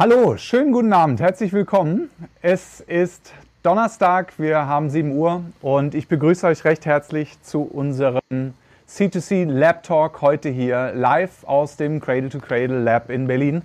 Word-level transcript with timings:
Hallo, 0.00 0.36
schönen 0.36 0.70
guten 0.70 0.92
Abend, 0.92 1.20
herzlich 1.20 1.52
willkommen. 1.52 2.08
Es 2.40 2.78
ist 2.78 3.32
Donnerstag, 3.64 4.32
wir 4.38 4.64
haben 4.64 4.90
7 4.90 5.10
Uhr 5.10 5.42
und 5.60 5.92
ich 5.96 6.06
begrüße 6.06 6.46
euch 6.46 6.64
recht 6.64 6.86
herzlich 6.86 7.42
zu 7.42 7.62
unserem 7.62 8.54
C2C 8.88 9.50
Lab 9.50 9.82
Talk 9.82 10.22
heute 10.22 10.50
hier 10.50 10.92
live 10.94 11.42
aus 11.48 11.76
dem 11.76 12.00
Cradle 12.00 12.28
to 12.28 12.38
Cradle 12.38 12.78
Lab 12.78 13.10
in 13.10 13.26
Berlin. 13.26 13.62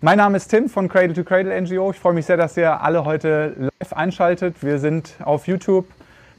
Mein 0.00 0.16
Name 0.16 0.38
ist 0.38 0.48
Tim 0.48 0.70
von 0.70 0.88
Cradle 0.88 1.12
to 1.12 1.22
Cradle 1.22 1.60
NGO. 1.60 1.90
Ich 1.90 1.98
freue 1.98 2.14
mich 2.14 2.24
sehr, 2.24 2.38
dass 2.38 2.56
ihr 2.56 2.80
alle 2.80 3.04
heute 3.04 3.54
live 3.58 3.92
einschaltet. 3.92 4.62
Wir 4.62 4.78
sind 4.78 5.12
auf 5.22 5.46
YouTube, 5.46 5.84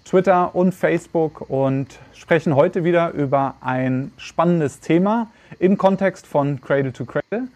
Twitter 0.06 0.56
und 0.56 0.74
Facebook 0.74 1.48
und 1.52 2.00
sprechen 2.14 2.56
heute 2.56 2.84
wieder 2.84 3.12
über 3.12 3.54
ein 3.62 4.12
spannendes 4.18 4.80
Thema 4.80 5.28
im 5.60 5.78
Kontext 5.78 6.26
von 6.26 6.62
Cradle 6.62 6.94
to 6.94 7.06
Cradle. 7.06 7.48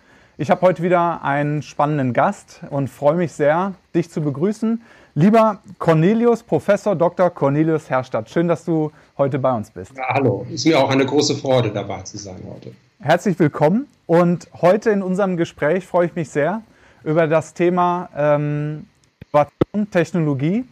Ich 0.41 0.49
habe 0.49 0.61
heute 0.61 0.81
wieder 0.81 1.21
einen 1.21 1.61
spannenden 1.61 2.13
Gast 2.13 2.61
und 2.69 2.89
freue 2.89 3.15
mich 3.15 3.33
sehr, 3.33 3.73
dich 3.93 4.09
zu 4.09 4.21
begrüßen. 4.21 4.81
Lieber 5.13 5.59
Cornelius, 5.79 6.43
Professor 6.43 6.95
Dr. 6.95 7.29
Cornelius 7.29 7.89
Herstadt, 7.89 8.29
schön, 8.29 8.47
dass 8.47 8.63
du 8.63 8.89
heute 9.17 9.37
bei 9.37 9.51
uns 9.51 9.69
bist. 9.69 9.91
Ja, 9.97 10.05
hallo, 10.07 10.45
ist 10.49 10.65
mir 10.65 10.79
auch 10.79 10.89
eine 10.91 11.05
große 11.05 11.35
Freude 11.35 11.71
dabei 11.71 12.03
zu 12.03 12.17
sein 12.17 12.37
heute. 12.49 12.71
Herzlich 13.01 13.37
willkommen 13.37 13.87
und 14.07 14.47
heute 14.61 14.91
in 14.91 15.01
unserem 15.01 15.35
Gespräch 15.35 15.85
freue 15.85 16.05
ich 16.05 16.15
mich 16.15 16.29
sehr 16.29 16.61
über 17.03 17.27
das 17.27 17.53
Thema 17.53 18.07
ähm, 18.15 18.87
Innovation, 19.33 19.91
Technologie 19.91 20.63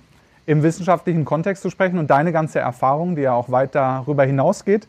im 0.45 0.63
wissenschaftlichen 0.63 1.25
Kontext 1.25 1.61
zu 1.61 1.69
sprechen 1.69 1.99
und 1.99 2.09
deine 2.09 2.31
ganze 2.31 2.59
Erfahrung, 2.59 3.17
die 3.17 3.23
ja 3.23 3.33
auch 3.33 3.51
weit 3.51 3.75
darüber 3.75 4.23
hinausgeht. 4.23 4.87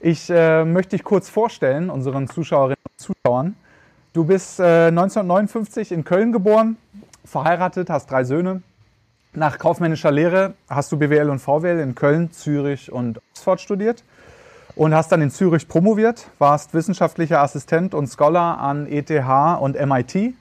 Ich 0.00 0.30
äh, 0.30 0.64
möchte 0.64 0.96
dich 0.96 1.04
kurz 1.04 1.28
vorstellen, 1.28 1.90
unseren 1.90 2.26
Zuschauerinnen 2.26 2.78
und 2.90 2.98
Zuschauern. 2.98 3.56
Du 4.14 4.22
bist 4.22 4.60
äh, 4.60 4.86
1959 4.86 5.90
in 5.90 6.04
Köln 6.04 6.30
geboren, 6.30 6.76
verheiratet, 7.24 7.90
hast 7.90 8.08
drei 8.12 8.22
Söhne. 8.22 8.62
Nach 9.32 9.58
kaufmännischer 9.58 10.12
Lehre 10.12 10.54
hast 10.70 10.92
du 10.92 10.96
BWL 10.96 11.30
und 11.30 11.40
VWL 11.40 11.80
in 11.80 11.96
Köln, 11.96 12.30
Zürich 12.30 12.92
und 12.92 13.20
Oxford 13.32 13.60
studiert 13.60 14.04
und 14.76 14.94
hast 14.94 15.10
dann 15.10 15.20
in 15.20 15.32
Zürich 15.32 15.66
promoviert, 15.66 16.28
warst 16.38 16.74
wissenschaftlicher 16.74 17.40
Assistent 17.40 17.92
und 17.92 18.06
Scholar 18.06 18.58
an 18.58 18.86
ETH 18.86 19.10
und 19.58 19.84
MIT 19.84 20.34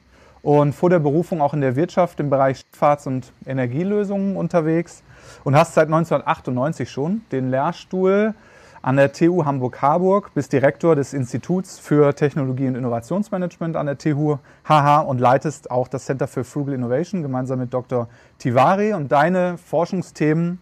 und 0.43 0.73
vor 0.75 0.91
der 0.91 0.99
Berufung 0.99 1.41
auch 1.41 1.55
in 1.55 1.61
der 1.61 1.75
Wirtschaft 1.75 2.19
im 2.19 2.30
Bereich 2.30 2.59
Schifffahrts- 2.75 3.08
und 3.08 3.33
Energielösungen 3.47 4.35
unterwegs 4.35 5.02
und 5.43 5.55
hast 5.55 5.73
seit 5.73 5.87
1998 5.87 6.91
schon 6.91 7.21
den 7.31 7.49
Lehrstuhl 7.49 8.35
an 8.84 8.98
der 8.98 9.14
TU 9.14 9.45
Hamburg-Harburg, 9.45 10.34
bist 10.34 10.52
Direktor 10.52 10.94
des 10.94 11.14
Instituts 11.14 11.80
für 11.80 12.14
Technologie 12.14 12.67
und 12.67 12.76
Innovationsmanagement 12.76 13.78
an 13.78 13.86
der 13.86 13.98
TU 13.98 14.39
HH 14.66 15.00
und 15.00 15.22
leitest 15.22 15.72
auch 15.72 15.88
das 15.88 16.03
Center 16.03 16.28
for 16.28 16.44
Frugal 16.44 16.76
Innovation 16.76 17.22
gemeinsam 17.22 17.59
mit 17.59 17.73
Dr. 17.73 18.09
Tivari. 18.39 18.92
Und 18.92 19.09
deine 19.09 19.58
Forschungsthemen 19.58 20.59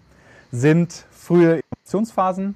sind 0.52 1.08
frühe 1.10 1.62
Innovationsphasen, 1.62 2.54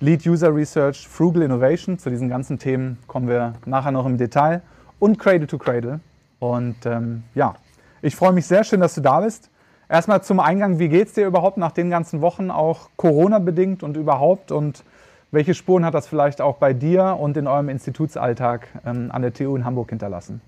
Lead 0.00 0.26
User 0.26 0.54
Research, 0.54 1.06
Frugal 1.06 1.42
Innovation. 1.42 1.98
Zu 1.98 2.08
diesen 2.08 2.30
ganzen 2.30 2.58
Themen 2.58 2.96
kommen 3.06 3.28
wir 3.28 3.52
nachher 3.66 3.92
noch 3.92 4.06
im 4.06 4.16
Detail 4.16 4.62
und 4.98 5.18
Cradle 5.18 5.46
to 5.46 5.58
Cradle. 5.58 6.00
Und 6.38 6.86
ähm, 6.86 7.24
ja, 7.34 7.56
ich 8.00 8.16
freue 8.16 8.32
mich 8.32 8.46
sehr 8.46 8.64
schön, 8.64 8.80
dass 8.80 8.94
du 8.94 9.02
da 9.02 9.20
bist. 9.20 9.50
Erstmal 9.90 10.22
zum 10.22 10.40
Eingang, 10.40 10.78
wie 10.78 10.88
geht 10.88 11.08
es 11.08 11.12
dir 11.12 11.26
überhaupt 11.26 11.58
nach 11.58 11.72
den 11.72 11.90
ganzen 11.90 12.22
Wochen, 12.22 12.50
auch 12.50 12.88
Corona-bedingt 12.96 13.82
und 13.82 13.98
überhaupt? 13.98 14.50
Und 14.50 14.84
welche 15.32 15.54
Spuren 15.54 15.84
hat 15.84 15.94
das 15.94 16.06
vielleicht 16.06 16.40
auch 16.40 16.58
bei 16.58 16.72
dir 16.72 17.16
und 17.18 17.36
in 17.36 17.46
eurem 17.46 17.68
Institutsalltag 17.68 18.68
ähm, 18.86 19.10
an 19.10 19.22
der 19.22 19.32
TU 19.32 19.56
in 19.56 19.64
Hamburg 19.64 19.90
hinterlassen? 19.90 20.40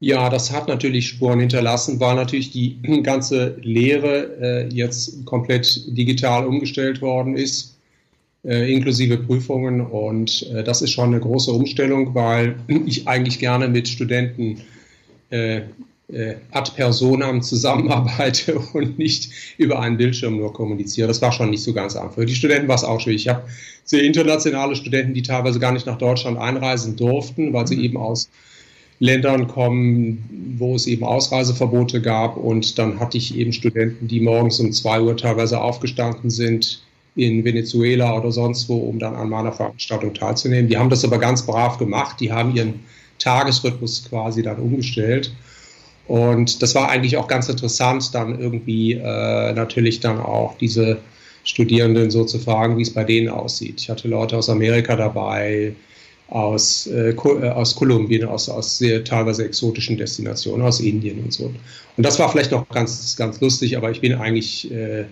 Ja, 0.00 0.28
das 0.28 0.52
hat 0.52 0.68
natürlich 0.68 1.08
Spuren 1.08 1.40
hinterlassen, 1.40 2.00
weil 2.00 2.16
natürlich 2.16 2.50
die 2.50 2.80
ganze 3.02 3.56
Lehre 3.62 4.40
äh, 4.40 4.68
jetzt 4.68 5.24
komplett 5.24 5.96
digital 5.96 6.46
umgestellt 6.46 7.00
worden 7.00 7.36
ist, 7.36 7.78
äh, 8.44 8.72
inklusive 8.72 9.18
Prüfungen. 9.18 9.80
Und 9.80 10.50
äh, 10.52 10.64
das 10.64 10.82
ist 10.82 10.90
schon 10.90 11.10
eine 11.10 11.20
große 11.20 11.52
Umstellung, 11.52 12.14
weil 12.14 12.56
ich 12.86 13.06
eigentlich 13.06 13.38
gerne 13.38 13.68
mit 13.68 13.88
Studenten 13.88 14.62
äh, 15.30 15.62
ad 16.52 16.70
personam 16.76 17.42
zusammenarbeite 17.42 18.58
und 18.74 18.98
nicht 18.98 19.30
über 19.58 19.80
einen 19.80 19.96
Bildschirm 19.96 20.36
nur 20.36 20.52
kommuniziere. 20.52 21.08
Das 21.08 21.20
war 21.20 21.32
schon 21.32 21.50
nicht 21.50 21.62
so 21.62 21.72
ganz 21.72 21.96
einfach. 21.96 22.14
Für 22.14 22.26
die 22.26 22.34
Studenten 22.34 22.68
war 22.68 22.76
es 22.76 22.84
auch 22.84 23.00
schwierig. 23.00 23.22
Ich 23.22 23.28
habe 23.28 23.42
sehr 23.84 24.02
internationale 24.02 24.76
Studenten, 24.76 25.14
die 25.14 25.22
teilweise 25.22 25.58
gar 25.58 25.72
nicht 25.72 25.86
nach 25.86 25.98
Deutschland 25.98 26.38
einreisen 26.38 26.96
durften, 26.96 27.52
weil 27.52 27.66
sie 27.66 27.76
mhm. 27.76 27.84
eben 27.84 27.96
aus 27.96 28.28
Ländern 28.98 29.48
kommen, 29.48 30.54
wo 30.58 30.74
es 30.74 30.86
eben 30.86 31.04
Ausreiseverbote 31.04 32.00
gab. 32.00 32.36
Und 32.36 32.78
dann 32.78 33.00
hatte 33.00 33.18
ich 33.18 33.36
eben 33.36 33.52
Studenten, 33.52 34.06
die 34.06 34.20
morgens 34.20 34.60
um 34.60 34.72
zwei 34.72 35.00
Uhr 35.00 35.16
teilweise 35.16 35.60
aufgestanden 35.60 36.30
sind 36.30 36.82
in 37.16 37.44
Venezuela 37.44 38.16
oder 38.16 38.30
sonst 38.30 38.68
wo, 38.68 38.76
um 38.76 38.98
dann 38.98 39.14
an 39.16 39.28
meiner 39.28 39.52
Veranstaltung 39.52 40.14
teilzunehmen. 40.14 40.68
Die 40.68 40.76
haben 40.76 40.90
das 40.90 41.04
aber 41.04 41.18
ganz 41.18 41.44
brav 41.44 41.78
gemacht. 41.78 42.20
Die 42.20 42.30
haben 42.30 42.54
ihren 42.54 42.80
Tagesrhythmus 43.18 44.04
quasi 44.08 44.42
dann 44.42 44.58
umgestellt. 44.58 45.32
Und 46.08 46.62
das 46.62 46.74
war 46.74 46.88
eigentlich 46.88 47.16
auch 47.16 47.26
ganz 47.26 47.48
interessant, 47.48 48.14
dann 48.14 48.40
irgendwie 48.40 48.92
äh, 48.92 49.52
natürlich 49.52 50.00
dann 50.00 50.20
auch 50.20 50.56
diese 50.58 50.98
Studierenden 51.44 52.10
so 52.10 52.24
zu 52.24 52.38
fragen, 52.38 52.78
wie 52.78 52.82
es 52.82 52.92
bei 52.92 53.04
denen 53.04 53.28
aussieht. 53.28 53.80
Ich 53.80 53.90
hatte 53.90 54.08
Leute 54.08 54.36
aus 54.36 54.48
Amerika 54.48 54.96
dabei, 54.96 55.74
aus, 56.28 56.86
äh, 56.88 57.10
äh, 57.10 57.48
aus 57.50 57.74
Kolumbien, 57.74 58.24
aus, 58.24 58.48
aus 58.48 58.78
sehr 58.78 59.04
teilweise 59.04 59.44
exotischen 59.44 59.96
Destinationen, 59.96 60.66
aus 60.66 60.80
Indien 60.80 61.22
und 61.22 61.32
so. 61.32 61.52
Und 61.96 62.06
das 62.06 62.18
war 62.18 62.28
vielleicht 62.30 62.50
noch 62.50 62.68
ganz, 62.68 63.16
ganz 63.16 63.40
lustig, 63.40 63.76
aber 63.76 63.90
ich 63.90 64.00
bin 64.00 64.14
eigentlich 64.14 64.70
äh, 64.72 65.04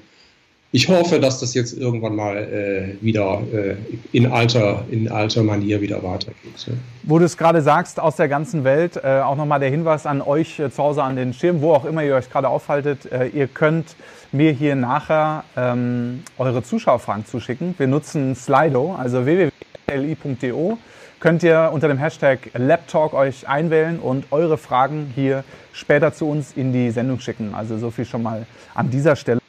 ich 0.75 0.89
hoffe, 0.89 1.21
dass 1.21 1.39
das 1.39 1.55
jetzt 1.55 1.79
irgendwann 1.79 2.17
mal 2.17 2.37
äh, 2.37 3.01
wieder 3.01 3.43
äh, 3.53 3.77
in, 4.11 4.33
alter, 4.33 4.85
in 4.91 5.09
alter 5.09 5.45
Manier 5.45 5.81
wieder 5.81 6.03
weitergeht. 6.03 6.67
Ja. 6.67 6.73
Wo 7.05 7.21
du 7.21 7.25
es 7.25 7.37
gerade 7.37 7.63
sagst, 7.63 8.01
aus 8.01 8.17
der 8.17 8.27
ganzen 8.27 8.65
Welt, 8.65 8.97
äh, 8.97 9.21
auch 9.21 9.37
nochmal 9.37 9.61
der 9.61 9.71
Hinweis 9.71 10.05
an 10.05 10.21
euch 10.21 10.59
äh, 10.59 10.73
zu 10.73 10.83
Hause 10.83 11.05
an 11.05 11.15
den 11.15 11.33
Schirm, 11.33 11.61
wo 11.61 11.75
auch 11.75 11.85
immer 11.85 12.03
ihr 12.03 12.17
euch 12.17 12.29
gerade 12.29 12.49
aufhaltet. 12.49 13.07
Äh, 13.13 13.29
ihr 13.29 13.47
könnt 13.47 13.95
mir 14.33 14.51
hier 14.51 14.75
nachher 14.75 15.45
ähm, 15.57 16.25
eure 16.39 16.65
Zuschauerfragen 16.65 17.25
zuschicken. 17.25 17.77
Wir 17.79 17.87
nutzen 17.87 18.35
Slido, 18.35 18.97
also 18.97 19.25
www.li.de. 19.25 20.73
Könnt 21.21 21.45
ihr 21.45 21.71
unter 21.73 21.87
dem 21.87 21.99
Hashtag 21.99 22.51
LabTalk 22.53 23.15
euch 23.15 23.49
einwählen 23.49 24.01
und 24.01 24.25
eure 24.33 24.59
Fragen 24.59 25.13
hier 25.15 25.45
später 25.73 26.13
zu 26.13 26.29
uns 26.29 26.53
in 26.57 26.73
die 26.73 26.91
Sendung 26.91 27.21
schicken. 27.21 27.55
Also 27.55 27.79
so 27.79 27.93
viel 27.93 28.07
schon 28.07 28.25
mal 28.25 28.45
an 28.75 28.91
dieser 28.91 29.15
Stelle. 29.15 29.44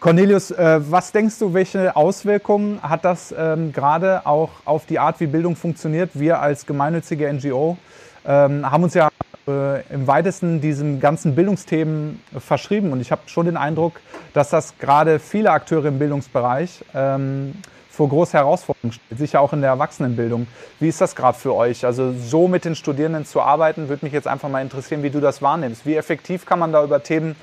Cornelius, 0.00 0.52
äh, 0.52 0.80
was 0.92 1.10
denkst 1.10 1.40
du, 1.40 1.54
welche 1.54 1.96
Auswirkungen 1.96 2.80
hat 2.82 3.04
das 3.04 3.34
ähm, 3.36 3.72
gerade 3.72 4.26
auch 4.26 4.50
auf 4.64 4.86
die 4.86 5.00
Art, 5.00 5.18
wie 5.18 5.26
Bildung 5.26 5.56
funktioniert? 5.56 6.10
Wir 6.14 6.40
als 6.40 6.66
gemeinnützige 6.66 7.32
NGO 7.32 7.76
ähm, 8.24 8.70
haben 8.70 8.84
uns 8.84 8.94
ja 8.94 9.08
äh, 9.48 9.82
im 9.92 10.06
weitesten 10.06 10.60
diesen 10.60 11.00
ganzen 11.00 11.34
Bildungsthemen 11.34 12.22
verschrieben 12.38 12.92
und 12.92 13.00
ich 13.00 13.10
habe 13.10 13.22
schon 13.26 13.46
den 13.46 13.56
Eindruck, 13.56 13.94
dass 14.34 14.50
das 14.50 14.78
gerade 14.78 15.18
viele 15.18 15.50
Akteure 15.50 15.86
im 15.86 15.98
Bildungsbereich 15.98 16.84
ähm, 16.94 17.54
vor 17.90 18.08
große 18.08 18.34
Herausforderungen 18.34 18.92
stellt, 18.92 19.18
sicher 19.18 19.40
auch 19.40 19.52
in 19.52 19.62
der 19.62 19.70
Erwachsenenbildung. 19.70 20.46
Wie 20.78 20.86
ist 20.86 21.00
das 21.00 21.16
gerade 21.16 21.36
für 21.36 21.56
euch? 21.56 21.84
Also 21.84 22.12
so 22.12 22.46
mit 22.46 22.64
den 22.64 22.76
Studierenden 22.76 23.26
zu 23.26 23.42
arbeiten, 23.42 23.88
würde 23.88 24.06
mich 24.06 24.12
jetzt 24.12 24.28
einfach 24.28 24.48
mal 24.48 24.62
interessieren, 24.62 25.02
wie 25.02 25.10
du 25.10 25.18
das 25.18 25.42
wahrnimmst. 25.42 25.84
Wie 25.84 25.96
effektiv 25.96 26.46
kann 26.46 26.60
man 26.60 26.70
da 26.70 26.84
über 26.84 27.02
Themen 27.02 27.34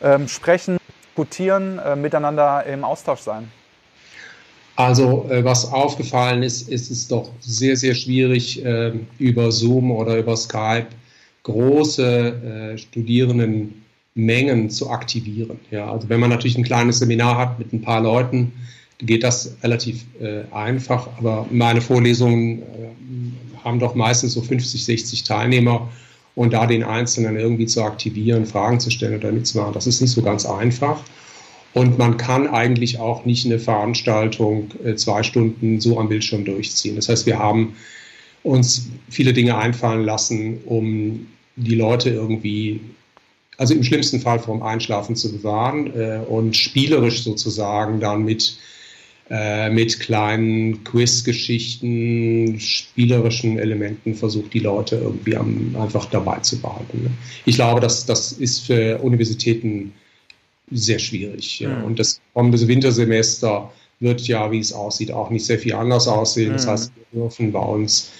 ähm, 0.00 0.28
sprechen? 0.28 0.78
Diskutieren, 1.14 1.78
äh, 1.78 1.94
miteinander 1.94 2.64
im 2.66 2.82
Austausch 2.82 3.20
sein? 3.20 3.48
Also 4.74 5.28
äh, 5.30 5.44
was 5.44 5.70
aufgefallen 5.72 6.42
ist, 6.42 6.68
ist 6.68 6.90
es 6.90 7.06
doch 7.06 7.30
sehr, 7.38 7.76
sehr 7.76 7.94
schwierig, 7.94 8.64
äh, 8.64 8.92
über 9.20 9.52
Zoom 9.52 9.92
oder 9.92 10.18
über 10.18 10.36
Skype 10.36 10.88
große 11.44 12.72
äh, 12.74 12.78
Studierendenmengen 12.78 14.70
zu 14.70 14.90
aktivieren. 14.90 15.60
Ja, 15.70 15.92
also 15.92 16.08
wenn 16.08 16.18
man 16.18 16.30
natürlich 16.30 16.58
ein 16.58 16.64
kleines 16.64 16.98
Seminar 16.98 17.38
hat 17.38 17.58
mit 17.60 17.72
ein 17.72 17.82
paar 17.82 18.00
Leuten, 18.00 18.52
geht 18.98 19.22
das 19.22 19.56
relativ 19.62 20.04
äh, 20.20 20.42
einfach, 20.52 21.06
aber 21.18 21.46
meine 21.50 21.80
Vorlesungen 21.80 22.62
äh, 22.62 22.64
haben 23.62 23.78
doch 23.78 23.94
meistens 23.94 24.32
so 24.32 24.40
50, 24.40 24.84
60 24.84 25.22
Teilnehmer 25.22 25.88
und 26.34 26.52
da 26.52 26.66
den 26.66 26.82
Einzelnen 26.82 27.36
irgendwie 27.36 27.66
zu 27.66 27.82
aktivieren, 27.82 28.46
Fragen 28.46 28.80
zu 28.80 28.90
stellen 28.90 29.18
oder 29.18 29.32
mitzumachen, 29.32 29.72
das 29.72 29.86
ist 29.86 30.00
nicht 30.00 30.10
so 30.10 30.22
ganz 30.22 30.46
einfach. 30.46 31.00
Und 31.74 31.98
man 31.98 32.16
kann 32.16 32.46
eigentlich 32.46 32.98
auch 33.00 33.24
nicht 33.24 33.46
eine 33.46 33.58
Veranstaltung 33.58 34.70
äh, 34.84 34.94
zwei 34.94 35.22
Stunden 35.22 35.80
so 35.80 35.98
am 35.98 36.08
Bildschirm 36.08 36.44
durchziehen. 36.44 36.96
Das 36.96 37.08
heißt, 37.08 37.26
wir 37.26 37.38
haben 37.38 37.74
uns 38.44 38.88
viele 39.10 39.32
Dinge 39.32 39.58
einfallen 39.58 40.04
lassen, 40.04 40.58
um 40.66 41.26
die 41.56 41.74
Leute 41.74 42.10
irgendwie, 42.10 42.80
also 43.58 43.74
im 43.74 43.82
schlimmsten 43.82 44.20
Fall 44.20 44.38
vom 44.38 44.62
Einschlafen 44.62 45.16
zu 45.16 45.32
bewahren 45.32 45.92
äh, 45.98 46.20
und 46.28 46.56
spielerisch 46.56 47.24
sozusagen 47.24 47.98
dann 48.00 48.24
mit 48.24 48.56
äh, 49.30 49.70
mit 49.70 50.00
kleinen 50.00 50.84
Quiz-Geschichten, 50.84 52.60
spielerischen 52.60 53.58
Elementen 53.58 54.14
versucht, 54.14 54.52
die 54.52 54.58
Leute 54.58 54.96
irgendwie 54.96 55.36
am, 55.36 55.74
einfach 55.78 56.06
dabei 56.06 56.40
zu 56.40 56.60
behalten. 56.60 57.04
Ne? 57.04 57.10
Ich 57.46 57.54
glaube, 57.54 57.80
dass 57.80 58.04
das 58.04 58.32
ist 58.32 58.66
für 58.66 58.98
Universitäten 58.98 59.94
sehr 60.70 60.98
schwierig. 60.98 61.60
Ja. 61.60 61.70
Mhm. 61.70 61.84
Und 61.84 61.98
das 61.98 62.20
kommende 62.34 62.68
Wintersemester 62.68 63.72
wird 64.00 64.26
ja, 64.26 64.50
wie 64.52 64.58
es 64.58 64.72
aussieht, 64.72 65.10
auch 65.10 65.30
nicht 65.30 65.46
sehr 65.46 65.58
viel 65.58 65.74
anders 65.74 66.06
aussehen. 66.06 66.52
Das 66.52 66.66
mhm. 66.66 66.70
heißt, 66.70 66.92
wir 67.12 67.22
dürfen 67.22 67.52
bei 67.52 67.60
uns 67.60 68.10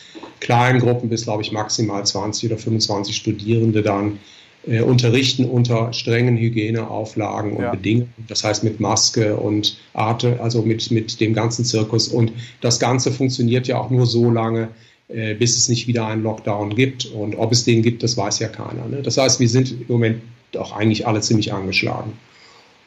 kleinen 0.40 0.80
Gruppen 0.80 1.08
bis, 1.08 1.24
glaube 1.24 1.42
ich, 1.42 1.52
maximal 1.52 2.04
20 2.04 2.50
oder 2.50 2.58
25 2.58 3.14
Studierende 3.14 3.82
dann 3.82 4.18
äh, 4.66 4.80
unterrichten 4.80 5.44
unter 5.44 5.92
strengen 5.92 6.36
Hygieneauflagen 6.36 7.52
und 7.52 7.62
ja. 7.62 7.70
Bedingungen. 7.70 8.12
Das 8.28 8.44
heißt 8.44 8.64
mit 8.64 8.80
Maske 8.80 9.36
und 9.36 9.78
Arte, 9.92 10.40
also 10.40 10.62
mit, 10.62 10.90
mit 10.90 11.20
dem 11.20 11.34
ganzen 11.34 11.64
Zirkus. 11.64 12.08
Und 12.08 12.32
das 12.60 12.80
Ganze 12.80 13.12
funktioniert 13.12 13.66
ja 13.66 13.78
auch 13.78 13.90
nur 13.90 14.06
so 14.06 14.30
lange, 14.30 14.68
äh, 15.08 15.34
bis 15.34 15.56
es 15.56 15.68
nicht 15.68 15.86
wieder 15.86 16.06
einen 16.06 16.22
Lockdown 16.22 16.74
gibt. 16.74 17.06
Und 17.06 17.36
ob 17.36 17.52
es 17.52 17.64
den 17.64 17.82
gibt, 17.82 18.02
das 18.02 18.16
weiß 18.16 18.38
ja 18.38 18.48
keiner. 18.48 18.86
Ne? 18.88 19.02
Das 19.02 19.18
heißt, 19.18 19.40
wir 19.40 19.48
sind 19.48 19.72
im 19.72 19.86
Moment 19.88 20.22
auch 20.56 20.72
eigentlich 20.72 21.06
alle 21.06 21.20
ziemlich 21.20 21.52
angeschlagen. 21.52 22.12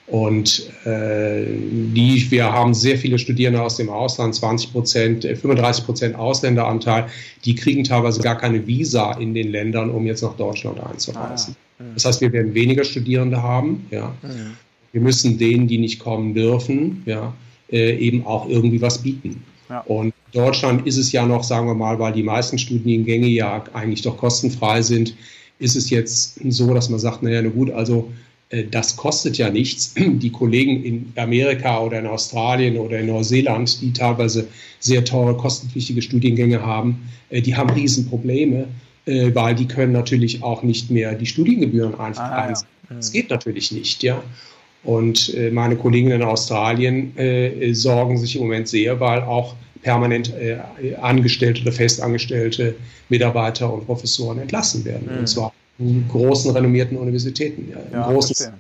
Und 0.08 0.72
äh, 0.86 1.44
die, 1.46 2.26
wir 2.30 2.46
haben 2.46 2.74
sehr 2.74 2.98
viele 2.98 3.20
Studierende 3.20 3.62
aus 3.62 3.76
dem 3.76 3.90
Ausland, 3.90 4.36
20 4.36 4.72
Prozent, 4.72 5.24
35 5.26 5.84
äh, 5.84 5.86
Prozent 5.86 6.16
Ausländeranteil, 6.16 7.08
die 7.44 7.56
kriegen 7.56 7.84
teilweise 7.84 8.22
gar 8.22 8.38
keine 8.38 8.66
Visa 8.66 9.12
in 9.14 9.34
den 9.34 9.50
Ländern, 9.52 9.90
um 9.90 10.06
jetzt 10.06 10.24
nach 10.24 10.38
Deutschland 10.38 10.80
einzureisen. 10.80 11.58
Ah, 11.78 11.84
ja. 11.84 11.90
Das 11.94 12.06
heißt, 12.06 12.22
wir 12.22 12.32
werden 12.32 12.54
weniger 12.54 12.86
Studierende 12.86 13.44
haben. 13.44 13.86
Ja. 13.92 14.16
Mhm. 14.22 14.54
Wir 14.94 15.02
müssen 15.02 15.38
denen, 15.38 15.68
die 15.68 15.78
nicht 15.78 16.00
kommen 16.00 16.34
dürfen, 16.34 17.04
ja, 17.06 17.34
äh, 17.70 17.98
eben 17.98 18.26
auch 18.26 18.48
irgendwie 18.48 18.82
was 18.82 19.00
bieten. 19.00 19.44
Ja. 19.70 19.82
Und 19.82 20.14
in 20.32 20.42
Deutschland 20.42 20.88
ist 20.88 20.96
es 20.96 21.12
ja 21.12 21.26
noch, 21.26 21.44
sagen 21.44 21.68
wir 21.68 21.76
mal, 21.76 22.00
weil 22.00 22.14
die 22.14 22.24
meisten 22.24 22.58
Studiengänge 22.58 23.28
ja 23.28 23.62
eigentlich 23.74 24.04
doch 24.04 24.16
kostenfrei 24.16 24.82
sind, 24.82 25.16
ist 25.60 25.76
es 25.76 25.90
jetzt 25.90 26.40
so, 26.50 26.74
dass 26.74 26.90
man 26.90 27.00
sagt, 27.00 27.24
naja, 27.24 27.42
na 27.42 27.50
gut, 27.50 27.72
also 27.72 28.10
das 28.72 28.96
kostet 28.96 29.38
ja 29.38 29.50
nichts. 29.50 29.94
Die 29.98 30.32
Kollegen 30.32 30.84
in 30.84 31.14
Amerika 31.16 31.82
oder 31.82 32.00
in 32.00 32.08
Australien 32.08 32.78
oder 32.78 33.00
in 33.00 33.08
Neuseeland, 33.08 33.82
die 33.82 33.92
teilweise 33.92 34.48
sehr 34.80 35.04
teure, 35.04 35.36
kostenpflichtige 35.36 36.02
Studiengänge 36.02 36.62
haben, 36.62 37.10
äh, 37.30 37.42
die 37.42 37.56
haben 37.56 37.70
Riesenprobleme, 37.70 38.68
äh, 39.06 39.32
weil 39.34 39.56
die 39.56 39.68
können 39.68 39.92
natürlich 39.92 40.44
auch 40.44 40.64
nicht 40.64 40.90
mehr 40.90 41.14
die 41.16 41.26
Studiengebühren 41.26 42.00
einfach 42.00 42.24
ah, 42.24 42.44
einsetzen. 42.44 42.68
Ja. 42.90 42.96
Das 42.96 43.12
geht 43.12 43.30
natürlich 43.30 43.72
nicht, 43.72 44.04
ja. 44.04 44.24
Und 44.84 45.36
meine 45.52 45.76
Kollegen 45.76 46.12
in 46.12 46.22
Australien 46.22 47.12
sorgen 47.74 48.18
sich 48.18 48.36
im 48.38 48.44
Moment 48.44 48.70
sehr, 48.70 48.98
weil 49.02 49.22
auch 49.22 49.56
permanent 49.82 50.32
angestellte 51.02 51.64
oder 51.64 51.74
festangestellte 51.74 52.76
Mitarbeiter 53.10 53.74
und 53.74 53.86
Professoren 53.86 54.40
entlassen 54.40 54.86
werden. 54.86 55.10
Mhm. 55.12 55.20
Und 55.20 55.28
zwar 55.28 55.52
großen 56.10 56.52
renommierten 56.52 56.98
Universitäten. 56.98 57.70
Ja, 57.72 57.78
ja 57.92 58.12
großen, 58.12 58.54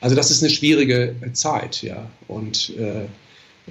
also 0.00 0.16
das 0.16 0.30
ist 0.30 0.42
eine 0.42 0.50
schwierige 0.50 1.14
Zeit, 1.32 1.82
ja. 1.82 2.08
Und 2.28 2.72
äh, 2.76 3.06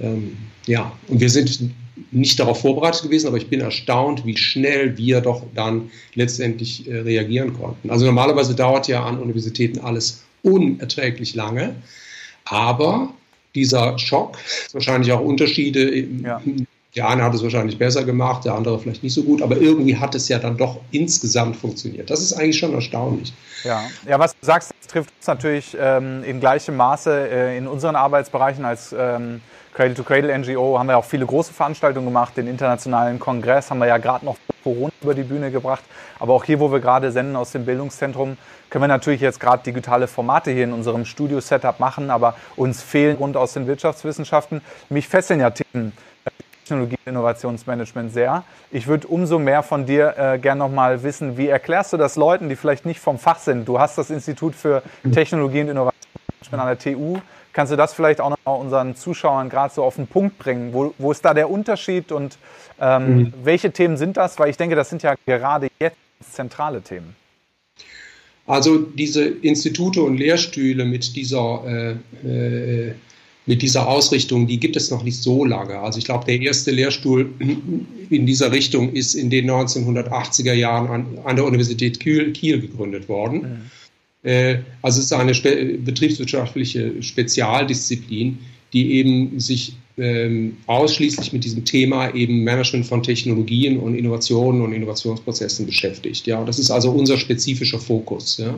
ähm, 0.02 0.38
ja, 0.66 0.92
und 1.08 1.20
wir 1.20 1.30
sind 1.30 1.72
nicht 2.12 2.40
darauf 2.40 2.62
vorbereitet 2.62 3.04
gewesen, 3.04 3.28
aber 3.28 3.38
ich 3.38 3.48
bin 3.48 3.60
erstaunt, 3.60 4.26
wie 4.26 4.38
schnell 4.38 4.98
wir 4.98 5.22
doch 5.22 5.44
dann 5.54 5.92
letztendlich 6.16 6.88
äh, 6.88 7.00
reagieren 7.00 7.54
konnten. 7.54 7.90
Also 7.90 8.06
normalerweise 8.06 8.56
dauert 8.56 8.88
ja 8.88 9.04
an 9.04 9.20
Universitäten 9.20 9.80
alles 9.80 10.24
unerträglich 10.42 11.36
lange, 11.36 11.76
aber 12.46 13.14
dieser 13.54 14.00
Schock, 14.00 14.38
wahrscheinlich 14.72 15.12
auch 15.12 15.22
Unterschiede 15.22 16.08
ja. 16.24 16.42
Der 16.96 17.08
eine 17.08 17.24
hat 17.24 17.34
es 17.34 17.42
wahrscheinlich 17.42 17.78
besser 17.78 18.04
gemacht, 18.04 18.44
der 18.44 18.54
andere 18.54 18.78
vielleicht 18.78 19.02
nicht 19.02 19.14
so 19.14 19.24
gut, 19.24 19.42
aber 19.42 19.58
irgendwie 19.58 19.96
hat 19.96 20.14
es 20.14 20.28
ja 20.28 20.40
dann 20.40 20.58
doch 20.58 20.82
insgesamt 20.92 21.56
funktioniert. 21.56 22.10
Das 22.10 22.22
ist 22.22 22.34
eigentlich 22.34 22.58
schon 22.58 22.74
erstaunlich. 22.74 23.34
Ja, 23.64 23.84
ja 24.06 24.20
was 24.20 24.34
du 24.38 24.46
sagst, 24.46 24.74
trifft 24.90 25.10
uns 25.18 25.28
natürlich 25.28 25.78
ähm, 25.80 26.24
in 26.26 26.42
gleichem 26.42 26.76
Maße 26.76 27.30
äh, 27.30 27.58
in 27.58 27.68
unseren 27.68 27.96
Arbeitsbereichen 27.96 28.66
als 28.66 28.94
ähm, 28.98 29.40
Cradle-to-Cradle-NGO 29.74 30.78
haben 30.78 30.88
wir 30.88 30.98
auch 30.98 31.06
viele 31.06 31.26
große 31.26 31.54
Veranstaltungen 31.54 32.06
gemacht. 32.06 32.36
Den 32.36 32.48
internationalen 32.48 33.20
Kongress 33.20 33.72
haben 33.72 33.80
wir 33.80 33.88
ja 33.88 33.98
gerade 33.98 34.26
noch 34.26 34.36
Corona 34.64 34.92
über 35.02 35.14
die 35.14 35.24
Bühne 35.24 35.50
gebracht. 35.50 35.84
Aber 36.20 36.34
auch 36.34 36.44
hier, 36.44 36.60
wo 36.60 36.72
wir 36.72 36.82
gerade 36.82 37.12
senden 37.12 37.38
aus 37.38 37.52
dem 37.52 37.66
Bildungszentrum, 37.66 38.38
können 38.70 38.84
wir 38.84 38.88
natürlich 38.88 39.22
jetzt 39.22 39.40
gerade 39.40 39.64
digitale 39.64 40.08
Formate 40.08 40.52
hier 40.52 40.66
in 40.66 40.74
unserem 40.74 41.06
Studio-Setup 41.06 41.80
machen. 41.80 42.10
Aber 42.10 42.36
uns 42.58 42.82
fehlen 42.82 43.16
rund 43.16 43.38
aus 43.38 43.54
den 43.54 43.66
Wirtschaftswissenschaften. 43.66 44.62
Mich 44.90 45.08
fesseln 45.08 45.40
ja 45.40 45.52
Themen 45.52 45.94
Technologie- 46.64 46.98
und 47.06 47.12
Innovationsmanagement 47.12 48.14
sehr. 48.14 48.44
Ich 48.72 48.88
würde 48.88 49.08
umso 49.08 49.40
mehr 49.40 49.64
von 49.64 49.86
dir 49.86 50.16
äh, 50.18 50.40
gerne 50.40 50.60
nochmal 50.60 51.04
wissen, 51.04 51.38
wie 51.38 51.48
erklärst 51.48 51.94
du 51.94 51.98
das 51.98 52.16
Leuten, 52.16 52.50
die 52.50 52.56
vielleicht 52.56 52.86
nicht 52.86 53.00
vom 53.00 53.18
Fach 53.18 53.40
sind? 53.40 53.68
Du 53.68 53.80
hast 53.80 53.98
das 53.98 54.10
Institut 54.10 54.56
für 54.56 54.84
Technologie 55.12 55.62
und 55.62 55.70
Innovationsmanagement 55.70 56.62
an 56.62 56.68
der 56.68 56.80
TU. 56.80 57.20
Kannst 57.54 57.74
du 57.74 57.76
das 57.76 57.94
vielleicht 57.94 58.22
auch 58.22 58.30
noch 58.30 58.38
mal 58.46 58.54
unseren 58.54 58.96
Zuschauern 58.96 59.50
gerade 59.50 59.74
so 59.74 59.84
auf 59.84 59.96
den 59.96 60.08
Punkt 60.08 60.40
bringen? 60.40 60.74
Wo, 60.74 60.94
wo 60.98 61.12
ist 61.12 61.26
da 61.26 61.34
der 61.34 61.50
Unterschied 61.50 62.12
und 62.12 62.38
ähm, 62.80 63.16
mhm. 63.16 63.34
welche 63.44 63.72
Themen 63.72 63.98
sind 63.98 64.16
das? 64.18 64.40
Weil 64.40 64.50
ich 64.50 64.58
denke, 64.58 64.76
das 64.76 64.90
sind 64.90 65.04
ja 65.04 65.16
gerade 65.26 65.68
jetzt 65.80 65.98
zentrale 66.32 66.82
Themen. 66.82 67.16
Also 68.48 68.80
diese 68.80 69.26
Institute 69.26 70.02
und 70.02 70.18
Lehrstühle 70.18 70.86
mit 70.86 71.16
dieser 71.16 71.98
äh, 72.24 72.28
äh, 72.28 72.94
mit 73.46 73.62
dieser 73.62 73.88
Ausrichtung, 73.88 74.48
die 74.48 74.60
gibt 74.60 74.76
es 74.76 74.92
noch 74.92 75.04
nicht 75.04 75.18
so 75.18 75.46
lange. 75.46 75.80
Also 75.80 75.98
ich 75.98 76.06
glaube, 76.06 76.26
der 76.26 76.40
erste 76.40 76.72
Lehrstuhl 76.72 77.30
in 78.10 78.26
dieser 78.26 78.52
Richtung 78.52 78.94
ist 78.94 79.16
in 79.16 79.30
den 79.30 79.50
1980er 79.50 80.54
Jahren 80.54 80.88
an, 80.88 81.06
an 81.24 81.36
der 81.36 81.46
Universität 81.46 82.00
Kiel, 82.00 82.32
Kiel 82.34 82.62
gegründet 82.62 83.10
worden. 83.10 83.42
Mhm. 83.42 84.30
Äh, 84.30 84.58
also 84.82 85.00
es 85.00 85.06
ist 85.06 85.14
eine 85.14 85.34
spe 85.34 85.80
betriebswirtschaftliche 85.80 87.02
Spezialdisziplin, 87.02 88.38
die 88.74 88.94
eben 88.94 89.40
sich 89.40 89.74
ähm, 89.98 90.58
ausschließlich 90.68 91.34
mit 91.34 91.44
diesem 91.44 91.66
Thema 91.66 92.14
eben 92.14 92.44
Management 92.44 92.86
von 92.86 93.04
Technologien 93.04 93.80
und 93.80 93.96
Innovationen 93.96 94.62
und 94.62 94.74
Innovationsprozessen 94.74 95.66
beschäftigt. 95.66 96.28
Ja, 96.28 96.44
das 96.46 96.60
ist 96.60 96.72
also 96.72 96.92
unser 96.92 97.18
spezifischer 97.18 97.80
Fokus. 97.80 98.38
Ja. 98.38 98.58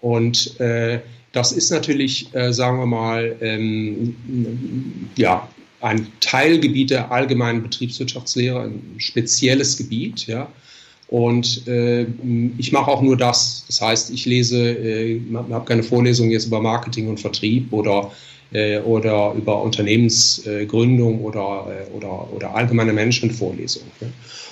Und 0.00 0.58
äh, 0.60 1.00
das 1.32 1.52
ist 1.52 1.70
natürlich, 1.70 2.34
äh, 2.34 2.52
sagen 2.52 2.78
wir 2.78 2.86
mal, 2.86 3.36
ähm, 3.40 4.16
ja, 5.16 5.48
ein 5.80 6.06
Teilgebiet 6.20 6.90
der 6.90 7.10
allgemeinen 7.10 7.62
Betriebswirtschaftslehre, 7.62 8.62
ein 8.62 8.94
spezielles 8.98 9.76
Gebiet, 9.76 10.26
ja. 10.26 10.48
Und 11.08 11.66
äh, 11.66 12.06
ich 12.58 12.70
mache 12.70 12.88
auch 12.88 13.02
nur 13.02 13.16
das. 13.16 13.64
Das 13.66 13.80
heißt, 13.80 14.10
ich 14.10 14.26
lese, 14.26 14.70
äh, 14.70 15.20
habe 15.34 15.64
keine 15.64 15.82
Vorlesung 15.82 16.30
jetzt 16.30 16.46
über 16.46 16.60
Marketing 16.60 17.08
und 17.08 17.18
Vertrieb 17.18 17.72
oder, 17.72 18.12
äh, 18.52 18.78
oder 18.80 19.34
über 19.36 19.60
Unternehmensgründung 19.60 21.20
oder, 21.22 21.66
äh, 21.68 21.96
oder, 21.96 22.32
oder 22.32 22.54
allgemeine 22.54 22.92
Managementvorlesungen. 22.92 23.90
Ja. 24.00 24.06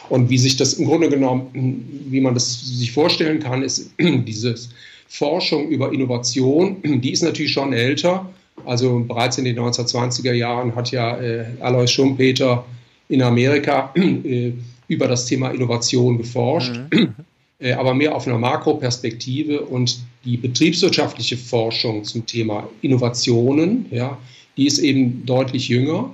Und 0.08 0.30
wie 0.30 0.38
sich 0.38 0.56
das 0.56 0.75
im 0.75 0.87
Grunde 0.87 1.08
genommen, 1.08 2.06
wie 2.11 2.20
man 2.20 2.35
das 2.35 2.61
sich 2.61 2.90
vorstellen 2.90 3.38
kann, 3.38 3.62
ist 3.62 3.92
dieses 4.00 4.70
Forschung 5.08 5.68
über 5.68 5.92
Innovation, 5.92 6.76
die 6.82 7.12
ist 7.12 7.22
natürlich 7.22 7.52
schon 7.52 7.72
älter. 7.72 8.28
Also 8.64 9.00
bereits 9.06 9.38
in 9.38 9.44
den 9.44 9.58
1920er 9.58 10.32
Jahren 10.32 10.74
hat 10.74 10.90
ja 10.90 11.18
äh, 11.18 11.46
Alois 11.60 11.86
Schumpeter 11.86 12.64
in 13.08 13.22
Amerika 13.22 13.92
äh, 13.94 14.52
über 14.88 15.08
das 15.08 15.26
Thema 15.26 15.50
Innovation 15.50 16.18
geforscht, 16.18 16.80
mhm. 16.92 17.14
äh, 17.58 17.72
aber 17.72 17.94
mehr 17.94 18.14
auf 18.14 18.26
einer 18.26 18.38
Makroperspektive 18.38 19.60
und 19.60 20.00
die 20.24 20.36
betriebswirtschaftliche 20.36 21.36
Forschung 21.36 22.04
zum 22.04 22.26
Thema 22.26 22.68
Innovationen, 22.82 23.86
ja, 23.90 24.18
die 24.56 24.66
ist 24.66 24.78
eben 24.78 25.24
deutlich 25.24 25.68
jünger 25.68 26.10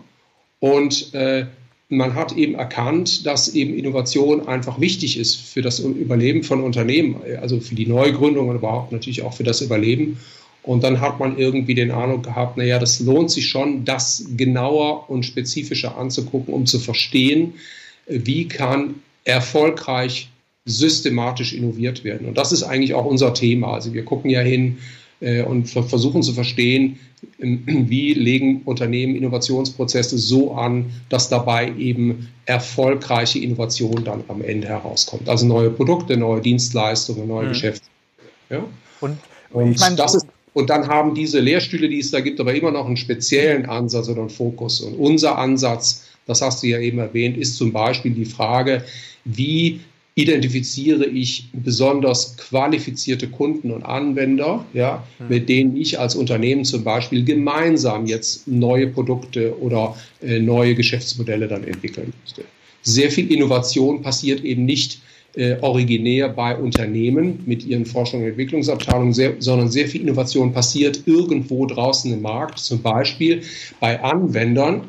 und 0.60 1.14
äh, 1.14 1.46
man 1.96 2.14
hat 2.14 2.36
eben 2.36 2.54
erkannt, 2.54 3.26
dass 3.26 3.54
eben 3.54 3.74
Innovation 3.74 4.46
einfach 4.46 4.80
wichtig 4.80 5.18
ist 5.18 5.36
für 5.36 5.62
das 5.62 5.78
Überleben 5.78 6.42
von 6.42 6.62
Unternehmen, 6.62 7.16
also 7.40 7.60
für 7.60 7.74
die 7.74 7.86
Neugründung 7.86 8.48
und 8.48 8.56
überhaupt 8.56 8.92
natürlich 8.92 9.22
auch 9.22 9.34
für 9.34 9.44
das 9.44 9.60
Überleben. 9.60 10.18
Und 10.62 10.82
dann 10.82 11.00
hat 11.00 11.20
man 11.20 11.36
irgendwie 11.36 11.74
den 11.74 11.90
Ahnung 11.90 12.22
gehabt, 12.22 12.56
naja, 12.56 12.78
das 12.78 13.00
lohnt 13.00 13.30
sich 13.30 13.48
schon, 13.48 13.84
das 13.84 14.24
genauer 14.36 15.10
und 15.10 15.24
spezifischer 15.24 15.98
anzugucken, 15.98 16.54
um 16.54 16.64
zu 16.64 16.78
verstehen, 16.78 17.54
wie 18.06 18.48
kann 18.48 18.94
erfolgreich 19.24 20.28
systematisch 20.64 21.52
innoviert 21.52 22.04
werden. 22.04 22.26
Und 22.26 22.38
das 22.38 22.52
ist 22.52 22.62
eigentlich 22.62 22.94
auch 22.94 23.04
unser 23.04 23.34
Thema. 23.34 23.74
Also 23.74 23.92
wir 23.92 24.04
gucken 24.04 24.30
ja 24.30 24.40
hin, 24.40 24.78
und 25.42 25.68
versuchen 25.68 26.22
zu 26.22 26.32
verstehen, 26.32 26.98
wie 27.38 28.14
legen 28.14 28.62
Unternehmen 28.64 29.16
Innovationsprozesse 29.16 30.18
so 30.18 30.52
an, 30.52 30.86
dass 31.08 31.28
dabei 31.28 31.72
eben 31.78 32.28
erfolgreiche 32.46 33.38
Innovation 33.38 34.04
dann 34.04 34.24
am 34.28 34.42
Ende 34.42 34.68
herauskommt. 34.68 35.28
Also 35.28 35.46
neue 35.46 35.70
Produkte, 35.70 36.16
neue 36.16 36.40
Dienstleistungen, 36.40 37.26
neue 37.26 37.46
mhm. 37.46 37.48
Geschäfte. 37.50 37.86
Ja? 38.50 38.64
Und, 39.00 39.18
und 39.52 39.80
meine, 39.80 39.96
das 39.96 40.14
ist 40.14 40.26
Und 40.52 40.70
dann 40.70 40.86
haben 40.86 41.14
diese 41.14 41.40
Lehrstühle, 41.40 41.88
die 41.88 41.98
es 41.98 42.10
da 42.10 42.20
gibt, 42.20 42.38
aber 42.40 42.54
immer 42.54 42.70
noch 42.70 42.86
einen 42.86 42.96
speziellen 42.96 43.66
Ansatz 43.66 44.08
oder 44.08 44.20
einen 44.20 44.30
Fokus. 44.30 44.80
Und 44.80 44.94
unser 44.94 45.36
Ansatz, 45.36 46.06
das 46.26 46.40
hast 46.42 46.62
du 46.62 46.68
ja 46.68 46.78
eben 46.78 46.98
erwähnt, 46.98 47.36
ist 47.36 47.56
zum 47.56 47.72
Beispiel 47.72 48.12
die 48.12 48.24
Frage, 48.24 48.84
wie 49.24 49.80
identifiziere 50.16 51.06
ich 51.06 51.48
besonders 51.52 52.36
qualifizierte 52.36 53.28
Kunden 53.28 53.72
und 53.72 53.82
Anwender, 53.82 54.64
ja, 54.72 55.04
mhm. 55.18 55.28
mit 55.28 55.48
denen 55.48 55.76
ich 55.76 55.98
als 55.98 56.14
Unternehmen 56.14 56.64
zum 56.64 56.84
Beispiel 56.84 57.24
gemeinsam 57.24 58.06
jetzt 58.06 58.46
neue 58.46 58.86
Produkte 58.86 59.58
oder 59.60 59.96
äh, 60.22 60.38
neue 60.38 60.74
Geschäftsmodelle 60.76 61.48
dann 61.48 61.64
entwickeln 61.64 62.12
möchte. 62.22 62.44
Sehr 62.82 63.10
viel 63.10 63.32
Innovation 63.32 64.02
passiert 64.02 64.44
eben 64.44 64.64
nicht 64.64 65.00
äh, 65.36 65.56
originär 65.60 66.28
bei 66.28 66.56
Unternehmen 66.56 67.40
mit 67.46 67.64
ihren 67.64 67.86
Forschung- 67.86 68.22
und 68.22 68.28
Entwicklungsabteilungen, 68.28 69.12
sehr, 69.12 69.34
sondern 69.38 69.70
sehr 69.70 69.88
viel 69.88 70.02
Innovation 70.02 70.52
passiert 70.52 71.02
irgendwo 71.06 71.66
draußen 71.66 72.12
im 72.12 72.22
Markt, 72.22 72.58
zum 72.58 72.82
Beispiel 72.82 73.42
bei 73.80 74.00
Anwendern, 74.02 74.82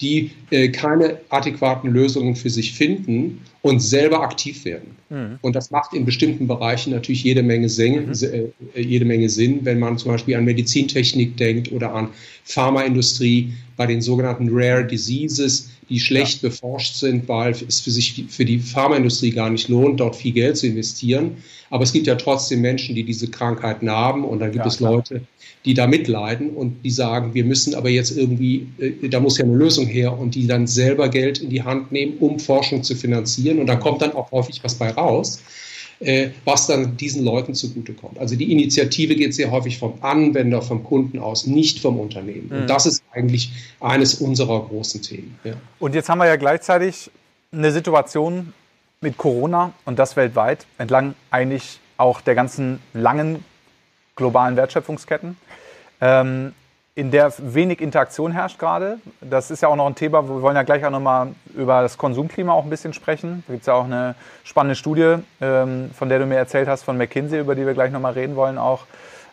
die 0.00 0.32
äh, 0.50 0.68
keine 0.68 1.18
adäquaten 1.28 1.90
Lösungen 1.90 2.34
für 2.34 2.50
sich 2.50 2.72
finden 2.72 3.40
und 3.62 3.80
selber 3.80 4.20
aktiv 4.20 4.64
werden. 4.64 4.96
Mhm. 5.08 5.38
Und 5.40 5.56
das 5.56 5.70
macht 5.70 5.94
in 5.94 6.04
bestimmten 6.04 6.46
Bereichen 6.46 6.90
natürlich 6.90 7.24
jede 7.24 7.42
Menge, 7.42 7.68
Sinn, 7.68 8.06
mhm. 8.06 8.52
äh, 8.74 8.80
jede 8.80 9.04
Menge 9.04 9.28
Sinn, 9.28 9.60
wenn 9.62 9.78
man 9.78 9.96
zum 9.96 10.12
Beispiel 10.12 10.34
an 10.34 10.44
Medizintechnik 10.44 11.36
denkt 11.36 11.72
oder 11.72 11.94
an 11.94 12.08
Pharmaindustrie 12.44 13.54
bei 13.76 13.86
den 13.86 14.02
sogenannten 14.02 14.48
Rare 14.50 14.86
Diseases 14.86 15.70
die 15.88 16.00
schlecht 16.00 16.42
ja. 16.42 16.48
beforscht 16.48 16.94
sind, 16.94 17.28
weil 17.28 17.52
es 17.52 17.80
für 17.80 17.90
sich 17.90 18.24
für 18.28 18.44
die 18.44 18.58
Pharmaindustrie 18.58 19.30
gar 19.30 19.50
nicht 19.50 19.68
lohnt, 19.68 20.00
dort 20.00 20.16
viel 20.16 20.32
Geld 20.32 20.56
zu 20.56 20.66
investieren. 20.66 21.36
Aber 21.70 21.84
es 21.84 21.92
gibt 21.92 22.06
ja 22.06 22.14
trotzdem 22.14 22.60
Menschen, 22.60 22.94
die 22.94 23.02
diese 23.02 23.28
Krankheiten 23.28 23.90
haben 23.90 24.24
und 24.24 24.40
dann 24.40 24.52
gibt 24.52 24.64
ja, 24.64 24.68
es 24.68 24.80
Leute, 24.80 25.22
die 25.64 25.74
da 25.74 25.86
mitleiden 25.86 26.50
und 26.50 26.84
die 26.84 26.90
sagen, 26.90 27.34
wir 27.34 27.44
müssen 27.44 27.74
aber 27.74 27.88
jetzt 27.88 28.16
irgendwie, 28.16 28.66
äh, 28.78 29.08
da 29.08 29.20
muss 29.20 29.38
ja 29.38 29.44
eine 29.44 29.56
Lösung 29.56 29.86
her 29.86 30.18
und 30.18 30.34
die 30.34 30.46
dann 30.46 30.66
selber 30.66 31.08
Geld 31.08 31.38
in 31.38 31.50
die 31.50 31.62
Hand 31.62 31.90
nehmen, 31.90 32.18
um 32.18 32.38
Forschung 32.38 32.82
zu 32.82 32.94
finanzieren 32.94 33.58
und 33.58 33.66
da 33.66 33.76
kommt 33.76 34.02
dann 34.02 34.12
auch 34.12 34.30
häufig 34.30 34.62
was 34.62 34.74
bei 34.74 34.90
raus 34.90 35.40
was 36.44 36.66
dann 36.66 36.96
diesen 36.96 37.24
Leuten 37.24 37.54
zugutekommt. 37.54 38.18
Also 38.18 38.36
die 38.36 38.50
Initiative 38.52 39.14
geht 39.14 39.34
sehr 39.34 39.50
häufig 39.50 39.78
vom 39.78 39.94
Anwender, 40.02 40.60
vom 40.60 40.84
Kunden 40.84 41.18
aus, 41.18 41.46
nicht 41.46 41.78
vom 41.78 41.98
Unternehmen. 41.98 42.48
Mhm. 42.50 42.62
Und 42.62 42.70
das 42.70 42.86
ist 42.86 43.02
eigentlich 43.12 43.50
eines 43.80 44.14
unserer 44.14 44.66
großen 44.66 45.02
Themen. 45.02 45.38
Ja. 45.44 45.54
Und 45.78 45.94
jetzt 45.94 46.08
haben 46.08 46.18
wir 46.18 46.26
ja 46.26 46.36
gleichzeitig 46.36 47.10
eine 47.52 47.70
Situation 47.72 48.52
mit 49.00 49.16
Corona 49.16 49.72
und 49.84 49.98
das 49.98 50.16
weltweit 50.16 50.66
entlang 50.78 51.14
eigentlich 51.30 51.78
auch 51.96 52.20
der 52.20 52.34
ganzen 52.34 52.80
langen 52.92 53.44
globalen 54.16 54.56
Wertschöpfungsketten. 54.56 55.36
Ähm, 56.00 56.52
in 56.96 57.10
der 57.10 57.32
wenig 57.38 57.80
Interaktion 57.80 58.32
herrscht 58.32 58.58
gerade. 58.58 58.98
Das 59.20 59.50
ist 59.50 59.62
ja 59.62 59.68
auch 59.68 59.76
noch 59.76 59.86
ein 59.86 59.96
Thema, 59.96 60.28
wir 60.28 60.42
wollen 60.42 60.54
ja 60.54 60.62
gleich 60.62 60.84
auch 60.84 60.90
nochmal 60.90 61.28
über 61.54 61.82
das 61.82 61.98
Konsumklima 61.98 62.52
auch 62.52 62.64
ein 62.64 62.70
bisschen 62.70 62.92
sprechen. 62.92 63.42
Da 63.46 63.52
gibt 63.52 63.62
es 63.62 63.66
ja 63.66 63.74
auch 63.74 63.84
eine 63.84 64.14
spannende 64.44 64.76
Studie, 64.76 65.16
ähm, 65.40 65.90
von 65.92 66.08
der 66.08 66.20
du 66.20 66.26
mir 66.26 66.36
erzählt 66.36 66.68
hast, 66.68 66.84
von 66.84 66.96
McKinsey, 66.96 67.40
über 67.40 67.56
die 67.56 67.66
wir 67.66 67.74
gleich 67.74 67.90
nochmal 67.90 68.12
reden 68.12 68.36
wollen 68.36 68.58
auch. 68.58 68.86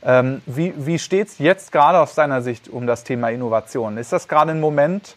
Ähm, 0.04 0.42
wie 0.48 0.74
wie 0.76 0.98
steht 0.98 1.28
es 1.28 1.38
jetzt 1.38 1.72
gerade 1.72 2.00
aus 2.00 2.16
deiner 2.16 2.42
Sicht 2.42 2.68
um 2.68 2.88
das 2.88 3.04
Thema 3.04 3.30
Innovation? 3.30 4.00
Ist 4.00 4.12
das 4.12 4.28
gerade 4.28 4.52
ein 4.52 4.60
Moment 4.60 5.16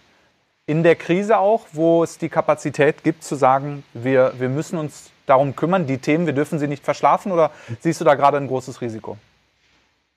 in 0.67 0.83
der 0.83 0.97
Krise 0.97 1.39
auch, 1.39 1.63
wo 1.73 2.05
es 2.05 2.19
die 2.19 2.29
Kapazität 2.29 3.03
gibt 3.03 3.25
zu 3.25 3.35
sagen, 3.37 3.85
wir, 3.95 4.33
wir 4.39 4.51
müssen 4.51 4.79
uns 4.79 5.11
darum 5.25 5.57
kümmern, 5.57 5.87
die 5.87 5.99
Themen, 5.99 6.27
wir 6.27 6.35
dürfen 6.35 6.59
sie 6.59 6.69
nicht 6.69 6.85
verschlafen 6.85 7.33
oder 7.33 7.51
siehst 7.81 8.03
du 8.03 8.05
da 8.05 8.15
gerade 8.15 8.37
ein 8.37 8.49
großes 8.49 8.83
Risiko? 8.83 9.17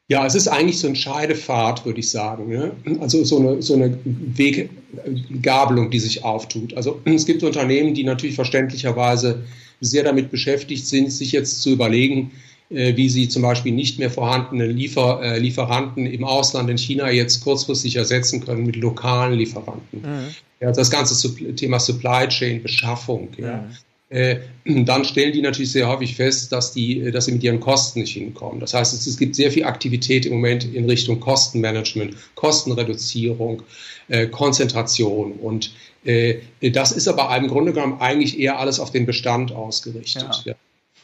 Ja, 0.10 0.26
es 0.26 0.36
ist 0.36 0.48
eigentlich 0.48 0.80
so 0.80 0.88
ein 0.88 0.96
Scheidepfad, 0.96 1.86
würde 1.86 2.00
ich 2.00 2.10
sagen. 2.10 2.48
Ne? 2.48 2.72
Also 3.02 3.26
so 3.26 3.40
eine, 3.40 3.62
so 3.62 3.74
eine 3.74 3.98
Weggabelung, 4.06 5.92
die 5.92 6.00
sich 6.00 6.24
auftut. 6.24 6.74
Also 6.76 7.02
es 7.04 7.26
gibt 7.26 7.44
Unternehmen, 7.44 7.94
die 7.94 8.06
natürlich 8.06 8.36
verständlicherweise 8.36 9.44
sehr 9.82 10.04
damit 10.04 10.32
beschäftigt 10.32 10.88
sind, 10.88 11.12
sich 11.12 11.34
jetzt 11.34 11.62
zu 11.62 11.72
überlegen, 11.72 12.32
äh, 12.70 12.96
wie 12.96 13.10
sie 13.10 13.28
zum 13.28 13.42
Beispiel 13.42 13.74
nicht 13.74 14.00
mehr 14.00 14.10
vorhandene 14.10 14.68
Liefer, 14.68 15.22
äh, 15.22 15.40
Lieferanten 15.40 16.06
im 16.06 16.24
Ausland 16.24 16.70
in 16.70 16.78
China 16.78 17.12
jetzt 17.12 17.44
kurzfristig 17.44 17.98
ersetzen 17.98 18.44
können 18.44 18.66
mit 18.66 18.78
lokalen 18.78 19.38
Lieferanten. 19.38 20.02
Mhm. 20.02 20.36
Ja, 20.62 20.72
das 20.72 20.90
ganze 20.90 21.36
Thema 21.56 21.80
Supply 21.80 22.28
Chain, 22.30 22.64
Beschaffung. 22.64 23.28
Ja. 23.38 23.58
Mhm. 23.58 23.78
Äh, 24.10 24.38
dann 24.66 25.06
stellen 25.06 25.34
die 25.34 25.42
natürlich 25.42 25.72
sehr 25.72 25.88
häufig 25.88 26.16
fest, 26.16 26.52
dass, 26.52 26.74
die, 26.74 27.02
äh, 27.02 27.12
dass 27.12 27.26
sie 27.26 27.34
mit 27.34 27.44
ihren 27.44 27.60
Kosten 27.60 28.00
nicht 28.02 28.14
hinkommen. 28.14 28.60
Das 28.60 28.74
heißt, 28.74 28.94
es, 28.94 29.08
es 29.08 29.18
gibt 29.18 29.36
sehr 29.36 29.52
viel 29.52 29.66
Aktivität 29.66 30.26
im 30.26 30.34
Moment 30.34 30.64
in 30.64 30.90
Richtung 30.90 31.20
Kostenmanagement, 31.20 32.16
Kostenreduzierung, 32.36 33.64
äh, 34.08 34.28
Konzentration. 34.28 35.34
Und 35.34 35.74
äh, 36.06 36.38
das 36.62 36.92
ist 36.92 37.08
aber 37.08 37.36
im 37.36 37.48
Grunde 37.48 37.74
genommen 37.74 38.00
eigentlich 38.00 38.40
eher 38.40 38.60
alles 38.60 38.80
auf 38.80 38.92
den 38.92 39.06
Bestand 39.06 39.52
ausgerichtet. 39.52 40.44
Ja. 40.46 40.52
Ja. 40.52 40.56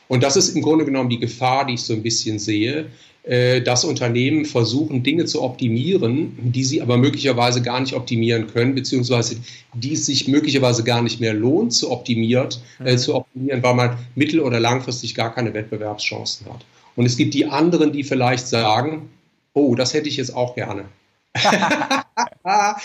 Und 0.08 0.24
das 0.24 0.36
ist 0.36 0.56
im 0.56 0.62
Grunde 0.62 0.86
genommen 0.86 1.10
die 1.10 1.20
Gefahr, 1.20 1.66
die 1.66 1.74
ich 1.74 1.84
so 1.84 1.94
ein 1.94 2.04
bisschen 2.04 2.40
sehe, 2.40 2.88
dass 3.26 3.86
Unternehmen 3.86 4.44
versuchen, 4.44 5.02
Dinge 5.02 5.24
zu 5.24 5.42
optimieren, 5.42 6.38
die 6.42 6.66
sie 6.66 6.82
aber 6.82 6.98
möglicherweise 6.98 7.62
gar 7.62 7.80
nicht 7.80 7.94
optimieren 7.94 8.48
können, 8.48 8.76
beziehungsweise 8.76 9.38
die 9.74 9.94
es 9.94 10.06
sich 10.06 10.28
möglicherweise 10.28 10.84
gar 10.84 11.02
nicht 11.02 11.22
mehr 11.22 11.34
lohnt 11.34 11.72
zu, 11.72 11.90
optimiert, 11.90 12.62
äh, 12.84 12.94
mhm. 12.94 12.98
zu 12.98 13.16
optimieren, 13.16 13.64
weil 13.64 13.76
man 13.76 13.98
mittel- 14.16 14.42
oder 14.42 14.60
langfristig 14.60 15.16
gar 15.16 15.34
keine 15.34 15.54
Wettbewerbschancen 15.54 16.48
hat. 16.52 16.66
Und 16.98 17.06
es 17.06 17.16
gibt 17.16 17.34
die 17.34 17.46
anderen, 17.46 17.94
die 17.94 18.04
vielleicht 18.04 18.46
sagen, 18.46 19.10
oh, 19.54 19.74
das 19.76 19.94
hätte 19.94 20.10
ich 20.10 20.18
jetzt 20.18 20.36
auch 20.36 20.56
gerne. 20.56 20.86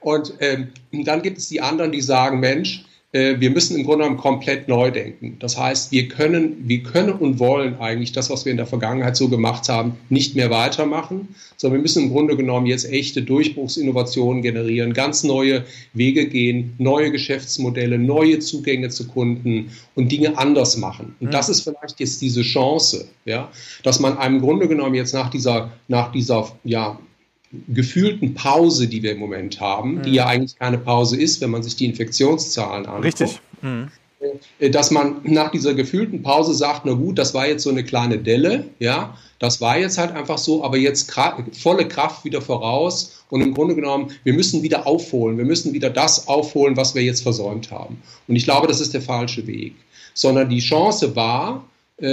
Und 0.00 0.34
ähm, 0.40 0.68
dann 0.92 1.22
gibt 1.22 1.38
es 1.38 1.48
die 1.48 1.60
anderen, 1.60 1.92
die 1.92 2.00
sagen, 2.00 2.40
Mensch, 2.40 2.80
äh, 2.80 2.87
wir 3.10 3.50
müssen 3.50 3.74
im 3.74 3.84
Grunde 3.84 4.04
genommen 4.04 4.20
komplett 4.20 4.68
neu 4.68 4.90
denken. 4.90 5.36
Das 5.38 5.56
heißt, 5.56 5.92
wir 5.92 6.08
können, 6.08 6.68
wir 6.68 6.82
können 6.82 7.12
und 7.12 7.38
wollen 7.38 7.80
eigentlich 7.80 8.12
das, 8.12 8.28
was 8.28 8.44
wir 8.44 8.50
in 8.50 8.58
der 8.58 8.66
Vergangenheit 8.66 9.16
so 9.16 9.28
gemacht 9.28 9.70
haben, 9.70 9.96
nicht 10.10 10.36
mehr 10.36 10.50
weitermachen, 10.50 11.34
sondern 11.56 11.78
wir 11.78 11.82
müssen 11.82 12.04
im 12.04 12.10
Grunde 12.10 12.36
genommen 12.36 12.66
jetzt 12.66 12.84
echte 12.84 13.22
Durchbruchsinnovationen 13.22 14.42
generieren, 14.42 14.92
ganz 14.92 15.24
neue 15.24 15.64
Wege 15.94 16.26
gehen, 16.28 16.74
neue 16.76 17.10
Geschäftsmodelle, 17.10 17.98
neue 17.98 18.40
Zugänge 18.40 18.90
zu 18.90 19.08
Kunden 19.08 19.70
und 19.94 20.12
Dinge 20.12 20.36
anders 20.36 20.76
machen. 20.76 21.14
Und 21.18 21.32
das 21.32 21.48
ist 21.48 21.62
vielleicht 21.62 22.00
jetzt 22.00 22.20
diese 22.20 22.42
Chance, 22.42 23.08
ja, 23.24 23.50
dass 23.84 24.00
man 24.00 24.18
einem 24.18 24.42
Grunde 24.42 24.68
genommen 24.68 24.94
jetzt 24.94 25.14
nach 25.14 25.30
dieser, 25.30 25.72
nach 25.88 26.12
dieser, 26.12 26.52
ja, 26.62 26.98
gefühlten 27.68 28.34
Pause, 28.34 28.88
die 28.88 29.02
wir 29.02 29.12
im 29.12 29.18
Moment 29.18 29.60
haben, 29.60 29.96
mhm. 29.96 30.02
die 30.02 30.12
ja 30.12 30.26
eigentlich 30.26 30.58
keine 30.58 30.78
Pause 30.78 31.20
ist, 31.20 31.40
wenn 31.40 31.50
man 31.50 31.62
sich 31.62 31.76
die 31.76 31.86
Infektionszahlen 31.86 32.86
anschaut. 32.86 33.04
Richtig. 33.04 33.40
Mhm. 33.62 33.88
Äh, 34.58 34.70
dass 34.70 34.90
man 34.90 35.16
nach 35.24 35.50
dieser 35.50 35.74
gefühlten 35.74 36.22
Pause 36.22 36.54
sagt, 36.54 36.84
na 36.84 36.92
gut, 36.92 37.18
das 37.18 37.34
war 37.34 37.46
jetzt 37.46 37.62
so 37.62 37.70
eine 37.70 37.84
kleine 37.84 38.18
Delle, 38.18 38.66
ja, 38.78 39.16
das 39.38 39.60
war 39.60 39.78
jetzt 39.78 39.98
halt 39.98 40.12
einfach 40.12 40.38
so, 40.38 40.64
aber 40.64 40.76
jetzt 40.76 41.12
volle 41.52 41.86
Kraft 41.86 42.24
wieder 42.24 42.42
voraus 42.42 43.24
und 43.30 43.40
im 43.40 43.54
Grunde 43.54 43.76
genommen, 43.76 44.10
wir 44.24 44.32
müssen 44.32 44.62
wieder 44.62 44.86
aufholen, 44.86 45.38
wir 45.38 45.44
müssen 45.44 45.72
wieder 45.72 45.90
das 45.90 46.26
aufholen, 46.26 46.76
was 46.76 46.94
wir 46.94 47.02
jetzt 47.02 47.22
versäumt 47.22 47.70
haben. 47.70 48.02
Und 48.26 48.34
ich 48.34 48.44
glaube, 48.44 48.66
das 48.66 48.80
ist 48.80 48.94
der 48.94 49.02
falsche 49.02 49.46
Weg, 49.46 49.74
sondern 50.14 50.48
die 50.48 50.58
Chance 50.58 51.14
war, 51.14 51.64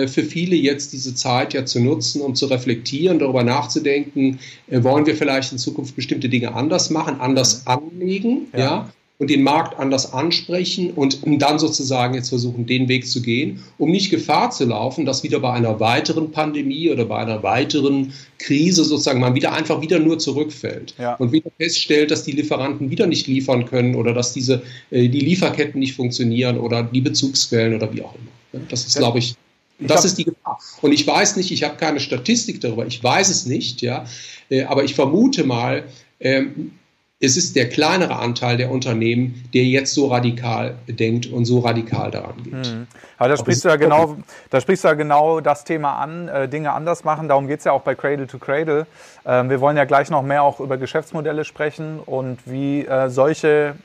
für 0.07 0.23
viele 0.23 0.55
jetzt 0.55 0.93
diese 0.93 1.13
Zeit 1.13 1.53
ja 1.53 1.65
zu 1.65 1.79
nutzen, 1.79 2.21
um 2.21 2.35
zu 2.35 2.47
reflektieren, 2.47 3.19
darüber 3.19 3.43
nachzudenken, 3.43 4.39
äh, 4.67 4.83
wollen 4.83 5.05
wir 5.05 5.15
vielleicht 5.15 5.51
in 5.51 5.57
Zukunft 5.57 5.95
bestimmte 5.95 6.29
Dinge 6.29 6.53
anders 6.53 6.89
machen, 6.89 7.19
anders 7.19 7.67
anlegen, 7.67 8.47
ja. 8.53 8.59
ja 8.59 8.89
und 9.17 9.29
den 9.29 9.43
Markt 9.43 9.79
anders 9.79 10.11
ansprechen 10.11 10.91
und 10.91 11.21
dann 11.23 11.57
sozusagen 11.57 12.15
jetzt 12.15 12.29
versuchen, 12.29 12.65
den 12.65 12.89
Weg 12.89 13.07
zu 13.07 13.21
gehen, 13.21 13.63
um 13.77 13.89
nicht 13.89 14.09
Gefahr 14.11 14.51
zu 14.51 14.65
laufen, 14.65 15.05
dass 15.05 15.23
wieder 15.23 15.39
bei 15.39 15.53
einer 15.53 15.79
weiteren 15.79 16.31
Pandemie 16.31 16.89
oder 16.89 17.05
bei 17.05 17.19
einer 17.19 17.41
weiteren 17.41 18.11
Krise 18.39 18.83
sozusagen 18.83 19.21
man 19.21 19.33
wieder 19.33 19.53
einfach 19.53 19.81
wieder 19.81 19.99
nur 19.99 20.19
zurückfällt 20.19 20.95
ja. 20.99 21.15
und 21.15 21.31
wieder 21.31 21.49
feststellt, 21.57 22.11
dass 22.11 22.23
die 22.23 22.33
Lieferanten 22.33 22.89
wieder 22.89 23.07
nicht 23.07 23.27
liefern 23.27 23.65
können 23.65 23.95
oder 23.95 24.13
dass 24.13 24.33
diese 24.33 24.63
äh, 24.91 25.07
die 25.07 25.21
Lieferketten 25.21 25.79
nicht 25.79 25.95
funktionieren 25.95 26.57
oder 26.57 26.83
die 26.83 27.01
Bezugsquellen 27.01 27.73
oder 27.73 27.93
wie 27.93 28.01
auch 28.01 28.15
immer. 28.15 28.65
Das 28.69 28.85
ist, 28.85 28.97
glaube 28.97 29.19
ich, 29.19 29.35
das 29.79 29.87
glaub, 29.87 30.05
ist 30.05 30.17
die 30.17 30.25
Gefahr. 30.25 30.59
Und 30.81 30.91
ich 30.91 31.05
weiß 31.05 31.35
nicht, 31.35 31.51
ich 31.51 31.63
habe 31.63 31.75
keine 31.75 31.99
Statistik 31.99 32.61
darüber, 32.61 32.85
ich 32.85 33.03
weiß 33.03 33.29
es 33.29 33.45
nicht, 33.45 33.81
ja, 33.81 34.05
äh, 34.49 34.63
aber 34.63 34.83
ich 34.83 34.95
vermute 34.95 35.43
mal, 35.43 35.83
ähm, 36.19 36.71
es 37.21 37.37
ist 37.37 37.55
der 37.55 37.69
kleinere 37.69 38.17
Anteil 38.17 38.57
der 38.57 38.71
Unternehmen, 38.71 39.45
der 39.53 39.63
jetzt 39.63 39.93
so 39.93 40.07
radikal 40.07 40.75
denkt 40.87 41.27
und 41.27 41.45
so 41.45 41.59
radikal 41.59 42.11
daran 42.11 42.43
geht. 42.43 42.53
Mhm. 42.53 42.87
Aber 43.17 43.29
da 43.29 43.37
sprichst, 43.37 43.63
du 43.63 43.69
ja 43.69 43.77
genau, 43.77 44.17
da 44.49 44.59
sprichst 44.59 44.83
du 44.83 44.89
ja 44.89 44.93
genau 44.95 45.39
das 45.39 45.63
Thema 45.63 45.95
an, 45.95 46.27
äh, 46.27 46.49
Dinge 46.49 46.73
anders 46.73 47.05
machen. 47.05 47.29
Darum 47.29 47.47
geht 47.47 47.59
es 47.59 47.65
ja 47.65 47.71
auch 47.71 47.83
bei 47.83 47.95
Cradle 47.95 48.27
to 48.27 48.37
Cradle. 48.37 48.85
Ähm, 49.25 49.49
wir 49.49 49.61
wollen 49.61 49.77
ja 49.77 49.85
gleich 49.85 50.09
noch 50.09 50.23
mehr 50.23 50.43
auch 50.43 50.59
über 50.59 50.77
Geschäftsmodelle 50.77 51.45
sprechen 51.45 51.99
und 51.99 52.39
wie 52.45 52.85
äh, 52.85 53.09
solche 53.09 53.75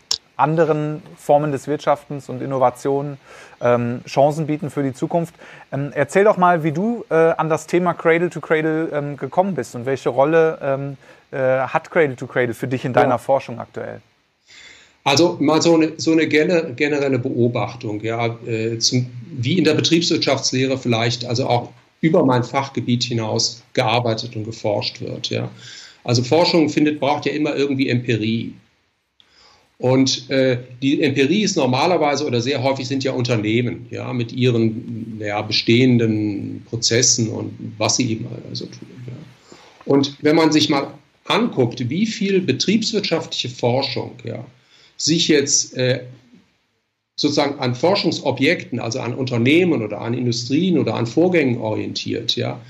anderen 0.41 1.03
Formen 1.17 1.53
des 1.53 1.69
Wirtschaftens 1.69 2.29
und 2.29 2.43
Innovationen 2.43 3.19
ähm, 3.61 4.01
Chancen 4.07 4.47
bieten 4.47 4.71
für 4.71 4.83
die 4.83 4.93
Zukunft. 4.93 5.35
Ähm, 5.73 5.93
erzähl 5.95 6.25
doch 6.25 6.37
mal, 6.37 6.65
wie 6.65 6.73
du 6.73 7.05
äh, 7.11 7.15
an 7.15 7.49
das 7.49 7.67
Thema 7.67 7.95
Cradle 7.95 8.31
to 8.31 8.41
Cradle 8.41 8.89
ähm, 8.93 9.17
gekommen 9.17 9.55
bist 9.55 9.75
und 9.75 9.87
welche 9.87 10.09
Rolle 10.09 10.59
ähm, 10.63 10.97
äh, 11.31 11.37
hat 11.39 11.91
Cradle 11.91 12.17
to 12.17 12.27
Cradle 12.27 12.55
für 12.55 12.69
dich 12.69 12.85
in 12.85 12.93
deiner 12.93 13.11
ja. 13.11 13.19
Forschung 13.19 13.61
aktuell? 13.61 14.01
Also 15.05 15.37
mal 15.41 15.63
so 15.63 15.75
eine, 15.75 15.93
so 15.97 16.13
eine 16.13 16.29
generelle 16.29 17.19
Beobachtung, 17.19 18.03
ja, 18.03 18.37
äh, 18.47 18.79
zum, 18.79 19.07
wie 19.31 19.57
in 19.57 19.65
der 19.65 19.75
Betriebswirtschaftslehre 19.75 20.77
vielleicht, 20.77 21.25
also 21.25 21.47
auch 21.47 21.71
über 22.03 22.25
mein 22.25 22.45
Fachgebiet 22.45 23.05
hinaus 23.05 23.63
gearbeitet 23.73 24.37
und 24.37 24.45
geforscht 24.45 25.01
wird. 25.01 25.31
Ja. 25.31 25.51
Also 26.05 26.23
Forschung 26.23 26.69
findet, 26.69 27.01
braucht 27.01 27.27
ja 27.27 27.33
immer 27.33 27.55
irgendwie 27.55 27.89
Empirie. 27.89 28.55
Und 29.81 30.29
äh, 30.29 30.59
die 30.83 31.01
Empirie 31.01 31.43
ist 31.43 31.57
normalerweise 31.57 32.27
oder 32.27 32.43
sehr 32.43 32.63
häufig 32.63 32.87
sind 32.87 33.03
ja 33.03 33.13
Unternehmen, 33.13 33.87
ja, 33.91 34.13
mit 34.13 34.31
ihren 34.31 35.19
ja, 35.19 35.41
bestehenden 35.41 36.63
Prozessen 36.69 37.31
und 37.31 37.55
was 37.79 37.97
sie 37.97 38.11
eben 38.13 38.27
also 38.51 38.67
tun. 38.67 38.89
Ja. 39.07 39.57
Und 39.87 40.19
wenn 40.21 40.37
man 40.37 40.53
sich 40.53 40.69
mal 40.69 40.93
anguckt, 41.25 41.89
wie 41.89 42.05
viel 42.05 42.43
betriebswirtschaftliche 42.43 43.49
Forschung 43.49 44.13
ja, 44.23 44.45
sich 44.99 45.29
jetzt 45.29 45.75
äh, 45.79 46.03
sozusagen 47.17 47.59
an 47.59 47.75
Forschungsobjekten, 47.75 48.81
also 48.81 49.01
an 49.01 49.15
Unternehmen 49.15 49.81
oder 49.81 50.03
an 50.03 50.13
Industrien 50.13 50.79
oder 50.79 50.95
an 50.95 51.07
Vorgängen 51.07 51.57
orientiert, 51.57 52.37
ja, 52.37 52.61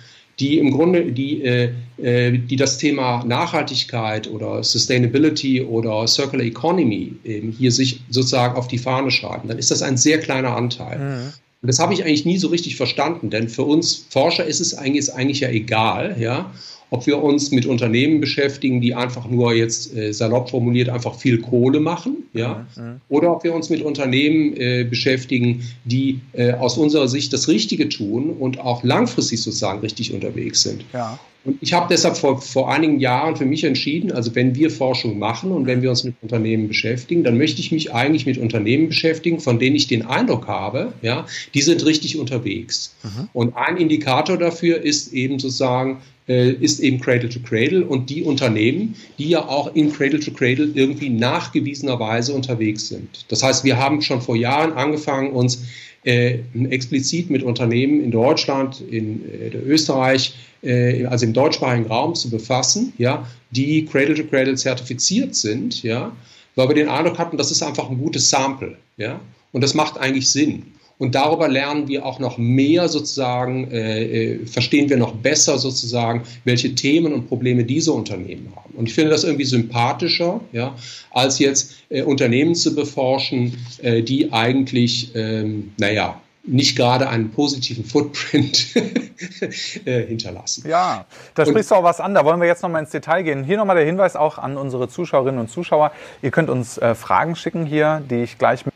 die 0.41 0.59
im 0.59 0.73
Grunde, 0.73 1.13
die, 1.13 1.43
äh, 1.43 1.73
äh, 1.99 2.39
die 2.39 2.57
das 2.57 2.79
Thema 2.79 3.25
Nachhaltigkeit 3.25 4.29
oder 4.29 4.65
Sustainability 4.65 5.63
oder 5.63 6.07
Circular 6.07 6.45
Economy 6.45 7.15
eben 7.25 7.53
hier 7.53 7.71
sich 7.71 8.01
sozusagen 8.11 8.57
auf 8.57 8.69
die 8.69 8.79
Fahne 8.79 9.11
schreiben, 9.11 9.49
dann 9.49 9.59
ist 9.59 9.71
das 9.71 9.83
ein 9.83 9.97
sehr 9.97 10.19
kleiner 10.19 10.57
Anteil. 10.57 10.99
Mhm. 10.99 11.33
Und 11.63 11.67
das 11.67 11.79
habe 11.79 11.93
ich 11.93 12.05
eigentlich 12.05 12.25
nie 12.25 12.39
so 12.39 12.49
richtig 12.49 12.77
verstanden, 12.77 13.29
denn 13.29 13.49
für 13.49 13.65
uns 13.65 14.07
Forscher 14.09 14.47
ist 14.47 14.61
es 14.61 14.75
eigentlich, 14.75 15.01
ist 15.01 15.11
eigentlich 15.11 15.41
ja 15.41 15.51
egal, 15.51 16.17
ja, 16.19 16.53
ob 16.89 17.07
wir 17.07 17.23
uns 17.23 17.51
mit 17.51 17.67
Unternehmen 17.67 18.21
beschäftigen, 18.21 18.81
die 18.81 18.95
einfach 18.95 19.29
nur 19.29 19.55
jetzt 19.55 19.95
äh, 19.95 20.13
salopp 20.13 20.51
formuliert 20.51 20.89
einfach 20.89 21.15
viel 21.15 21.39
Kohle 21.39 21.79
machen, 21.81 22.25
ja, 22.33 22.67
mhm. 22.77 23.01
oder 23.09 23.33
ob 23.37 23.45
wir 23.45 23.55
uns 23.55 23.71
mit 23.71 23.83
Unternehmen 23.83 24.57
äh, 24.57 24.85
beschäftigen, 24.85 25.63
die 25.85 26.21
äh, 26.33 26.53
aus 26.53 26.79
unserer 26.79 27.09
Sicht 27.09 27.33
das 27.33 27.47
Richtige 27.47 27.89
tun 27.89 28.31
und 28.31 28.59
auch 28.59 28.83
langfristig 28.83 29.43
sozusagen 29.43 29.81
richtig 29.81 30.13
unterwegs 30.13 30.63
sind. 30.63 30.85
Ja. 30.93 31.19
Und 31.45 31.57
ich 31.61 31.73
habe 31.73 31.87
deshalb 31.91 32.17
vor, 32.17 32.41
vor 32.41 32.71
einigen 32.71 33.01
Jahren 33.01 33.37
für 33.37 33.47
mich 33.47 33.65
entschieden, 33.65 34.13
also 34.13 34.35
wenn 34.35 34.55
wir 34.55 34.71
Forschung 34.71 35.19
machen 35.19 35.53
und 35.53 35.67
wenn 35.67 35.81
wir 35.81 35.91
uns 35.91 36.05
mit 36.05 36.15
Unternehmen 36.21 36.69
beschäftigen, 36.69 37.25
dann 37.25 37.39
möchte 37.39 37.61
ich 37.61 37.73
mich 37.73 37.95
eigentlich 37.95 38.27
mit 38.27 38.37
Unternehmen 38.37 38.89
beschäftigen, 38.89 39.41
von 39.41 39.59
denen 39.59 39.77
ich 39.77 39.87
den 39.87 40.05
Eindruck 40.05 40.47
habe, 40.49 40.93
ja, 41.01 41.27
die 41.55 41.63
sind 41.63 41.85
richtig 41.87 42.19
unterwegs. 42.19 42.95
Mhm. 43.03 43.29
Und 43.33 43.57
ein 43.57 43.79
Indikator 43.79 44.37
dafür 44.37 44.83
ist 44.83 45.15
eben 45.15 45.39
sozusagen, 45.39 46.03
äh, 46.29 46.53
ist 46.53 46.79
eben 46.81 47.01
Cradle 47.01 47.31
to 47.31 47.41
Cradle 47.41 47.87
und 47.87 48.11
die 48.11 48.23
Unternehmen, 48.23 48.95
die 49.19 49.31
ja 49.31 49.49
auch 49.49 49.75
in 49.75 49.93
Cradle 49.93 50.21
to 50.21 50.33
Cradle 50.33 50.71
irgendwie 50.75 51.09
nachgewiesenerweise 51.09 52.35
unterwegs 52.35 52.89
sind. 52.89 53.25
Das 53.29 53.43
heißt, 53.43 53.65
wir 53.65 53.79
haben 53.79 54.03
schon 54.03 54.21
vor 54.21 54.37
Jahren 54.37 54.75
angefangen, 54.75 55.33
uns 55.33 55.65
explizit 56.05 57.29
mit 57.29 57.43
Unternehmen 57.43 58.03
in 58.03 58.11
Deutschland, 58.11 58.81
in 58.81 59.23
äh, 59.31 59.55
Österreich, 59.57 60.35
äh, 60.63 61.05
also 61.05 61.27
im 61.27 61.33
deutschsprachigen 61.33 61.87
Raum 61.87 62.15
zu 62.15 62.31
befassen, 62.31 62.93
ja, 62.97 63.27
die 63.51 63.85
Cradle 63.85 64.15
to 64.15 64.25
Cradle 64.25 64.55
zertifiziert 64.55 65.35
sind, 65.35 65.83
ja, 65.83 66.17
weil 66.55 66.69
wir 66.69 66.75
den 66.75 66.89
Eindruck 66.89 67.19
hatten, 67.19 67.37
das 67.37 67.51
ist 67.51 67.63
einfach 67.63 67.91
ein 67.91 67.99
gutes 67.99 68.31
Sample, 68.31 68.79
ja, 68.97 69.21
und 69.53 69.63
das 69.63 69.75
macht 69.75 69.99
eigentlich 69.99 70.31
Sinn. 70.31 70.73
Und 71.01 71.15
darüber 71.15 71.49
lernen 71.49 71.89
wir 71.89 72.05
auch 72.05 72.19
noch 72.19 72.37
mehr 72.37 72.87
sozusagen, 72.87 73.71
äh, 73.71 74.35
äh, 74.35 74.47
verstehen 74.47 74.91
wir 74.91 74.99
noch 74.99 75.15
besser 75.15 75.57
sozusagen, 75.57 76.25
welche 76.45 76.75
Themen 76.75 77.15
und 77.15 77.27
Probleme 77.27 77.65
diese 77.65 77.93
Unternehmen 77.93 78.53
haben. 78.55 78.75
Und 78.75 78.87
ich 78.87 78.95
finde 78.95 79.11
das 79.11 79.25
irgendwie 79.25 79.47
sympathischer, 79.47 80.43
ja, 80.53 80.77
als 81.11 81.39
jetzt 81.39 81.77
äh, 81.89 82.03
Unternehmen 82.03 82.55
zu 82.55 82.75
beforschen, 82.75 83.57
äh, 83.81 84.03
die 84.03 84.31
eigentlich, 84.31 85.13
ähm, 85.15 85.73
naja, 85.79 86.21
nicht 86.43 86.77
gerade 86.77 87.09
einen 87.09 87.31
positiven 87.31 87.85
Footprint 87.85 88.77
äh, 89.87 90.07
hinterlassen. 90.07 90.69
Ja, 90.69 91.07
da 91.35 91.47
sprichst 91.47 91.71
du 91.71 91.77
auch 91.77 91.83
was 91.83 92.01
an. 92.01 92.13
Da 92.13 92.27
wollen 92.27 92.41
wir 92.41 92.47
jetzt 92.47 92.63
nochmal 92.63 92.83
ins 92.83 92.91
Detail 92.91 93.23
gehen. 93.23 93.43
Hier 93.45 93.57
nochmal 93.57 93.77
der 93.77 93.87
Hinweis 93.87 94.17
auch 94.17 94.37
an 94.37 94.59
unsere 94.59 94.87
Zuschauerinnen 94.89 95.41
und 95.41 95.49
Zuschauer. 95.49 95.93
Ihr 96.21 96.31
könnt 96.31 96.51
uns 96.51 96.77
äh, 96.77 96.95
Fragen 96.95 97.37
schicken 97.37 97.65
hier, 97.65 98.03
die 98.11 98.23
ich 98.23 98.37
gleich 98.37 98.67
mit 98.67 98.75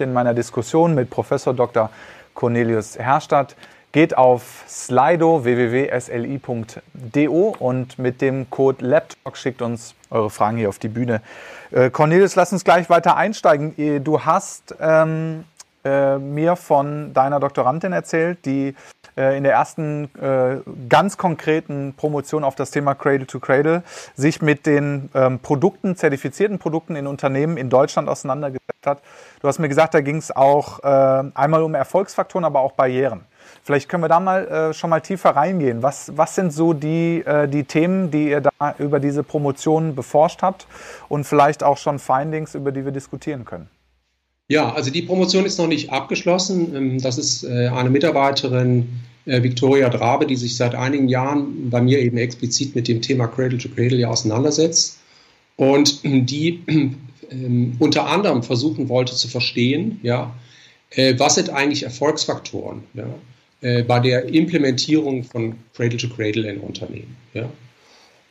in 0.00 0.12
meiner 0.12 0.34
Diskussion 0.34 0.94
mit 0.94 1.10
Professor 1.10 1.54
Dr. 1.54 1.90
Cornelius 2.34 2.98
Herstadt. 2.98 3.56
Geht 3.92 4.16
auf 4.16 4.64
slido 4.66 5.44
www.sli.do 5.44 6.76
und 7.58 7.98
mit 7.98 8.22
dem 8.22 8.48
Code 8.48 8.86
LAPTALK 8.86 9.36
schickt 9.36 9.60
uns 9.60 9.94
eure 10.10 10.30
Fragen 10.30 10.56
hier 10.56 10.70
auf 10.70 10.78
die 10.78 10.88
Bühne. 10.88 11.20
Äh, 11.70 11.90
Cornelius, 11.90 12.34
lass 12.34 12.52
uns 12.52 12.64
gleich 12.64 12.88
weiter 12.88 13.16
einsteigen. 13.16 14.02
Du 14.02 14.24
hast 14.24 14.74
ähm, 14.80 15.44
äh, 15.84 16.18
mir 16.18 16.56
von 16.56 17.12
deiner 17.12 17.40
Doktorandin 17.40 17.92
erzählt, 17.92 18.44
die 18.44 18.74
äh, 19.16 19.36
in 19.36 19.44
der 19.44 19.52
ersten 19.52 20.10
äh, 20.16 20.60
ganz 20.88 21.16
konkreten 21.16 21.94
Promotion 21.96 22.44
auf 22.44 22.54
das 22.54 22.70
Thema 22.70 22.94
Cradle 22.94 23.26
to 23.26 23.40
Cradle 23.40 23.82
sich 24.14 24.40
mit 24.42 24.66
den 24.66 25.10
ähm, 25.14 25.38
Produkten, 25.40 25.96
zertifizierten 25.96 26.58
Produkten 26.58 26.96
in 26.96 27.06
Unternehmen 27.06 27.56
in 27.56 27.68
Deutschland 27.68 28.08
auseinandergesetzt 28.08 28.86
hat. 28.86 29.02
Du 29.40 29.48
hast 29.48 29.58
mir 29.58 29.68
gesagt, 29.68 29.94
da 29.94 30.00
ging 30.00 30.16
es 30.16 30.34
auch 30.34 30.80
äh, 30.84 31.30
einmal 31.34 31.62
um 31.62 31.74
Erfolgsfaktoren, 31.74 32.44
aber 32.44 32.60
auch 32.60 32.72
Barrieren. 32.72 33.26
Vielleicht 33.64 33.88
können 33.88 34.02
wir 34.02 34.08
da 34.08 34.20
mal 34.20 34.46
äh, 34.48 34.74
schon 34.74 34.90
mal 34.90 35.00
tiefer 35.00 35.30
reingehen. 35.30 35.82
Was, 35.82 36.16
was 36.16 36.34
sind 36.34 36.52
so 36.52 36.72
die, 36.72 37.22
äh, 37.24 37.48
die 37.48 37.64
Themen, 37.64 38.10
die 38.10 38.30
ihr 38.30 38.40
da 38.40 38.74
über 38.78 38.98
diese 38.98 39.22
Promotion 39.22 39.94
beforscht 39.94 40.42
habt 40.42 40.66
und 41.08 41.24
vielleicht 41.24 41.62
auch 41.62 41.76
schon 41.76 41.98
Findings, 41.98 42.54
über 42.54 42.72
die 42.72 42.84
wir 42.84 42.92
diskutieren 42.92 43.44
können? 43.44 43.68
Ja, 44.48 44.72
also 44.72 44.90
die 44.90 45.02
Promotion 45.02 45.46
ist 45.46 45.58
noch 45.58 45.66
nicht 45.66 45.90
abgeschlossen. 45.90 46.74
Ähm, 46.74 47.00
das 47.00 47.18
ist 47.18 47.44
äh, 47.44 47.68
eine 47.68 47.90
Mitarbeiterin, 47.90 48.88
äh, 49.24 49.42
Victoria 49.42 49.88
Drabe, 49.88 50.26
die 50.26 50.36
sich 50.36 50.56
seit 50.56 50.74
einigen 50.74 51.08
Jahren 51.08 51.70
bei 51.70 51.80
mir 51.80 52.00
eben 52.00 52.18
explizit 52.18 52.74
mit 52.74 52.88
dem 52.88 53.00
Thema 53.00 53.26
Cradle 53.28 53.58
to 53.58 53.68
Cradle 53.68 53.98
ja 53.98 54.08
auseinandersetzt 54.08 54.98
und 55.56 56.02
die 56.04 56.60
ähm, 57.30 57.76
unter 57.78 58.08
anderem 58.08 58.42
versuchen 58.42 58.88
wollte 58.88 59.14
zu 59.14 59.28
verstehen, 59.28 60.00
ja, 60.02 60.34
äh, 60.90 61.14
was 61.18 61.36
sind 61.36 61.50
eigentlich 61.50 61.84
Erfolgsfaktoren 61.84 62.82
ja, 62.94 63.82
bei 63.86 64.00
der 64.00 64.24
Implementierung 64.24 65.22
von 65.22 65.54
Cradle 65.76 65.96
to 65.96 66.08
Cradle 66.08 66.50
in 66.50 66.58
Unternehmen. 66.58 67.16
Ja. 67.32 67.48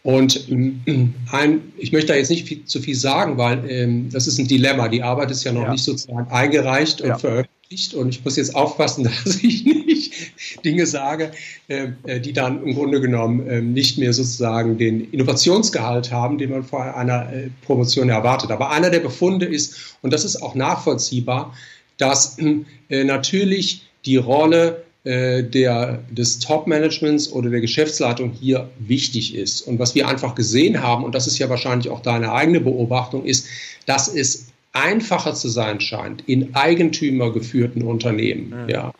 Und 0.03 0.49
ähm, 0.49 1.13
ein, 1.31 1.61
ich 1.77 1.91
möchte 1.91 2.13
da 2.13 2.15
jetzt 2.15 2.31
nicht 2.31 2.47
viel, 2.47 2.65
zu 2.65 2.79
viel 2.79 2.95
sagen, 2.95 3.37
weil 3.37 3.69
ähm, 3.69 4.09
das 4.11 4.27
ist 4.27 4.39
ein 4.39 4.47
Dilemma. 4.47 4.87
Die 4.87 5.03
Arbeit 5.03 5.29
ist 5.29 5.43
ja 5.43 5.51
noch 5.51 5.63
ja. 5.63 5.71
nicht 5.71 5.83
sozusagen 5.83 6.29
eingereicht 6.31 7.01
und 7.01 7.09
ja. 7.09 7.17
veröffentlicht. 7.17 7.93
Und 7.93 8.09
ich 8.09 8.25
muss 8.25 8.35
jetzt 8.35 8.55
aufpassen, 8.55 9.03
dass 9.25 9.43
ich 9.43 9.63
nicht 9.63 10.65
Dinge 10.65 10.87
sage, 10.87 11.31
ähm, 11.69 11.97
äh, 12.03 12.19
die 12.19 12.33
dann 12.33 12.63
im 12.63 12.73
Grunde 12.73 12.99
genommen 12.99 13.47
äh, 13.47 13.61
nicht 13.61 13.99
mehr 13.99 14.11
sozusagen 14.11 14.77
den 14.79 15.11
Innovationsgehalt 15.11 16.11
haben, 16.11 16.39
den 16.39 16.49
man 16.49 16.63
vor 16.63 16.95
einer 16.95 17.31
äh, 17.31 17.49
Promotion 17.63 18.09
erwartet. 18.09 18.49
Aber 18.49 18.71
einer 18.71 18.89
der 18.89 19.01
Befunde 19.01 19.45
ist, 19.45 19.97
und 20.01 20.11
das 20.11 20.25
ist 20.25 20.41
auch 20.41 20.55
nachvollziehbar, 20.55 21.55
dass 21.97 22.37
äh, 22.39 23.03
natürlich 23.03 23.83
die 24.05 24.17
Rolle 24.17 24.77
äh, 24.77 24.90
der, 25.03 26.03
des 26.11 26.37
Top-Managements 26.39 27.31
oder 27.31 27.49
der 27.49 27.61
Geschäftsleitung 27.61 28.31
hier 28.31 28.69
wichtig 28.77 29.33
ist. 29.33 29.61
Und 29.61 29.79
was 29.79 29.95
wir 29.95 30.07
einfach 30.07 30.35
gesehen 30.35 30.83
haben, 30.83 31.03
und 31.03 31.15
das 31.15 31.25
ist 31.25 31.39
ja 31.39 31.49
wahrscheinlich 31.49 31.89
auch 31.89 32.01
deine 32.01 32.31
eigene 32.33 32.61
Beobachtung, 32.61 33.25
ist, 33.25 33.47
dass 33.87 34.07
es 34.07 34.47
einfacher 34.73 35.33
zu 35.33 35.49
sein 35.49 35.81
scheint 35.81 36.23
in 36.27 36.55
eigentümergeführten 36.55 37.81
Unternehmen. 37.81 38.63
Mhm. 38.63 38.69
Ja. 38.69 38.93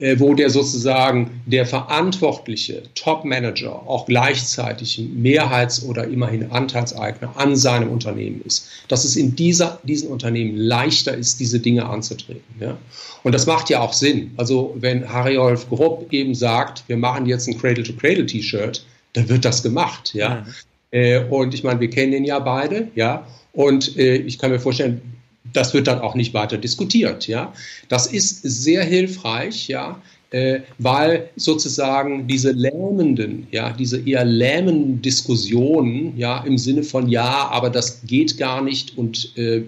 Äh, 0.00 0.18
wo 0.18 0.32
der 0.32 0.48
sozusagen 0.48 1.42
der 1.44 1.66
verantwortliche 1.66 2.84
Top-Manager 2.94 3.86
auch 3.86 4.06
gleichzeitig 4.06 4.96
ein 4.96 5.20
Mehrheits- 5.20 5.84
oder 5.84 6.08
immerhin 6.08 6.50
Anteilseigner 6.50 7.34
an 7.36 7.54
seinem 7.54 7.90
Unternehmen 7.90 8.40
ist, 8.46 8.66
dass 8.88 9.04
es 9.04 9.16
in 9.16 9.36
dieser, 9.36 9.78
diesen 9.82 10.08
Unternehmen 10.08 10.56
leichter 10.56 11.14
ist, 11.14 11.38
diese 11.38 11.60
Dinge 11.60 11.84
anzutreten. 11.84 12.42
Ja? 12.58 12.78
Und 13.24 13.34
das 13.34 13.44
macht 13.44 13.68
ja 13.68 13.80
auch 13.80 13.92
Sinn. 13.92 14.30
Also 14.38 14.74
wenn 14.80 15.06
Harry-Olf 15.06 15.68
Grupp 15.68 16.10
eben 16.10 16.34
sagt, 16.34 16.82
wir 16.86 16.96
machen 16.96 17.26
jetzt 17.26 17.46
ein 17.46 17.58
Cradle-to-Cradle-T-Shirt, 17.58 18.82
dann 19.12 19.28
wird 19.28 19.44
das 19.44 19.62
gemacht. 19.62 20.14
Ja? 20.14 20.46
Mhm. 20.46 20.54
Äh, 20.92 21.24
und 21.24 21.52
ich 21.52 21.62
meine, 21.62 21.78
wir 21.78 21.90
kennen 21.90 22.14
ihn 22.14 22.24
ja 22.24 22.38
beide, 22.38 22.88
ja. 22.94 23.26
Und 23.52 23.98
äh, 23.98 24.16
ich 24.16 24.38
kann 24.38 24.50
mir 24.50 24.60
vorstellen, 24.60 25.02
das 25.52 25.74
wird 25.74 25.86
dann 25.86 26.00
auch 26.00 26.14
nicht 26.14 26.34
weiter 26.34 26.58
diskutiert. 26.58 27.26
Ja? 27.26 27.52
Das 27.88 28.06
ist 28.06 28.42
sehr 28.42 28.84
hilfreich, 28.84 29.68
ja, 29.68 30.00
äh, 30.32 30.60
weil 30.78 31.30
sozusagen 31.34 32.28
diese 32.28 32.52
lähmenden, 32.52 33.48
ja, 33.50 33.72
diese 33.72 33.98
eher 33.98 34.24
lähmenden 34.24 35.02
Diskussionen, 35.02 36.16
ja, 36.16 36.44
im 36.44 36.56
Sinne 36.56 36.84
von 36.84 37.08
ja, 37.08 37.48
aber 37.48 37.68
das 37.68 38.02
geht 38.06 38.38
gar 38.38 38.62
nicht 38.62 38.96
und 38.96 39.36
äh, 39.36 39.64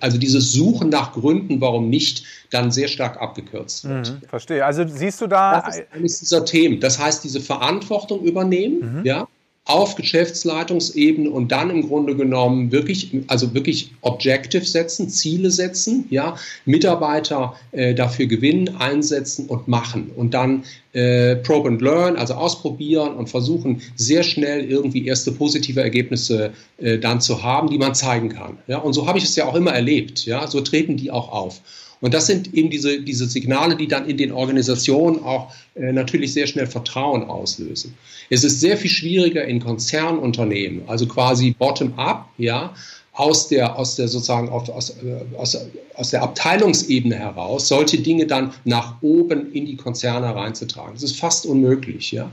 also 0.00 0.16
dieses 0.16 0.52
Suchen 0.52 0.88
nach 0.88 1.12
Gründen, 1.12 1.60
warum 1.60 1.90
nicht, 1.90 2.24
dann 2.50 2.70
sehr 2.70 2.88
stark 2.88 3.20
abgekürzt 3.20 3.86
wird. 3.86 4.10
Mhm, 4.10 4.26
verstehe. 4.26 4.64
Also 4.64 4.86
siehst 4.88 5.20
du 5.20 5.26
da. 5.26 5.60
Das 5.60 5.76
ist 5.76 5.86
eines 5.92 6.20
dieser 6.20 6.44
Themen. 6.46 6.80
Das 6.80 6.98
heißt, 6.98 7.22
diese 7.22 7.40
Verantwortung 7.40 8.22
übernehmen, 8.22 9.00
mhm. 9.00 9.04
ja, 9.04 9.28
auf 9.66 9.94
Geschäftsleitungsebene 9.94 11.30
und 11.30 11.50
dann 11.50 11.70
im 11.70 11.88
Grunde 11.88 12.14
genommen 12.14 12.70
wirklich, 12.70 13.10
also 13.28 13.54
wirklich 13.54 13.92
Objective 14.02 14.64
setzen, 14.64 15.08
Ziele 15.08 15.50
setzen, 15.50 16.04
ja, 16.10 16.36
Mitarbeiter 16.66 17.54
äh, 17.72 17.94
dafür 17.94 18.26
gewinnen, 18.26 18.76
einsetzen 18.76 19.46
und 19.48 19.66
machen 19.66 20.10
und 20.14 20.34
dann 20.34 20.64
äh, 20.92 21.36
Probe 21.36 21.70
and 21.70 21.80
Learn, 21.80 22.16
also 22.16 22.34
ausprobieren 22.34 23.14
und 23.14 23.30
versuchen 23.30 23.80
sehr 23.96 24.22
schnell 24.22 24.64
irgendwie 24.64 25.06
erste 25.06 25.32
positive 25.32 25.80
Ergebnisse 25.80 26.52
äh, 26.76 26.98
dann 26.98 27.22
zu 27.22 27.42
haben, 27.42 27.70
die 27.70 27.78
man 27.78 27.94
zeigen 27.94 28.28
kann. 28.28 28.58
Ja, 28.66 28.78
und 28.78 28.92
so 28.92 29.06
habe 29.06 29.16
ich 29.16 29.24
es 29.24 29.34
ja 29.34 29.46
auch 29.46 29.54
immer 29.54 29.72
erlebt. 29.72 30.26
Ja, 30.26 30.46
so 30.46 30.60
treten 30.60 30.98
die 30.98 31.10
auch 31.10 31.32
auf. 31.32 31.62
Und 32.00 32.14
das 32.14 32.26
sind 32.26 32.52
eben 32.54 32.70
diese, 32.70 33.00
diese 33.00 33.26
Signale, 33.26 33.76
die 33.76 33.88
dann 33.88 34.08
in 34.08 34.16
den 34.16 34.32
Organisationen 34.32 35.22
auch 35.22 35.52
äh, 35.74 35.92
natürlich 35.92 36.32
sehr 36.32 36.46
schnell 36.46 36.66
Vertrauen 36.66 37.24
auslösen. 37.24 37.94
Es 38.30 38.44
ist 38.44 38.60
sehr 38.60 38.76
viel 38.76 38.90
schwieriger 38.90 39.44
in 39.44 39.60
Konzernunternehmen, 39.60 40.82
also 40.86 41.06
quasi 41.06 41.54
bottom-up, 41.58 42.28
ja, 42.38 42.74
aus 43.14 43.46
der, 43.46 43.78
aus 43.78 43.94
der 43.94 44.08
sozusagen 44.08 44.48
aus, 44.48 44.90
äh, 44.90 45.36
aus, 45.36 45.56
aus 45.94 46.10
der 46.10 46.22
Abteilungsebene 46.22 47.14
heraus 47.14 47.68
solche 47.68 47.98
Dinge 47.98 48.26
dann 48.26 48.52
nach 48.64 48.96
oben 49.02 49.52
in 49.52 49.66
die 49.66 49.76
Konzerne 49.76 50.34
reinzutragen. 50.34 50.94
Das 50.94 51.04
ist 51.04 51.18
fast 51.18 51.46
unmöglich, 51.46 52.10
ja. 52.10 52.30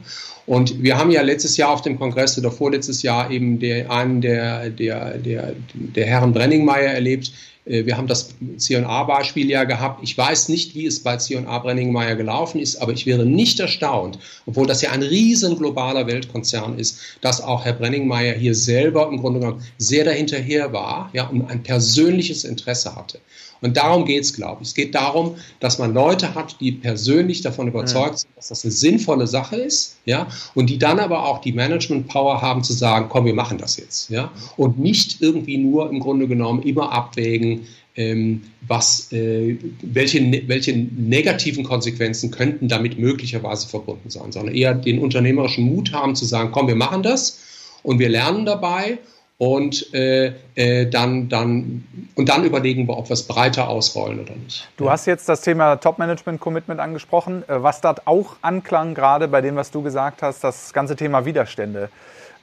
Und 0.47 0.81
wir 0.81 0.97
haben 0.97 1.11
ja 1.11 1.21
letztes 1.21 1.55
Jahr 1.55 1.69
auf 1.69 1.83
dem 1.83 1.99
Kongress 1.99 2.37
oder 2.37 2.51
vorletztes 2.51 3.03
Jahr 3.03 3.29
eben 3.29 3.59
der, 3.59 3.91
einen 3.91 4.21
der, 4.21 4.71
der, 4.71 5.19
der, 5.19 5.53
der 5.73 6.05
Herren 6.07 6.33
Brenningmeier 6.33 6.93
erlebt, 6.93 7.31
wir 7.65 7.95
haben 7.95 8.07
das 8.07 8.29
C&A-Beispiel 8.57 9.49
ja 9.49 9.65
gehabt. 9.65 10.03
Ich 10.03 10.17
weiß 10.17 10.49
nicht, 10.49 10.73
wie 10.73 10.87
es 10.87 11.01
bei 11.03 11.17
C&A 11.17 11.59
Brenningmeier 11.59 12.15
gelaufen 12.15 12.59
ist, 12.59 12.77
aber 12.77 12.91
ich 12.91 13.05
wäre 13.05 13.25
nicht 13.25 13.59
erstaunt, 13.59 14.17
obwohl 14.47 14.65
das 14.65 14.81
ja 14.81 14.91
ein 14.91 15.03
riesen 15.03 15.57
globaler 15.57 16.07
Weltkonzern 16.07 16.79
ist, 16.79 16.99
dass 17.21 17.39
auch 17.39 17.63
Herr 17.63 17.73
Brenningmeier 17.73 18.33
hier 18.33 18.55
selber 18.55 19.07
im 19.07 19.17
Grunde 19.17 19.39
genommen 19.39 19.63
sehr 19.77 20.05
dahinterher 20.05 20.73
war 20.73 21.11
ja, 21.13 21.27
und 21.27 21.49
ein 21.49 21.61
persönliches 21.61 22.43
Interesse 22.43 22.95
hatte. 22.95 23.19
Und 23.61 23.77
darum 23.77 24.05
geht 24.05 24.23
es, 24.23 24.33
glaube 24.33 24.63
ich. 24.63 24.69
Es 24.69 24.75
geht 24.75 24.95
darum, 24.95 25.35
dass 25.59 25.77
man 25.77 25.93
Leute 25.93 26.33
hat, 26.33 26.59
die 26.59 26.71
persönlich 26.71 27.41
davon 27.41 27.67
überzeugt 27.67 28.19
sind, 28.19 28.31
dass 28.35 28.47
das 28.47 28.63
eine 28.63 28.71
sinnvolle 28.71 29.27
Sache 29.27 29.55
ist, 29.55 29.97
ja, 30.05 30.27
und 30.55 30.69
die 30.69 30.79
dann 30.79 30.99
aber 30.99 31.25
auch 31.25 31.41
die 31.41 31.53
Management-Power 31.53 32.41
haben 32.41 32.63
zu 32.63 32.73
sagen, 32.73 33.05
komm, 33.09 33.25
wir 33.25 33.35
machen 33.35 33.59
das 33.59 33.77
jetzt, 33.77 34.09
ja, 34.09 34.31
und 34.57 34.79
nicht 34.79 35.21
irgendwie 35.21 35.57
nur 35.57 35.89
im 35.91 35.99
Grunde 35.99 36.27
genommen 36.27 36.63
immer 36.63 36.91
abwägen, 36.91 37.67
ähm, 37.95 38.41
was, 38.67 39.11
äh, 39.11 39.57
welche, 39.81 40.21
ne, 40.21 40.43
welche 40.47 40.73
negativen 40.73 41.63
Konsequenzen 41.63 42.31
könnten 42.31 42.67
damit 42.67 42.97
möglicherweise 42.97 43.67
verbunden 43.67 44.09
sein, 44.09 44.31
sondern 44.31 44.55
eher 44.55 44.73
den 44.73 44.99
unternehmerischen 44.99 45.65
Mut 45.65 45.91
haben 45.91 46.15
zu 46.15 46.25
sagen, 46.25 46.51
komm, 46.51 46.67
wir 46.67 46.75
machen 46.75 47.03
das 47.03 47.39
und 47.83 47.99
wir 47.99 48.09
lernen 48.09 48.45
dabei 48.45 48.97
und 49.41 49.91
äh, 49.95 50.33
äh, 50.53 50.85
dann, 50.85 51.27
dann, 51.27 51.83
und 52.13 52.29
dann 52.29 52.43
überlegen 52.43 52.87
wir, 52.87 52.95
ob 52.95 53.09
wir 53.09 53.15
es 53.15 53.23
breiter 53.23 53.69
ausrollen 53.69 54.19
oder 54.19 54.35
nicht. 54.35 54.69
Du 54.77 54.91
hast 54.91 55.07
jetzt 55.07 55.27
das 55.27 55.41
Thema 55.41 55.77
Top-Management-Commitment 55.77 56.79
angesprochen. 56.79 57.43
Äh, 57.47 57.63
was 57.63 57.81
dort 57.81 58.05
auch 58.05 58.35
anklang, 58.43 58.93
gerade 58.93 59.27
bei 59.27 59.41
dem, 59.41 59.55
was 59.55 59.71
du 59.71 59.81
gesagt 59.81 60.21
hast, 60.21 60.43
das 60.43 60.73
ganze 60.73 60.95
Thema 60.95 61.25
Widerstände. 61.25 61.89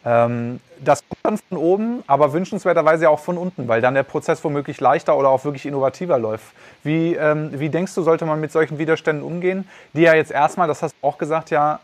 Ähm, 0.04 0.58
das 0.80 1.04
kommt 1.08 1.20
dann 1.22 1.38
von 1.38 1.58
oben, 1.58 2.02
aber 2.08 2.32
wünschenswerterweise 2.32 3.08
auch 3.11 3.20
von 3.20 3.38
unten, 3.38 3.68
weil 3.68 3.80
dann 3.80 3.94
der 3.94 4.02
Prozess 4.02 4.42
womöglich 4.42 4.80
leichter 4.80 5.16
oder 5.16 5.28
auch 5.28 5.44
wirklich 5.44 5.66
innovativer 5.66 6.18
läuft. 6.18 6.46
Wie, 6.82 7.14
ähm, 7.14 7.50
wie 7.52 7.68
denkst 7.68 7.94
du, 7.94 8.02
sollte 8.02 8.26
man 8.26 8.40
mit 8.40 8.50
solchen 8.50 8.76
Widerständen 8.80 9.24
umgehen, 9.24 9.68
die 9.92 10.00
ja 10.00 10.14
jetzt 10.14 10.32
erstmal, 10.32 10.66
das 10.66 10.82
hast 10.82 10.96
du 11.00 11.06
auch 11.06 11.18
gesagt, 11.18 11.50
ja 11.50 11.78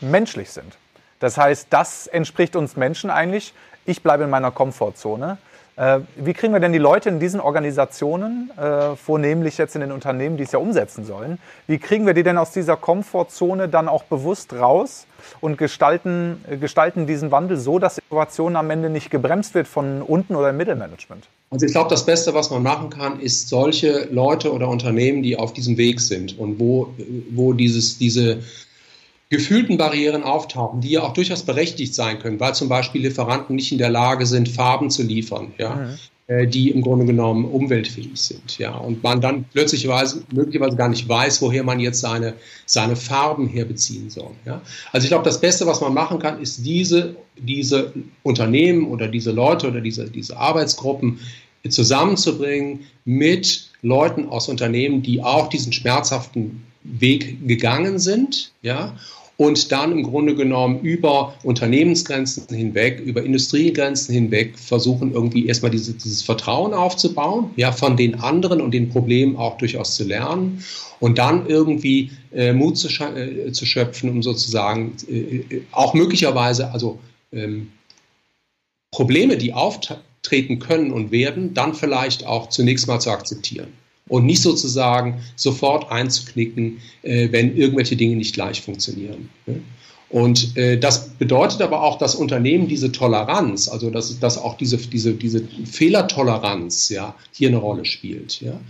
menschlich 0.00 0.50
sind? 0.50 0.78
Das 1.18 1.36
heißt, 1.36 1.66
das 1.70 2.06
entspricht 2.06 2.54
uns 2.54 2.76
Menschen 2.76 3.10
eigentlich 3.10 3.52
ich 3.86 4.02
bleibe 4.02 4.24
in 4.24 4.30
meiner 4.30 4.50
Komfortzone. 4.50 5.38
Äh, 5.76 6.00
wie 6.16 6.32
kriegen 6.32 6.54
wir 6.54 6.60
denn 6.60 6.72
die 6.72 6.78
Leute 6.78 7.10
in 7.10 7.20
diesen 7.20 7.38
Organisationen, 7.38 8.50
äh, 8.56 8.96
vornehmlich 8.96 9.58
jetzt 9.58 9.74
in 9.74 9.82
den 9.82 9.92
Unternehmen, 9.92 10.38
die 10.38 10.44
es 10.44 10.52
ja 10.52 10.58
umsetzen 10.58 11.04
sollen, 11.04 11.38
wie 11.66 11.76
kriegen 11.76 12.06
wir 12.06 12.14
die 12.14 12.22
denn 12.22 12.38
aus 12.38 12.52
dieser 12.52 12.78
Komfortzone 12.78 13.68
dann 13.68 13.86
auch 13.86 14.04
bewusst 14.04 14.54
raus 14.54 15.06
und 15.42 15.58
gestalten, 15.58 16.42
gestalten 16.60 17.06
diesen 17.06 17.30
Wandel 17.30 17.58
so, 17.58 17.78
dass 17.78 17.98
Innovation 17.98 18.56
am 18.56 18.70
Ende 18.70 18.88
nicht 18.88 19.10
gebremst 19.10 19.54
wird 19.54 19.68
von 19.68 20.00
unten 20.00 20.34
oder 20.34 20.48
im 20.50 20.56
Mittelmanagement? 20.56 21.28
Also 21.50 21.66
ich 21.66 21.72
glaube, 21.72 21.90
das 21.90 22.06
Beste, 22.06 22.32
was 22.32 22.50
man 22.50 22.62
machen 22.62 22.88
kann, 22.88 23.20
ist 23.20 23.50
solche 23.50 24.08
Leute 24.10 24.52
oder 24.52 24.68
Unternehmen, 24.68 25.22
die 25.22 25.38
auf 25.38 25.52
diesem 25.52 25.76
Weg 25.76 26.00
sind 26.00 26.38
und 26.38 26.58
wo, 26.58 26.88
wo 27.30 27.52
dieses, 27.52 27.98
diese 27.98 28.38
gefühlten 29.28 29.76
Barrieren 29.76 30.22
auftauchen, 30.22 30.80
die 30.80 30.90
ja 30.90 31.02
auch 31.02 31.12
durchaus 31.12 31.42
berechtigt 31.42 31.94
sein 31.94 32.18
können, 32.18 32.38
weil 32.38 32.54
zum 32.54 32.68
Beispiel 32.68 33.02
Lieferanten 33.02 33.56
nicht 33.56 33.72
in 33.72 33.78
der 33.78 33.90
Lage 33.90 34.26
sind, 34.26 34.48
Farben 34.48 34.90
zu 34.90 35.02
liefern, 35.02 35.52
ja, 35.58 35.74
mhm. 35.74 35.98
Die 36.50 36.70
im 36.70 36.82
Grunde 36.82 37.06
genommen 37.06 37.44
umweltfähig 37.44 38.16
sind, 38.16 38.58
ja, 38.58 38.74
und 38.74 39.00
man 39.04 39.20
dann 39.20 39.44
plötzlich 39.52 39.86
möglicherweise 40.32 40.74
gar 40.74 40.88
nicht 40.88 41.08
weiß, 41.08 41.40
woher 41.40 41.62
man 41.62 41.78
jetzt 41.78 42.00
seine, 42.00 42.34
seine 42.66 42.96
Farben 42.96 43.46
herbeziehen 43.46 44.10
soll, 44.10 44.32
ja. 44.44 44.60
Also 44.90 45.04
ich 45.04 45.10
glaube, 45.10 45.24
das 45.24 45.40
Beste, 45.40 45.66
was 45.66 45.80
man 45.80 45.94
machen 45.94 46.18
kann, 46.18 46.42
ist 46.42 46.66
diese, 46.66 47.14
diese 47.38 47.92
Unternehmen 48.24 48.88
oder 48.88 49.06
diese 49.06 49.30
Leute 49.30 49.68
oder 49.68 49.80
diese, 49.80 50.10
diese 50.10 50.36
Arbeitsgruppen 50.36 51.20
zusammenzubringen 51.68 52.80
mit 53.04 53.70
Leuten 53.82 54.28
aus 54.28 54.48
Unternehmen, 54.48 55.02
die 55.02 55.22
auch 55.22 55.48
diesen 55.48 55.72
schmerzhaften 55.72 56.64
Weg 56.82 57.46
gegangen 57.46 57.98
sind, 57.98 58.52
ja, 58.62 58.96
und 59.36 59.70
dann 59.70 59.92
im 59.92 60.02
Grunde 60.02 60.34
genommen 60.34 60.80
über 60.80 61.34
Unternehmensgrenzen 61.42 62.46
hinweg, 62.48 63.00
über 63.00 63.22
Industriegrenzen 63.22 64.14
hinweg 64.14 64.58
versuchen 64.58 65.12
irgendwie 65.12 65.46
erstmal 65.46 65.70
diese, 65.70 65.92
dieses 65.92 66.22
Vertrauen 66.22 66.72
aufzubauen, 66.72 67.50
ja, 67.56 67.72
von 67.72 67.96
den 67.96 68.14
anderen 68.20 68.60
und 68.60 68.72
den 68.72 68.88
Problemen 68.88 69.36
auch 69.36 69.58
durchaus 69.58 69.94
zu 69.94 70.04
lernen 70.04 70.64
und 71.00 71.18
dann 71.18 71.46
irgendwie 71.46 72.10
äh, 72.32 72.52
Mut 72.52 72.78
zu, 72.78 72.88
äh, 72.88 73.52
zu, 73.52 73.66
schöpfen, 73.66 74.08
um 74.08 74.22
sozusagen 74.22 74.94
äh, 75.08 75.36
äh, 75.36 75.62
auch 75.72 75.92
möglicherweise, 75.92 76.70
also 76.72 76.98
ähm, 77.32 77.72
Probleme, 78.90 79.36
die 79.36 79.52
auftreten 79.52 80.58
können 80.58 80.92
und 80.92 81.10
werden, 81.10 81.52
dann 81.52 81.74
vielleicht 81.74 82.24
auch 82.26 82.48
zunächst 82.48 82.86
mal 82.86 83.00
zu 83.00 83.10
akzeptieren 83.10 83.68
und 84.08 84.24
nicht 84.24 84.42
sozusagen 84.42 85.20
sofort 85.34 85.90
einzuknicken, 85.90 86.78
äh, 87.02 87.28
wenn 87.32 87.56
irgendwelche 87.56 87.96
Dinge 87.96 88.16
nicht 88.16 88.34
gleich 88.34 88.62
funktionieren. 88.62 89.28
Und 90.08 90.56
äh, 90.56 90.78
das 90.78 91.08
bedeutet 91.08 91.60
aber 91.62 91.82
auch, 91.82 91.98
dass 91.98 92.14
Unternehmen 92.14 92.68
diese 92.68 92.92
Toleranz, 92.92 93.68
also 93.68 93.90
dass, 93.90 94.18
dass 94.20 94.38
auch 94.38 94.56
diese, 94.56 94.76
diese, 94.76 95.14
diese 95.14 95.42
Fehlertoleranz 95.64 96.90
ja, 96.90 97.14
hier 97.32 97.48
eine 97.48 97.56
Rolle 97.56 97.84
spielt. 97.84 98.40
Ja? 98.40 98.60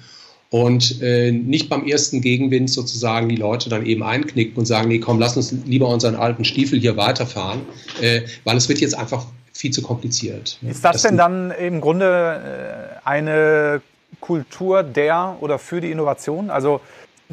Und 0.49 1.03
äh, 1.03 1.33
nicht 1.33 1.69
beim 1.69 1.87
ersten 1.87 2.23
Gegenwind 2.23 2.71
sozusagen 2.71 3.29
die 3.29 3.37
Leute 3.37 3.69
dann 3.69 3.85
eben 3.85 4.03
einknicken 4.03 4.57
und 4.57 4.65
sagen, 4.65 4.89
nee, 4.89 4.99
komm, 4.99 5.19
lass 5.19 5.37
uns 5.37 5.53
lieber 5.67 5.89
unseren 5.89 6.15
alten 6.15 6.45
Stiefel 6.45 6.81
hier 6.81 6.97
weiterfahren, 6.97 7.61
äh, 8.01 8.23
weil 8.45 8.57
es 8.57 8.69
wird 8.69 8.81
jetzt 8.81 8.97
einfach 8.97 9.27
viel 9.53 9.73
zu 9.73 9.83
kompliziert. 9.83 10.59
Ist 10.63 10.85
das, 10.85 10.95
das 10.95 11.03
denn 11.03 11.17
dann 11.17 11.51
im 11.51 11.81
Grunde 11.81 12.97
äh, 13.05 13.07
eine 13.07 13.83
Kultur 14.21 14.83
der 14.83 15.37
oder 15.41 15.59
für 15.59 15.81
die 15.81 15.91
Innovation? 15.91 16.51
Also 16.51 16.81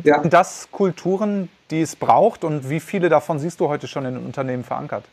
ja. 0.04 0.22
sind 0.22 0.34
das 0.34 0.70
Kulturen, 0.72 1.50
die 1.72 1.82
es 1.82 1.96
braucht 1.96 2.44
und 2.44 2.70
wie 2.70 2.80
viele 2.80 3.10
davon 3.10 3.40
siehst 3.40 3.60
du 3.60 3.70
heute 3.70 3.88
schon 3.88 4.06
in 4.06 4.18
Unternehmen 4.18 4.64
verankert? 4.64 5.06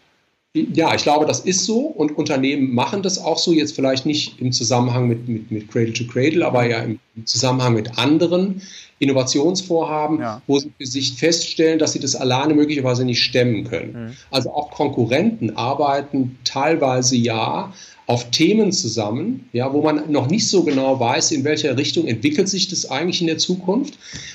Ja, 0.53 0.93
ich 0.95 1.05
glaube, 1.05 1.27
das 1.27 1.41
ist 1.41 1.65
so 1.65 1.79
und 1.79 2.19
Unternehmen 2.19 2.75
machen 2.75 3.03
das 3.03 3.23
auch 3.23 3.39
so, 3.39 3.53
jetzt 3.53 3.77
vielleicht 3.77 4.05
nicht 4.05 4.41
im 4.41 4.51
Zusammenhang 4.51 5.07
mit, 5.07 5.29
mit, 5.29 5.51
mit 5.53 5.71
Cradle 5.71 5.93
to 5.93 6.05
Cradle, 6.07 6.45
aber 6.45 6.67
ja 6.67 6.81
im 6.81 6.99
Zusammenhang 7.25 7.75
mit 7.75 7.99
anderen 7.99 8.61
Innovationsvorhaben, 8.99 10.21
ja. 10.21 10.43
wo 10.49 10.59
sie 10.59 10.73
für 10.77 10.87
sich 10.87 11.15
feststellen, 11.15 11.79
dass 11.79 11.93
sie 11.93 12.01
das 12.01 12.17
alleine 12.17 12.55
möglicherweise 12.55 13.05
nicht 13.05 13.23
stemmen 13.23 13.63
können. 13.65 13.93
Mhm. 13.93 14.17
Also 14.33 14.53
auch 14.53 14.73
Konkurrenten 14.73 15.57
arbeiten 15.57 16.37
teilweise 16.45 17.17
ja 17.17 17.73
auf 18.11 18.33
Themen 18.33 18.73
zusammen, 18.73 19.49
ja, 19.53 19.73
wo 19.73 19.83
man 19.83 20.11
noch 20.11 20.29
nicht 20.29 20.49
so 20.49 20.65
genau 20.65 20.99
weiß, 20.99 21.31
in 21.31 21.45
welcher 21.45 21.77
Richtung 21.79 22.09
entwickelt 22.09 22.49
sich 22.49 22.67
das 22.67 22.91
eigentlich 22.91 23.21
in 23.21 23.29
der 23.29 23.39
Zukunft. 23.39 23.95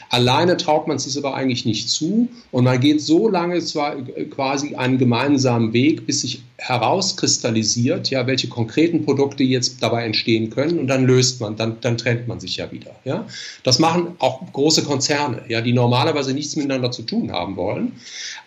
Alleine 0.09 0.55
traut 0.55 0.87
man 0.87 0.97
sich 0.97 1.17
aber 1.17 1.35
eigentlich 1.35 1.65
nicht 1.65 1.89
zu 1.89 2.29
und 2.51 2.63
man 2.63 2.79
geht 2.79 3.01
so 3.01 3.27
lange 3.27 3.59
zwar 3.59 3.97
quasi 4.29 4.75
einen 4.75 4.97
gemeinsamen 4.97 5.73
Weg, 5.73 6.07
bis 6.07 6.21
sich 6.21 6.41
herauskristallisiert, 6.57 8.09
ja, 8.11 8.25
welche 8.27 8.47
konkreten 8.47 9.03
Produkte 9.03 9.43
jetzt 9.43 9.83
dabei 9.83 10.05
entstehen 10.05 10.51
können 10.51 10.79
und 10.79 10.87
dann 10.87 11.05
löst 11.05 11.41
man, 11.41 11.57
dann, 11.57 11.75
dann 11.81 11.97
trennt 11.97 12.29
man 12.29 12.39
sich 12.39 12.55
ja 12.55 12.71
wieder. 12.71 12.95
Ja. 13.03 13.27
Das 13.63 13.79
machen 13.79 14.15
auch 14.19 14.41
große 14.53 14.83
Konzerne, 14.83 15.41
ja, 15.49 15.59
die 15.59 15.73
normalerweise 15.73 16.33
nichts 16.33 16.55
miteinander 16.55 16.91
zu 16.91 17.01
tun 17.01 17.29
haben 17.33 17.57
wollen. 17.57 17.91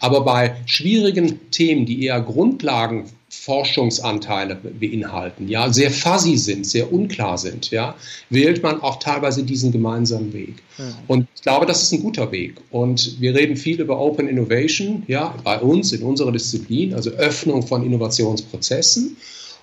Aber 0.00 0.22
bei 0.22 0.56
schwierigen 0.64 1.50
Themen, 1.50 1.84
die 1.84 2.02
eher 2.02 2.22
Grundlagen 2.22 3.10
Forschungsanteile 3.30 4.54
beinhalten, 4.54 5.48
ja, 5.48 5.70
sehr 5.70 5.90
fuzzy 5.90 6.38
sind, 6.38 6.66
sehr 6.66 6.92
unklar 6.92 7.36
sind, 7.36 7.70
ja, 7.70 7.94
wählt 8.30 8.62
man 8.62 8.80
auch 8.80 8.98
teilweise 8.98 9.42
diesen 9.42 9.70
gemeinsamen 9.70 10.32
Weg. 10.32 10.62
Mhm. 10.78 10.94
Und 11.08 11.28
ich 11.34 11.42
glaube, 11.42 11.66
das 11.66 11.82
ist 11.82 11.92
ein 11.92 12.02
guter 12.02 12.32
Weg. 12.32 12.54
Und 12.70 13.20
wir 13.20 13.34
reden 13.34 13.56
viel 13.56 13.80
über 13.80 14.00
Open 14.00 14.28
Innovation, 14.28 15.02
ja, 15.08 15.34
bei 15.44 15.60
uns 15.60 15.92
in 15.92 16.02
unserer 16.02 16.32
Disziplin, 16.32 16.94
also 16.94 17.10
Öffnung 17.10 17.66
von 17.66 17.84
Innovationsprozessen. 17.84 19.16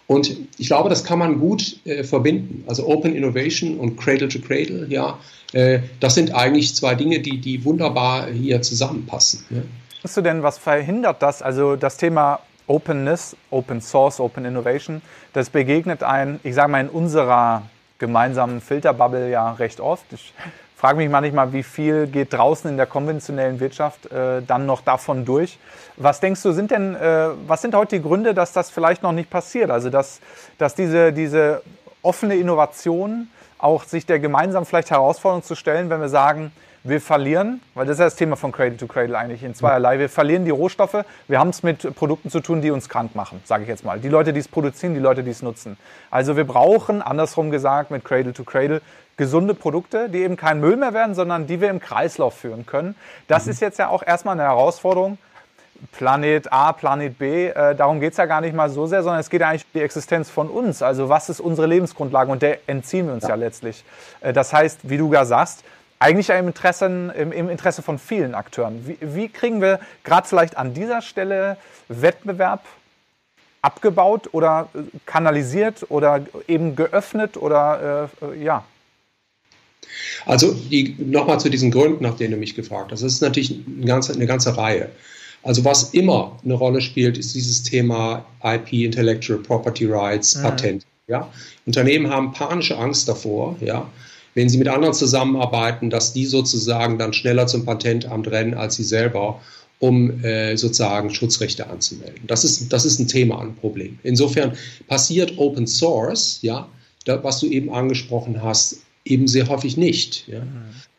Und 0.08 0.36
ich 0.60 0.68
glaube, 0.68 0.90
das 0.90 1.04
kann 1.04 1.18
man 1.18 1.40
gut 1.40 1.80
äh, 1.86 2.04
verbinden. 2.04 2.64
Also 2.68 2.88
Open 2.88 3.16
Innovation 3.16 3.78
und 3.80 3.98
Cradle 3.98 4.28
to 4.28 4.38
Cradle, 4.40 4.86
ja, 4.90 5.18
äh, 5.54 5.80
das 6.00 6.14
sind 6.14 6.36
eigentlich 6.36 6.76
zwei 6.76 6.94
Dinge, 6.94 7.20
die, 7.20 7.42
die 7.42 7.66
wunderbar 7.66 8.28
hier 8.30 8.62
zusammenpassen. 8.62 9.44
Ja. 9.50 9.62
Hast 10.04 10.18
du 10.18 10.22
denn, 10.22 10.44
was 10.44 10.60
verhindert 10.60 11.24
das? 11.24 11.42
Also 11.42 11.76
das 11.76 11.98
Thema 11.98 12.42
Openness, 12.68 13.36
Open 13.52 13.82
Source, 13.82 14.20
Open 14.20 14.46
Innovation, 14.46 15.02
das 15.34 15.50
begegnet 15.50 16.04
ein, 16.04 16.40
ich 16.44 16.56
sage 16.56 16.72
mal, 16.72 16.82
in 16.82 16.90
unserer 16.90 17.64
gemeinsamen 18.00 18.62
Filterbubble 18.62 19.30
ja 19.30 19.52
recht 19.54 19.80
oft. 19.80 20.06
Ich 20.12 20.34
frage 20.76 20.98
mich 20.98 21.10
manchmal, 21.10 21.54
wie 21.54 21.64
viel 21.64 22.08
geht 22.08 22.34
draußen 22.34 22.70
in 22.70 22.78
der 22.78 22.86
konventionellen 22.86 23.60
Wirtschaft 23.60 24.12
äh, 24.12 24.42
dann 24.42 24.66
noch 24.66 24.82
davon 24.82 25.26
durch. 25.26 25.58
Was 25.98 26.20
denkst 26.20 26.44
du, 26.44 26.52
sind 26.52 26.72
denn, 26.72 26.96
äh, 26.96 27.30
was 27.48 27.62
sind 27.62 27.74
heute 27.76 27.98
die 27.98 28.04
Gründe, 28.04 28.34
dass 28.34 28.52
das 28.52 28.70
vielleicht 28.70 29.02
noch 29.02 29.14
nicht 29.14 29.30
passiert? 29.30 29.72
Also, 29.72 29.90
dass, 29.90 30.20
dass 30.58 30.76
diese, 30.76 31.14
diese 31.14 31.62
offene 32.02 32.36
Innovation 32.36 33.30
auch 33.66 33.84
sich 33.84 34.06
der 34.06 34.20
gemeinsamen 34.20 34.66
vielleicht 34.66 34.92
Herausforderung 34.92 35.44
zu 35.44 35.56
stellen, 35.56 35.90
wenn 35.90 36.00
wir 36.00 36.10
sagen, 36.10 36.52
wir 36.84 37.02
verlieren, 37.02 37.62
weil 37.74 37.88
das 37.88 37.96
ist 37.96 38.00
ja 38.00 38.06
das 38.06 38.16
Thema 38.16 38.36
von 38.36 38.52
Cradle 38.52 38.78
to 38.78 38.86
Cradle 38.86 39.18
eigentlich 39.18 39.44
in 39.44 39.56
zweierlei. 39.56 39.98
Wir 39.98 40.08
verlieren 40.08 40.46
die 40.46 40.52
Rohstoffe. 40.52 41.04
Wir 41.28 41.40
haben 41.40 41.50
es 41.50 41.64
mit 41.64 41.96
Produkten 41.96 42.30
zu 42.30 42.42
tun, 42.42 42.62
die 42.62 42.70
uns 42.70 42.90
krank 42.90 43.16
machen, 43.16 43.42
sage 43.44 43.64
ich 43.64 43.70
jetzt 43.70 43.84
mal. 43.84 44.00
Die 44.00 44.08
Leute, 44.08 44.34
die 44.34 44.40
es 44.40 44.48
produzieren, 44.48 44.94
die 44.94 45.00
Leute, 45.00 45.24
die 45.24 45.32
es 45.32 45.42
nutzen. 45.42 45.78
Also 46.12 46.38
wir 46.38 46.46
brauchen, 46.46 47.02
andersrum 47.02 47.50
gesagt, 47.50 47.90
mit 47.90 48.06
Cradle 48.06 48.34
to 48.34 48.44
Cradle 48.44 48.82
gesunde 49.18 49.56
Produkte, 49.56 50.10
die 50.10 50.20
eben 50.20 50.38
kein 50.38 50.60
Müll 50.60 50.76
mehr 50.78 50.94
werden, 50.94 51.16
sondern 51.16 51.48
die 51.48 51.60
wir 51.60 51.72
im 51.72 51.80
Kreislauf 51.80 52.36
führen 52.36 52.68
können. 52.68 52.94
Das 53.28 53.46
mhm. 53.46 53.52
ist 53.54 53.62
jetzt 53.62 53.80
ja 53.80 53.88
auch 53.88 54.04
erstmal 54.06 54.34
eine 54.34 54.44
Herausforderung. 54.44 55.18
Planet 55.92 56.52
A, 56.52 56.74
Planet 56.74 57.18
B, 57.18 57.48
äh, 57.48 57.76
darum 57.76 58.00
geht 58.00 58.12
es 58.12 58.18
ja 58.18 58.26
gar 58.26 58.42
nicht 58.42 58.56
mal 58.56 58.70
so 58.70 58.88
sehr, 58.88 59.04
sondern 59.04 59.20
es 59.20 59.30
geht 59.30 59.42
eigentlich 59.42 59.64
um 59.64 59.80
die 59.80 59.82
Existenz 59.82 60.30
von 60.30 60.50
uns. 60.50 60.82
Also 60.82 61.10
was 61.10 61.30
ist 61.30 61.40
unsere 61.40 61.68
Lebensgrundlage 61.68 62.32
und 62.32 62.42
der 62.42 62.60
entziehen 62.68 63.08
wir 63.08 63.14
uns 63.14 63.24
ja, 63.24 63.30
ja 63.30 63.36
letztlich. 63.36 63.84
Äh, 64.22 64.34
das 64.34 64.54
heißt, 64.54 64.80
wie 64.84 64.98
du 64.98 65.10
gar 65.10 65.26
sagst, 65.26 65.64
eigentlich 66.00 66.30
im 66.30 66.48
Interesse, 66.48 66.86
im, 66.86 67.32
im 67.32 67.50
Interesse 67.50 67.82
von 67.82 68.00
vielen 68.00 68.36
Akteuren. 68.36 68.86
Wie, 68.88 68.98
wie 69.02 69.30
kriegen 69.30 69.62
wir 69.62 69.80
gerade 70.04 70.28
vielleicht 70.28 70.58
an 70.58 70.74
dieser 70.74 71.02
Stelle 71.02 71.58
Wettbewerb 71.88 72.66
abgebaut 73.62 74.30
oder 74.32 74.70
äh, 74.74 74.80
kanalisiert 75.06 75.86
oder 75.90 76.22
eben 76.48 76.76
geöffnet 76.76 77.38
oder 77.38 78.10
äh, 78.22 78.44
ja? 78.44 78.64
Also 80.26 80.56
nochmal 80.98 81.40
zu 81.40 81.50
diesen 81.50 81.72
Gründen, 81.72 82.04
nach 82.04 82.16
denen 82.16 82.32
du 82.32 82.38
mich 82.38 82.56
gefragt 82.56 82.92
hast. 82.92 83.04
Das 83.04 83.14
ist 83.14 83.22
natürlich 83.22 83.60
eine 83.66 83.86
ganze, 83.86 84.14
eine 84.14 84.26
ganze 84.26 84.58
Reihe. 84.58 84.90
Also 85.46 85.64
was 85.64 85.94
immer 85.94 86.38
eine 86.44 86.56
Rolle 86.56 86.82
spielt, 86.82 87.20
ist 87.20 87.36
dieses 87.36 87.62
Thema 87.62 88.26
IP, 88.44 88.74
Intellectual 88.74 89.40
Property 89.40 89.86
Rights, 89.86 90.36
mhm. 90.36 90.42
Patent. 90.42 90.86
Ja? 91.08 91.32
Unternehmen 91.68 92.10
haben 92.10 92.34
panische 92.34 92.76
Angst 92.78 93.08
davor, 93.08 93.56
ja, 93.62 93.88
wenn 94.34 94.50
sie 94.50 94.58
mit 94.58 94.68
anderen 94.68 94.96
zusammenarbeiten, 94.96 95.92
dass 95.92 96.14
die 96.14 96.26
sozusagen 96.26 96.98
dann 96.98 97.14
schneller 97.14 97.46
zum 97.46 97.64
Patentamt 97.64 98.28
rennen 98.28 98.56
als 98.56 98.76
sie 98.76 98.84
selber, 98.84 99.40
um 99.78 100.24
äh, 100.24 100.58
sozusagen 100.58 101.14
Schutzrechte 101.14 101.70
anzumelden. 101.70 102.24
Das 102.26 102.44
ist, 102.44 102.74
das 102.74 102.84
ist 102.86 103.00
ein 103.00 103.08
Thema, 103.08 103.40
ein 103.40 103.56
Problem. 103.56 104.00
Insofern 104.02 104.54
passiert 104.88 105.38
Open 105.38 105.68
Source, 105.68 106.40
ja, 106.42 106.68
da, 107.06 107.24
was 107.24 107.40
du 107.40 107.48
eben 107.48 107.72
angesprochen 107.72 108.42
hast, 108.42 108.78
eben 109.06 109.28
sehr 109.28 109.48
häufig 109.48 109.78
nicht. 109.78 110.28
Ja. 110.28 110.42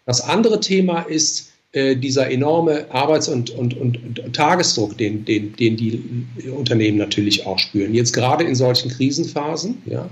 Das 0.04 0.20
andere 0.20 0.60
Thema 0.60 1.00
ist, 1.00 1.50
äh, 1.76 1.94
dieser 1.94 2.30
enorme 2.30 2.86
Arbeits- 2.90 3.28
und, 3.28 3.50
und, 3.50 3.76
und, 3.76 3.98
und, 4.18 4.32
Tagesdruck, 4.34 4.96
den, 4.96 5.26
den, 5.26 5.54
den 5.56 5.76
die 5.76 6.02
Unternehmen 6.56 6.96
natürlich 6.96 7.44
auch 7.44 7.58
spüren. 7.58 7.92
Jetzt 7.92 8.14
gerade 8.14 8.44
in 8.44 8.54
solchen 8.54 8.90
Krisenphasen, 8.90 9.82
ja, 9.84 10.08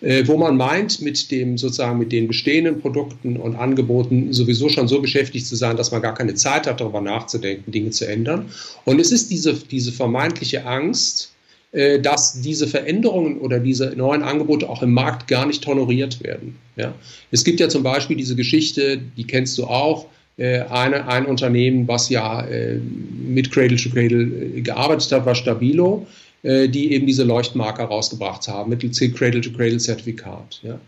äh, 0.00 0.26
wo 0.26 0.38
man 0.38 0.56
meint, 0.56 1.02
mit 1.02 1.30
dem 1.30 1.58
sozusagen 1.58 1.98
mit 1.98 2.10
den 2.10 2.26
bestehenden 2.26 2.80
Produkten 2.80 3.36
und 3.36 3.54
Angeboten 3.54 4.32
sowieso 4.32 4.70
schon 4.70 4.88
so 4.88 5.02
beschäftigt 5.02 5.46
zu 5.46 5.56
sein, 5.56 5.76
dass 5.76 5.90
man 5.90 6.00
gar 6.00 6.14
keine 6.14 6.36
Zeit 6.36 6.66
hat, 6.66 6.80
darüber 6.80 7.02
nachzudenken, 7.02 7.70
Dinge 7.70 7.90
zu 7.90 8.08
ändern. 8.08 8.46
Und 8.86 8.98
es 8.98 9.12
ist 9.12 9.30
diese, 9.30 9.52
diese 9.52 9.92
vermeintliche 9.92 10.64
Angst, 10.64 11.34
äh, 11.72 12.00
dass 12.00 12.40
diese 12.40 12.66
Veränderungen 12.66 13.40
oder 13.40 13.60
diese 13.60 13.94
neuen 13.94 14.22
Angebote 14.22 14.70
auch 14.70 14.82
im 14.82 14.94
Markt 14.94 15.28
gar 15.28 15.44
nicht 15.44 15.62
toleriert 15.62 16.22
werden. 16.22 16.56
Ja? 16.76 16.94
Es 17.30 17.44
gibt 17.44 17.60
ja 17.60 17.68
zum 17.68 17.82
Beispiel 17.82 18.16
diese 18.16 18.36
Geschichte, 18.36 18.98
die 19.18 19.26
kennst 19.26 19.58
du 19.58 19.64
auch, 19.64 20.06
eine, 20.36 21.06
ein 21.06 21.26
Unternehmen, 21.26 21.86
was 21.86 22.08
ja 22.08 22.44
mit 22.82 23.52
Cradle 23.52 23.76
to 23.76 23.88
Cradle 23.90 24.26
gearbeitet 24.62 25.12
hat, 25.12 25.26
war 25.26 25.34
Stabilo. 25.34 26.06
Äh, 26.44 26.68
die 26.68 26.92
eben 26.92 27.06
diese 27.06 27.24
Leuchtmarker 27.24 27.84
rausgebracht 27.84 28.48
haben, 28.48 28.68
mittels 28.68 29.00
Cradle-to-Cradle-Zertifikat. 29.00 30.60
Ja. 30.62 30.78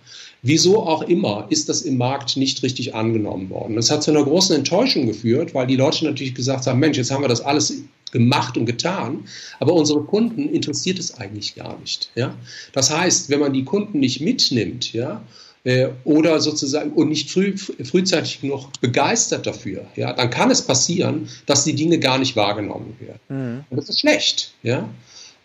Wieso 0.42 0.82
auch 0.86 1.00
immer 1.00 1.46
ist 1.48 1.70
das 1.70 1.80
im 1.80 1.96
Markt 1.96 2.36
nicht 2.36 2.62
richtig 2.62 2.94
angenommen 2.94 3.48
worden. 3.48 3.74
Das 3.74 3.90
hat 3.90 4.02
zu 4.02 4.10
einer 4.10 4.22
großen 4.22 4.54
Enttäuschung 4.54 5.06
geführt, 5.06 5.54
weil 5.54 5.66
die 5.66 5.76
Leute 5.76 6.04
natürlich 6.04 6.34
gesagt 6.34 6.66
haben, 6.66 6.78
Mensch, 6.78 6.98
jetzt 6.98 7.10
haben 7.10 7.24
wir 7.24 7.28
das 7.28 7.40
alles 7.40 7.72
gemacht 8.12 8.58
und 8.58 8.66
getan, 8.66 9.24
aber 9.58 9.72
unsere 9.72 10.02
Kunden 10.02 10.46
interessiert 10.50 10.98
es 10.98 11.14
eigentlich 11.14 11.54
gar 11.54 11.78
nicht. 11.80 12.10
Ja? 12.16 12.34
Das 12.74 12.94
heißt, 12.94 13.30
wenn 13.30 13.40
man 13.40 13.54
die 13.54 13.64
Kunden 13.64 13.98
nicht 13.98 14.20
mitnimmt, 14.20 14.92
ja, 14.92 15.22
äh, 15.66 15.88
oder 16.04 16.40
sozusagen 16.40 16.92
und 16.92 17.08
nicht 17.08 17.30
früh, 17.30 17.56
frühzeitig 17.56 18.40
genug 18.40 18.68
begeistert 18.80 19.46
dafür, 19.46 19.84
ja, 19.96 20.12
dann 20.12 20.30
kann 20.30 20.50
es 20.50 20.62
passieren, 20.62 21.28
dass 21.46 21.64
die 21.64 21.74
Dinge 21.74 21.98
gar 21.98 22.18
nicht 22.18 22.36
wahrgenommen 22.36 22.96
werden. 23.00 23.20
Mhm. 23.28 23.64
Und 23.68 23.76
das 23.76 23.88
ist 23.88 24.00
schlecht, 24.00 24.52
ja 24.62 24.88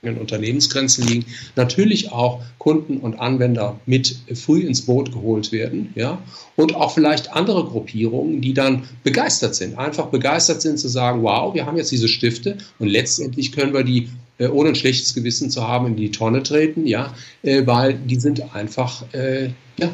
Unternehmensgrenzen 0.03 1.05
liegen, 1.05 1.25
natürlich 1.55 2.11
auch 2.11 2.41
Kunden 2.57 2.97
und 2.97 3.19
Anwender 3.19 3.79
mit 3.85 4.15
früh 4.33 4.61
ins 4.61 4.85
Boot 4.87 5.11
geholt 5.11 5.51
werden, 5.51 5.93
ja, 5.93 6.17
und 6.55 6.75
auch 6.75 6.93
vielleicht 6.93 7.33
andere 7.33 7.63
Gruppierungen, 7.65 8.41
die 8.41 8.55
dann 8.55 8.83
begeistert 9.03 9.53
sind, 9.53 9.77
einfach 9.77 10.07
begeistert 10.07 10.63
sind 10.63 10.79
zu 10.79 10.87
sagen, 10.87 11.21
wow, 11.21 11.53
wir 11.53 11.67
haben 11.67 11.77
jetzt 11.77 11.91
diese 11.91 12.07
Stifte 12.07 12.57
und 12.79 12.87
letztendlich 12.87 13.51
können 13.51 13.73
wir 13.73 13.83
die 13.83 14.09
äh, 14.39 14.47
ohne 14.47 14.69
ein 14.69 14.75
schlechtes 14.75 15.13
Gewissen 15.13 15.51
zu 15.51 15.67
haben 15.67 15.85
in 15.85 15.95
die 15.95 16.09
Tonne 16.09 16.41
treten, 16.41 16.87
ja, 16.87 17.13
äh, 17.43 17.67
weil 17.67 17.93
die 17.93 18.19
sind 18.19 18.55
einfach, 18.55 19.03
äh, 19.13 19.51
ja, 19.77 19.89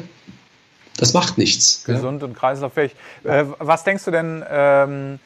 das 0.96 1.12
macht 1.12 1.36
nichts. 1.36 1.84
Gesund 1.84 2.22
ja. 2.22 2.28
und 2.28 2.34
kreislauffähig. 2.34 2.92
Äh, 3.24 3.44
was 3.58 3.84
denkst 3.84 4.06
du 4.06 4.10
denn, 4.10 4.42
ähm, 4.50 5.18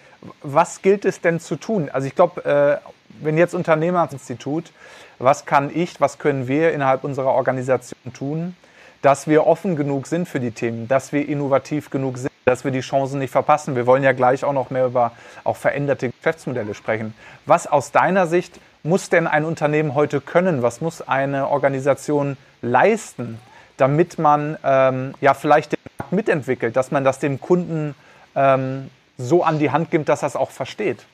was 0.42 0.82
gilt 0.82 1.04
es 1.04 1.20
denn 1.20 1.38
zu 1.38 1.56
tun? 1.56 1.88
Also 1.88 2.08
ich 2.08 2.14
glaube, 2.14 2.44
äh, 2.44 2.88
wenn 3.20 3.38
jetzt 3.38 3.54
Unternehmerinstitut, 3.54 4.72
was 5.18 5.46
kann 5.46 5.70
ich, 5.74 6.00
was 6.00 6.18
können 6.18 6.48
wir 6.48 6.72
innerhalb 6.72 7.04
unserer 7.04 7.32
Organisation 7.32 8.12
tun, 8.12 8.56
dass 9.02 9.26
wir 9.26 9.46
offen 9.46 9.76
genug 9.76 10.06
sind 10.06 10.28
für 10.28 10.40
die 10.40 10.52
Themen, 10.52 10.88
dass 10.88 11.12
wir 11.12 11.28
innovativ 11.28 11.90
genug 11.90 12.18
sind, 12.18 12.32
dass 12.44 12.64
wir 12.64 12.70
die 12.70 12.80
Chancen 12.80 13.18
nicht 13.18 13.30
verpassen. 13.30 13.76
Wir 13.76 13.86
wollen 13.86 14.02
ja 14.02 14.12
gleich 14.12 14.44
auch 14.44 14.52
noch 14.52 14.70
mehr 14.70 14.86
über 14.86 15.12
auch 15.44 15.56
veränderte 15.56 16.10
Geschäftsmodelle 16.10 16.74
sprechen. 16.74 17.14
Was 17.46 17.66
aus 17.66 17.92
deiner 17.92 18.26
Sicht 18.26 18.60
muss 18.82 19.10
denn 19.10 19.26
ein 19.26 19.44
Unternehmen 19.44 19.94
heute 19.94 20.20
können? 20.20 20.62
Was 20.62 20.80
muss 20.80 21.02
eine 21.02 21.48
Organisation 21.48 22.36
leisten, 22.62 23.38
damit 23.76 24.18
man 24.18 24.56
ähm, 24.64 25.14
ja 25.20 25.34
vielleicht 25.34 25.72
den 25.72 25.78
Markt 25.98 26.12
mitentwickelt, 26.12 26.76
dass 26.76 26.90
man 26.90 27.04
das 27.04 27.18
dem 27.18 27.40
Kunden 27.40 27.94
ähm, 28.34 28.90
so 29.18 29.44
an 29.44 29.58
die 29.58 29.70
Hand 29.70 29.90
gibt, 29.90 30.08
dass 30.08 30.22
er 30.22 30.28
es 30.28 30.36
auch 30.36 30.50
versteht? 30.50 31.06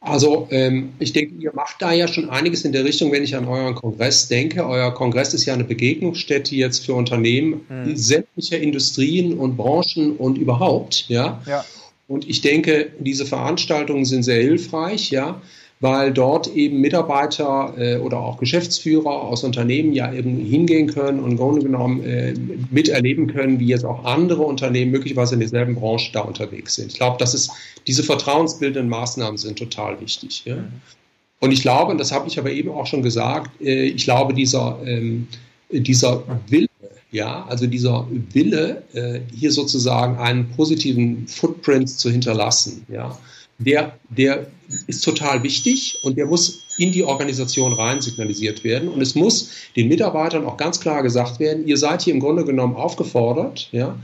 Also 0.00 0.48
ähm, 0.50 0.94
ich 0.98 1.12
denke, 1.12 1.34
ihr 1.40 1.52
macht 1.54 1.76
da 1.80 1.92
ja 1.92 2.08
schon 2.08 2.30
einiges 2.30 2.64
in 2.64 2.72
der 2.72 2.84
Richtung, 2.84 3.12
wenn 3.12 3.22
ich 3.22 3.36
an 3.36 3.46
euren 3.46 3.74
Kongress 3.74 4.28
denke. 4.28 4.66
Euer 4.66 4.94
Kongress 4.94 5.34
ist 5.34 5.44
ja 5.44 5.52
eine 5.52 5.64
Begegnungsstätte 5.64 6.54
jetzt 6.54 6.86
für 6.86 6.94
Unternehmen 6.94 7.60
mhm. 7.68 7.96
sämtlicher 7.96 8.58
Industrien 8.58 9.36
und 9.38 9.58
Branchen 9.58 10.16
und 10.16 10.38
überhaupt, 10.38 11.04
ja. 11.08 11.42
ja. 11.46 11.64
Und 12.08 12.28
ich 12.28 12.40
denke, 12.40 12.90
diese 12.98 13.26
Veranstaltungen 13.26 14.06
sind 14.06 14.22
sehr 14.22 14.42
hilfreich, 14.42 15.10
ja, 15.10 15.40
weil 15.80 16.12
dort 16.12 16.54
eben 16.54 16.80
Mitarbeiter 16.80 17.74
äh, 17.78 17.96
oder 17.96 18.20
auch 18.20 18.38
Geschäftsführer 18.38 19.10
aus 19.10 19.44
Unternehmen 19.44 19.94
ja 19.94 20.12
eben 20.12 20.36
hingehen 20.36 20.88
können 20.88 21.20
und 21.20 21.32
im 21.32 21.36
Grunde 21.38 21.62
genommen 21.62 22.02
äh, 22.04 22.34
miterleben 22.70 23.26
können, 23.26 23.58
wie 23.58 23.66
jetzt 23.66 23.86
auch 23.86 24.04
andere 24.04 24.42
Unternehmen 24.42 24.90
möglicherweise 24.90 25.34
in 25.34 25.40
derselben 25.40 25.74
Branche 25.74 26.12
da 26.12 26.20
unterwegs 26.20 26.74
sind. 26.74 26.92
Ich 26.92 26.98
glaube, 26.98 27.16
das 27.18 27.32
ist, 27.32 27.50
diese 27.86 28.02
vertrauensbildenden 28.02 28.90
Maßnahmen 28.90 29.38
sind 29.38 29.58
total 29.58 29.98
wichtig. 30.00 30.42
Ja? 30.44 30.58
Und 31.40 31.52
ich 31.52 31.62
glaube, 31.62 31.90
und 31.92 31.98
das 31.98 32.12
habe 32.12 32.28
ich 32.28 32.38
aber 32.38 32.50
eben 32.50 32.70
auch 32.70 32.86
schon 32.86 33.02
gesagt, 33.02 33.50
äh, 33.62 33.84
ich 33.84 34.04
glaube, 34.04 34.34
dieser, 34.34 34.78
ähm, 34.84 35.26
dieser 35.70 36.22
Wille, 36.48 36.68
ja, 37.10 37.46
also 37.48 37.66
dieser 37.66 38.06
Wille, 38.32 38.82
äh, 38.92 39.20
hier 39.34 39.50
sozusagen 39.50 40.18
einen 40.18 40.50
positiven 40.50 41.26
Footprint 41.26 41.88
zu 41.88 42.10
hinterlassen, 42.10 42.84
ja, 42.88 43.18
der, 43.58 43.98
der 44.10 44.46
ist 44.86 45.04
total 45.04 45.42
wichtig 45.42 45.98
und 46.02 46.16
der 46.16 46.26
muss 46.26 46.64
in 46.78 46.92
die 46.92 47.04
Organisation 47.04 47.72
rein 47.72 48.00
signalisiert 48.00 48.64
werden. 48.64 48.88
Und 48.88 49.00
es 49.00 49.14
muss 49.14 49.50
den 49.76 49.88
Mitarbeitern 49.88 50.44
auch 50.44 50.56
ganz 50.56 50.80
klar 50.80 51.02
gesagt 51.02 51.40
werden, 51.40 51.66
ihr 51.66 51.76
seid 51.76 52.02
hier 52.02 52.14
im 52.14 52.20
Grunde 52.20 52.44
genommen 52.44 52.76
aufgefordert, 52.76 53.68
ja, 53.72 53.96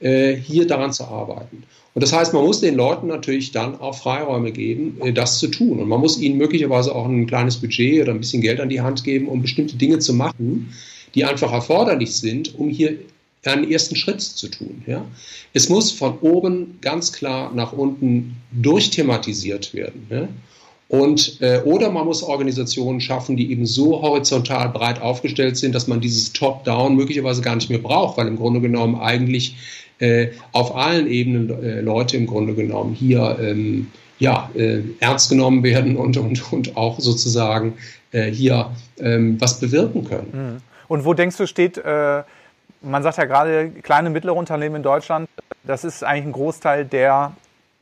äh, 0.00 0.34
hier 0.34 0.66
daran 0.66 0.92
zu 0.92 1.04
arbeiten. 1.04 1.64
Und 1.92 2.02
das 2.02 2.12
heißt, 2.12 2.32
man 2.32 2.44
muss 2.44 2.60
den 2.60 2.76
Leuten 2.76 3.08
natürlich 3.08 3.50
dann 3.50 3.80
auch 3.80 3.96
Freiräume 3.96 4.52
geben, 4.52 4.98
äh, 5.02 5.12
das 5.12 5.38
zu 5.38 5.48
tun. 5.48 5.80
Und 5.80 5.88
man 5.88 6.00
muss 6.00 6.20
ihnen 6.20 6.38
möglicherweise 6.38 6.94
auch 6.94 7.06
ein 7.06 7.26
kleines 7.26 7.56
Budget 7.56 8.02
oder 8.02 8.12
ein 8.12 8.20
bisschen 8.20 8.42
Geld 8.42 8.60
an 8.60 8.68
die 8.68 8.80
Hand 8.80 9.04
geben, 9.04 9.28
um 9.28 9.42
bestimmte 9.42 9.76
Dinge 9.76 9.98
zu 9.98 10.14
machen, 10.14 10.72
die 11.14 11.24
einfach 11.24 11.52
erforderlich 11.52 12.14
sind, 12.14 12.54
um 12.54 12.68
hier 12.68 12.96
einen 13.44 13.70
ersten 13.70 13.96
Schritt 13.96 14.20
zu 14.20 14.48
tun. 14.48 14.82
Ja? 14.86 15.04
Es 15.54 15.68
muss 15.68 15.92
von 15.92 16.18
oben 16.20 16.78
ganz 16.80 17.12
klar 17.12 17.52
nach 17.54 17.72
unten 17.72 18.36
durchthematisiert 18.52 19.72
werden. 19.74 20.06
Ja? 20.10 20.28
Und, 20.88 21.40
äh, 21.40 21.60
oder 21.64 21.90
man 21.90 22.04
muss 22.04 22.22
Organisationen 22.22 23.00
schaffen, 23.00 23.36
die 23.36 23.52
eben 23.52 23.64
so 23.64 24.02
horizontal 24.02 24.70
breit 24.70 25.00
aufgestellt 25.00 25.56
sind, 25.56 25.72
dass 25.74 25.86
man 25.86 26.00
dieses 26.00 26.32
Top-Down 26.32 26.96
möglicherweise 26.96 27.42
gar 27.42 27.54
nicht 27.54 27.70
mehr 27.70 27.78
braucht, 27.78 28.18
weil 28.18 28.26
im 28.26 28.36
Grunde 28.36 28.60
genommen 28.60 28.96
eigentlich 28.96 29.54
äh, 30.00 30.28
auf 30.50 30.74
allen 30.74 31.06
Ebenen 31.06 31.62
äh, 31.62 31.80
Leute 31.80 32.16
im 32.16 32.26
Grunde 32.26 32.54
genommen 32.54 32.94
hier 32.94 33.38
ähm, 33.40 33.86
ja, 34.18 34.50
äh, 34.54 34.80
ernst 34.98 35.30
genommen 35.30 35.62
werden 35.62 35.96
und, 35.96 36.16
und, 36.16 36.52
und 36.52 36.76
auch 36.76 36.98
sozusagen 36.98 37.74
äh, 38.10 38.30
hier 38.30 38.72
ähm, 38.98 39.40
was 39.40 39.60
bewirken 39.60 40.04
können. 40.04 40.28
Mhm. 40.32 40.56
Und 40.88 41.04
wo 41.04 41.14
denkst 41.14 41.36
du, 41.36 41.46
steht 41.46 41.78
äh, 41.78 42.22
man 42.82 43.02
sagt 43.02 43.18
ja 43.18 43.24
gerade, 43.24 43.70
kleine 43.82 44.08
und 44.08 44.12
mittlere 44.12 44.34
Unternehmen 44.34 44.76
in 44.76 44.82
Deutschland, 44.82 45.28
das 45.64 45.84
ist 45.84 46.02
eigentlich 46.02 46.26
ein 46.26 46.32
Großteil 46.32 46.84
der 46.84 47.32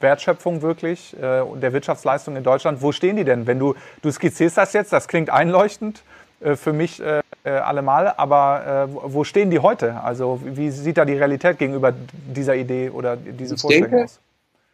Wertschöpfung 0.01 0.63
wirklich, 0.63 1.15
äh, 1.15 1.43
der 1.61 1.73
Wirtschaftsleistung 1.73 2.37
in 2.37 2.45
Deutschland. 2.45 2.83
Wo 2.83 2.93
stehen 2.93 3.17
die 3.17 3.25
denn? 3.25 3.47
Wenn 3.47 3.59
du, 3.59 3.75
du 4.03 4.11
skizzierst 4.11 4.57
das 4.57 4.73
jetzt, 4.73 4.93
das 4.93 5.09
klingt 5.09 5.31
einleuchtend 5.31 6.03
äh, 6.41 6.57
für 6.57 6.73
mich 6.73 7.01
äh, 7.01 7.23
allemal, 7.45 8.13
aber 8.17 8.89
wo 9.05 9.25
stehen 9.25 9.51
die 9.51 9.61
heute? 9.61 10.03
Also 10.03 10.41
wie 10.45 10.71
sieht 10.71 10.99
da 10.99 11.07
die 11.07 11.15
Realität 11.15 11.59
gegenüber 11.59 11.95
dieser 12.27 12.55
Idee 12.57 12.91
oder 12.91 13.17
diesen 13.17 13.57
Vorstellungen 13.57 14.05
aus? 14.05 14.19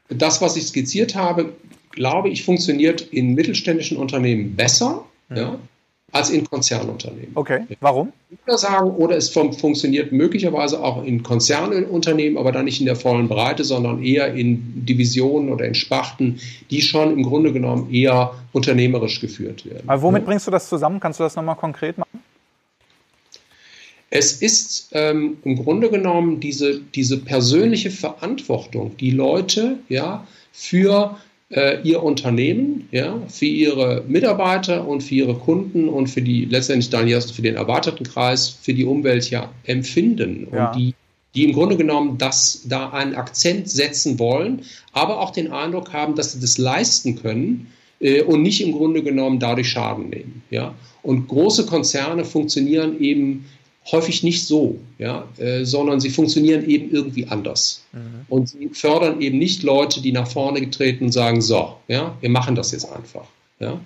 Das, 0.08 0.40
was 0.40 0.56
ich 0.56 0.66
skizziert 0.66 1.14
habe, 1.14 1.52
glaube 1.90 2.30
ich, 2.30 2.44
funktioniert 2.44 3.00
in 3.00 3.34
mittelständischen 3.34 3.96
Unternehmen 3.96 4.56
besser. 4.56 5.04
Mhm. 5.28 5.36
Ja 5.36 5.58
als 6.14 6.30
in 6.30 6.48
Konzernunternehmen. 6.48 7.32
Okay, 7.34 7.66
warum? 7.80 8.12
Ich 8.30 8.38
sagen, 8.58 8.90
oder 8.90 9.16
es 9.16 9.30
funktioniert 9.30 10.12
möglicherweise 10.12 10.80
auch 10.80 11.02
in 11.04 11.24
Konzernunternehmen, 11.24 12.38
aber 12.38 12.52
dann 12.52 12.66
nicht 12.66 12.78
in 12.78 12.86
der 12.86 12.94
vollen 12.94 13.26
Breite, 13.26 13.64
sondern 13.64 14.00
eher 14.00 14.32
in 14.32 14.86
Divisionen 14.86 15.52
oder 15.52 15.64
in 15.64 15.74
Sparten, 15.74 16.38
die 16.70 16.82
schon 16.82 17.12
im 17.12 17.24
Grunde 17.24 17.52
genommen 17.52 17.92
eher 17.92 18.32
unternehmerisch 18.52 19.20
geführt 19.20 19.66
werden. 19.66 19.82
Aber 19.88 20.02
womit 20.02 20.24
bringst 20.24 20.46
du 20.46 20.52
das 20.52 20.68
zusammen? 20.68 21.00
Kannst 21.00 21.18
du 21.18 21.24
das 21.24 21.34
nochmal 21.34 21.56
konkret 21.56 21.98
machen? 21.98 22.20
Es 24.10 24.40
ist 24.40 24.90
ähm, 24.92 25.38
im 25.42 25.56
Grunde 25.56 25.90
genommen 25.90 26.38
diese, 26.38 26.80
diese 26.80 27.18
persönliche 27.18 27.90
Verantwortung, 27.90 28.96
die 28.98 29.10
Leute 29.10 29.80
ja, 29.88 30.24
für 30.52 31.18
äh, 31.54 31.80
ihr 31.82 32.02
Unternehmen, 32.02 32.88
ja, 32.90 33.22
für 33.28 33.46
ihre 33.46 34.04
Mitarbeiter 34.06 34.86
und 34.86 35.02
für 35.02 35.14
ihre 35.14 35.34
Kunden 35.34 35.88
und 35.88 36.08
für 36.08 36.22
die 36.22 36.44
letztendlich 36.44 36.90
dann 36.90 37.08
ja 37.08 37.20
für 37.20 37.42
den 37.42 37.54
erwarteten 37.56 38.04
Kreis, 38.04 38.48
für 38.48 38.74
die 38.74 38.84
Umwelt 38.84 39.30
ja 39.30 39.50
empfinden 39.64 40.48
ja. 40.52 40.70
und 40.70 40.76
die 40.78 40.94
die 41.34 41.44
im 41.44 41.52
Grunde 41.52 41.76
genommen 41.76 42.16
das 42.18 42.62
da 42.68 42.90
einen 42.90 43.14
Akzent 43.14 43.68
setzen 43.68 44.18
wollen, 44.18 44.62
aber 44.92 45.20
auch 45.20 45.30
den 45.30 45.50
Eindruck 45.50 45.92
haben, 45.92 46.14
dass 46.14 46.32
sie 46.32 46.40
das 46.40 46.58
leisten 46.58 47.16
können 47.16 47.72
äh, 48.00 48.22
und 48.22 48.42
nicht 48.42 48.60
im 48.60 48.72
Grunde 48.72 49.02
genommen 49.02 49.40
dadurch 49.40 49.68
Schaden 49.68 50.10
nehmen. 50.10 50.42
Ja? 50.50 50.74
Und 51.02 51.28
große 51.28 51.66
Konzerne 51.66 52.24
funktionieren 52.24 53.00
eben 53.00 53.46
häufig 53.90 54.22
nicht 54.22 54.46
so, 54.46 54.78
ja, 54.98 55.28
äh, 55.38 55.64
sondern 55.64 56.00
sie 56.00 56.10
funktionieren 56.10 56.68
eben 56.68 56.90
irgendwie 56.90 57.26
anders. 57.26 57.84
Mhm. 57.92 58.26
Und 58.28 58.48
sie 58.48 58.70
fördern 58.72 59.20
eben 59.20 59.38
nicht 59.38 59.62
Leute, 59.62 60.00
die 60.00 60.12
nach 60.12 60.28
vorne 60.28 60.60
getreten 60.60 61.04
und 61.04 61.12
sagen, 61.12 61.42
so, 61.42 61.76
ja, 61.88 62.16
wir 62.20 62.30
machen 62.30 62.54
das 62.54 62.72
jetzt 62.72 62.90
einfach. 62.90 63.26
Ja, 63.60 63.80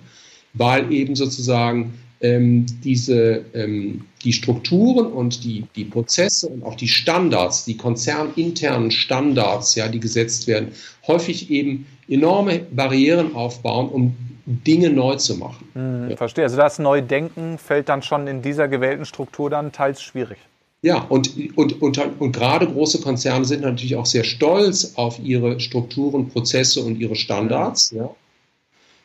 weil 0.53 0.91
eben 0.91 1.15
sozusagen 1.15 1.93
ähm, 2.21 2.65
diese, 2.83 3.45
ähm, 3.53 4.01
die 4.23 4.33
Strukturen 4.33 5.07
und 5.07 5.43
die, 5.43 5.65
die 5.75 5.85
Prozesse 5.85 6.47
und 6.47 6.63
auch 6.63 6.75
die 6.75 6.87
Standards, 6.87 7.65
die 7.65 7.77
konzerninternen 7.77 8.91
Standards, 8.91 9.75
ja, 9.75 9.87
die 9.87 9.99
gesetzt 9.99 10.47
werden, 10.47 10.69
häufig 11.07 11.49
eben 11.49 11.85
enorme 12.07 12.59
Barrieren 12.59 13.35
aufbauen, 13.35 13.89
um 13.89 14.15
Dinge 14.49 14.89
neu 14.89 15.15
zu 15.15 15.35
machen. 15.35 15.69
Mhm, 15.75 16.17
verstehe. 16.17 16.43
Also 16.43 16.57
das 16.57 16.79
Neudenken 16.79 17.59
fällt 17.59 17.87
dann 17.87 18.01
schon 18.01 18.25
in 18.25 18.41
dieser 18.41 18.67
gewählten 18.67 19.05
Struktur 19.05 19.49
dann 19.49 19.71
teils 19.71 20.01
schwierig. 20.01 20.39
Ja, 20.81 21.01
und, 21.09 21.31
und, 21.55 21.81
und, 21.81 21.97
und 22.19 22.31
gerade 22.31 22.65
große 22.65 23.01
Konzerne 23.01 23.45
sind 23.45 23.61
natürlich 23.61 23.95
auch 23.95 24.05
sehr 24.05 24.23
stolz 24.23 24.93
auf 24.95 25.19
ihre 25.19 25.59
Strukturen, 25.59 26.29
Prozesse 26.29 26.81
und 26.81 26.99
ihre 26.99 27.15
Standards, 27.15 27.91
ja. 27.91 28.09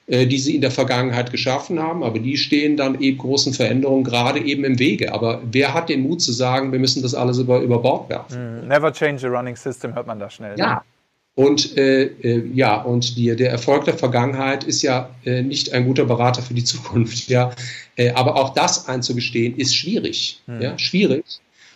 äh, 0.06 0.26
die 0.26 0.38
sie 0.38 0.54
in 0.54 0.60
der 0.60 0.70
Vergangenheit 0.70 1.32
geschaffen 1.32 1.80
haben, 1.80 2.04
aber 2.04 2.20
die 2.20 2.36
stehen 2.36 2.76
dann 2.76 3.00
eben 3.00 3.18
großen 3.18 3.52
Veränderungen 3.52 4.04
gerade 4.04 4.38
eben 4.40 4.64
im 4.64 4.78
Wege. 4.78 5.12
Aber 5.12 5.42
wer 5.50 5.74
hat 5.74 5.88
den 5.88 6.02
Mut 6.02 6.22
zu 6.22 6.32
sagen, 6.32 6.70
wir 6.70 6.78
müssen 6.78 7.02
das 7.02 7.14
alles 7.14 7.38
über, 7.38 7.60
über 7.60 7.80
Bord 7.80 8.08
werfen? 8.08 8.62
Mhm. 8.62 8.68
Never 8.68 8.92
change 8.92 9.26
a 9.26 9.30
running 9.30 9.56
system, 9.56 9.94
hört 9.94 10.06
man 10.06 10.20
da 10.20 10.30
schnell. 10.30 10.56
Ja, 10.56 10.74
ne? 10.74 10.80
Und 11.36 11.76
äh, 11.76 12.04
äh, 12.04 12.48
ja, 12.54 12.80
und 12.80 13.16
die, 13.16 13.34
der 13.34 13.50
Erfolg 13.50 13.84
der 13.86 13.98
Vergangenheit 13.98 14.62
ist 14.62 14.82
ja 14.82 15.10
äh, 15.24 15.42
nicht 15.42 15.72
ein 15.72 15.84
guter 15.84 16.04
Berater 16.04 16.42
für 16.42 16.54
die 16.54 16.64
Zukunft. 16.64 17.28
Ja, 17.28 17.50
äh, 17.96 18.10
aber 18.10 18.36
auch 18.36 18.54
das 18.54 18.88
einzugestehen 18.88 19.56
ist 19.56 19.74
schwierig. 19.74 20.40
Mhm. 20.46 20.62
Ja, 20.62 20.78
schwierig. 20.78 21.24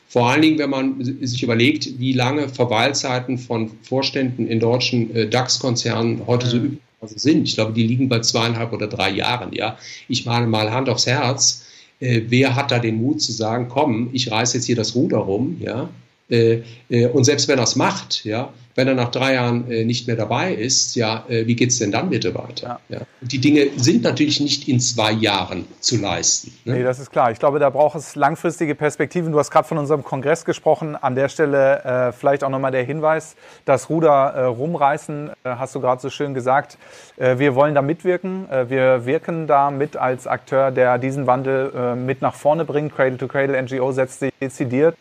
Vor 0.06 0.30
allen 0.30 0.42
Dingen, 0.42 0.58
wenn 0.58 0.70
man 0.70 1.04
sich 1.04 1.42
überlegt, 1.42 1.98
wie 1.98 2.12
lange 2.12 2.48
Verweilzeiten 2.48 3.36
von 3.36 3.70
Vorständen 3.82 4.46
in 4.46 4.60
deutschen 4.60 5.14
äh, 5.14 5.28
DAX-Konzernen 5.28 6.26
heute 6.26 6.46
mhm. 6.46 6.50
so 6.50 6.56
üblich 6.58 6.80
sind. 7.16 7.48
Ich 7.48 7.54
glaube, 7.54 7.72
die 7.72 7.86
liegen 7.86 8.08
bei 8.08 8.20
zweieinhalb 8.20 8.72
oder 8.72 8.86
drei 8.86 9.10
Jahren. 9.10 9.52
Ja, 9.52 9.76
ich 10.08 10.24
meine 10.24 10.46
mal 10.46 10.72
Hand 10.72 10.88
aufs 10.88 11.06
Herz. 11.06 11.64
Wer 12.00 12.54
hat 12.54 12.70
da 12.70 12.78
den 12.78 13.02
Mut 13.02 13.20
zu 13.20 13.32
sagen, 13.32 13.66
komm, 13.68 14.10
ich 14.12 14.30
reiß 14.30 14.54
jetzt 14.54 14.66
hier 14.66 14.76
das 14.76 14.94
Ruder 14.94 15.18
rum, 15.18 15.56
ja? 15.58 15.90
Äh, 16.30 16.62
äh, 16.90 17.06
und 17.06 17.24
selbst 17.24 17.48
wenn 17.48 17.58
er 17.58 17.64
es 17.64 17.76
macht, 17.76 18.24
ja, 18.24 18.52
wenn 18.74 18.86
er 18.86 18.94
nach 18.94 19.10
drei 19.10 19.34
Jahren 19.34 19.68
äh, 19.70 19.84
nicht 19.84 20.06
mehr 20.06 20.14
dabei 20.14 20.54
ist, 20.54 20.94
ja, 20.94 21.24
wie 21.28 21.56
geht 21.56 21.70
es 21.70 21.78
denn 21.78 21.90
dann 21.90 22.10
bitte 22.10 22.32
weiter? 22.34 22.78
Ja. 22.88 22.98
ja. 22.98 23.06
Die 23.22 23.38
Dinge 23.38 23.70
sind 23.76 24.04
natürlich 24.04 24.40
nicht 24.40 24.68
in 24.68 24.78
zwei 24.78 25.10
Jahren 25.10 25.66
zu 25.80 25.96
leisten. 25.96 26.52
Ne? 26.64 26.74
Nee, 26.74 26.82
das 26.84 27.00
ist 27.00 27.10
klar. 27.10 27.32
Ich 27.32 27.40
glaube, 27.40 27.58
da 27.58 27.70
braucht 27.70 27.96
es 27.96 28.14
langfristige 28.14 28.76
Perspektiven. 28.76 29.32
Du 29.32 29.38
hast 29.38 29.50
gerade 29.50 29.66
von 29.66 29.78
unserem 29.78 30.04
Kongress 30.04 30.44
gesprochen. 30.44 30.94
An 30.94 31.16
der 31.16 31.28
Stelle 31.28 31.82
äh, 31.82 32.12
vielleicht 32.12 32.44
auch 32.44 32.50
nochmal 32.50 32.70
der 32.70 32.84
Hinweis, 32.84 33.34
das 33.64 33.90
Ruder 33.90 34.32
äh, 34.34 34.44
rumreißen, 34.44 35.30
äh, 35.30 35.32
hast 35.44 35.74
du 35.74 35.80
gerade 35.80 36.00
so 36.00 36.10
schön 36.10 36.34
gesagt. 36.34 36.78
Wir 37.16 37.56
wollen 37.56 37.74
da 37.74 37.82
mitwirken. 37.82 38.46
wir 38.68 39.04
wirken 39.04 39.48
da 39.48 39.72
mit 39.72 39.96
als 39.96 40.28
Akteur, 40.28 40.70
der 40.70 40.98
diesen 40.98 41.26
Wandel 41.26 41.96
mit 41.96 42.22
nach 42.22 42.34
vorne 42.34 42.64
bringt. 42.64 42.94
Cradle 42.94 43.18
to 43.18 43.26
Cradle 43.26 43.60
NGO 43.60 43.90
setzt 43.90 44.20
sich 44.20 44.32
dezidiert 44.40 44.94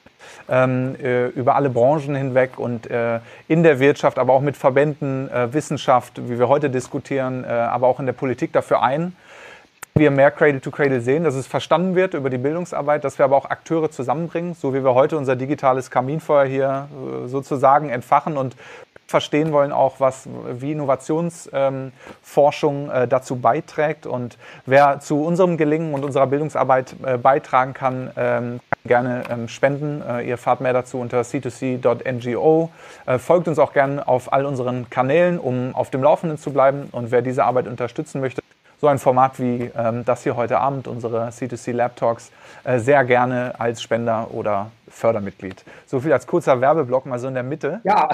ähm, 0.49 0.95
über 1.35 1.55
alle 1.55 1.69
Branchen 1.69 2.15
hinweg 2.15 2.57
und 2.57 2.89
äh, 2.89 3.19
in 3.47 3.63
der 3.63 3.79
Wirtschaft, 3.79 4.19
aber 4.19 4.33
auch 4.33 4.41
mit 4.41 4.57
Verbänden, 4.57 5.29
äh, 5.29 5.53
Wissenschaft, 5.53 6.29
wie 6.29 6.39
wir 6.39 6.47
heute 6.47 6.69
diskutieren, 6.69 7.43
äh, 7.43 7.47
aber 7.47 7.87
auch 7.87 7.99
in 7.99 8.05
der 8.05 8.13
Politik 8.13 8.53
dafür 8.53 8.81
ein, 8.81 9.15
wir 9.97 10.11
mehr 10.11 10.31
Cradle 10.31 10.61
to 10.61 10.69
Cradle 10.71 11.01
sehen, 11.01 11.23
dass 11.23 11.35
es 11.35 11.47
verstanden 11.47 11.95
wird 11.95 12.13
über 12.13 12.29
die 12.29 12.37
Bildungsarbeit, 12.37 13.03
dass 13.03 13.17
wir 13.17 13.25
aber 13.25 13.35
auch 13.35 13.49
Akteure 13.49 13.89
zusammenbringen, 13.89 14.53
so 14.53 14.73
wie 14.73 14.83
wir 14.83 14.93
heute 14.93 15.17
unser 15.17 15.35
digitales 15.35 15.89
Kaminfeuer 15.89 16.45
hier 16.45 16.87
äh, 16.91 17.27
sozusagen 17.27 17.89
entfachen 17.89 18.37
und 18.37 18.55
verstehen 19.07 19.53
wollen, 19.53 19.71
auch 19.71 19.99
was, 19.99 20.27
wie 20.51 20.73
Innovationsforschung 20.73 21.91
ähm, 22.85 22.91
äh, 22.93 23.07
dazu 23.07 23.37
beiträgt. 23.37 24.05
Und 24.05 24.37
wer 24.65 24.99
zu 24.99 25.23
unserem 25.23 25.55
Gelingen 25.57 25.93
und 25.93 26.03
unserer 26.03 26.27
Bildungsarbeit 26.27 26.95
äh, 27.03 27.17
beitragen 27.17 27.73
kann, 27.73 28.11
ähm, 28.17 28.59
kann 28.59 28.87
gerne 28.87 29.23
ähm, 29.29 29.47
spenden. 29.47 30.01
Äh, 30.01 30.27
ihr 30.27 30.37
fahrt 30.37 30.59
mehr 30.61 30.73
dazu 30.73 30.99
unter 30.99 31.21
c2c.ngo. 31.21 32.69
Äh, 33.05 33.17
folgt 33.17 33.47
uns 33.47 33.59
auch 33.59 33.71
gerne 33.73 34.05
auf 34.07 34.33
all 34.33 34.45
unseren 34.45 34.89
Kanälen, 34.89 35.39
um 35.39 35.73
auf 35.73 35.89
dem 35.89 36.03
Laufenden 36.03 36.37
zu 36.37 36.51
bleiben. 36.51 36.89
Und 36.91 37.11
wer 37.11 37.21
diese 37.21 37.45
Arbeit 37.45 37.67
unterstützen 37.67 38.19
möchte, 38.19 38.41
so 38.79 38.87
ein 38.87 38.99
Format 38.99 39.39
wie 39.39 39.71
ähm, 39.75 40.05
das 40.05 40.23
hier 40.23 40.35
heute 40.35 40.59
Abend, 40.59 40.87
unsere 40.87 41.27
C2C 41.29 41.73
Lab 41.73 41.95
Talks, 41.95 42.31
äh, 42.63 42.79
sehr 42.79 43.03
gerne 43.05 43.53
als 43.57 43.81
Spender 43.81 44.27
oder 44.31 44.71
Fördermitglied. 44.89 45.63
So 45.85 45.99
viel 45.99 46.13
als 46.13 46.27
kurzer 46.27 46.61
Werbeblock 46.61 47.05
mal 47.05 47.19
so 47.19 47.27
in 47.27 47.33
der 47.33 47.43
Mitte. 47.43 47.81
Ja. 47.83 48.09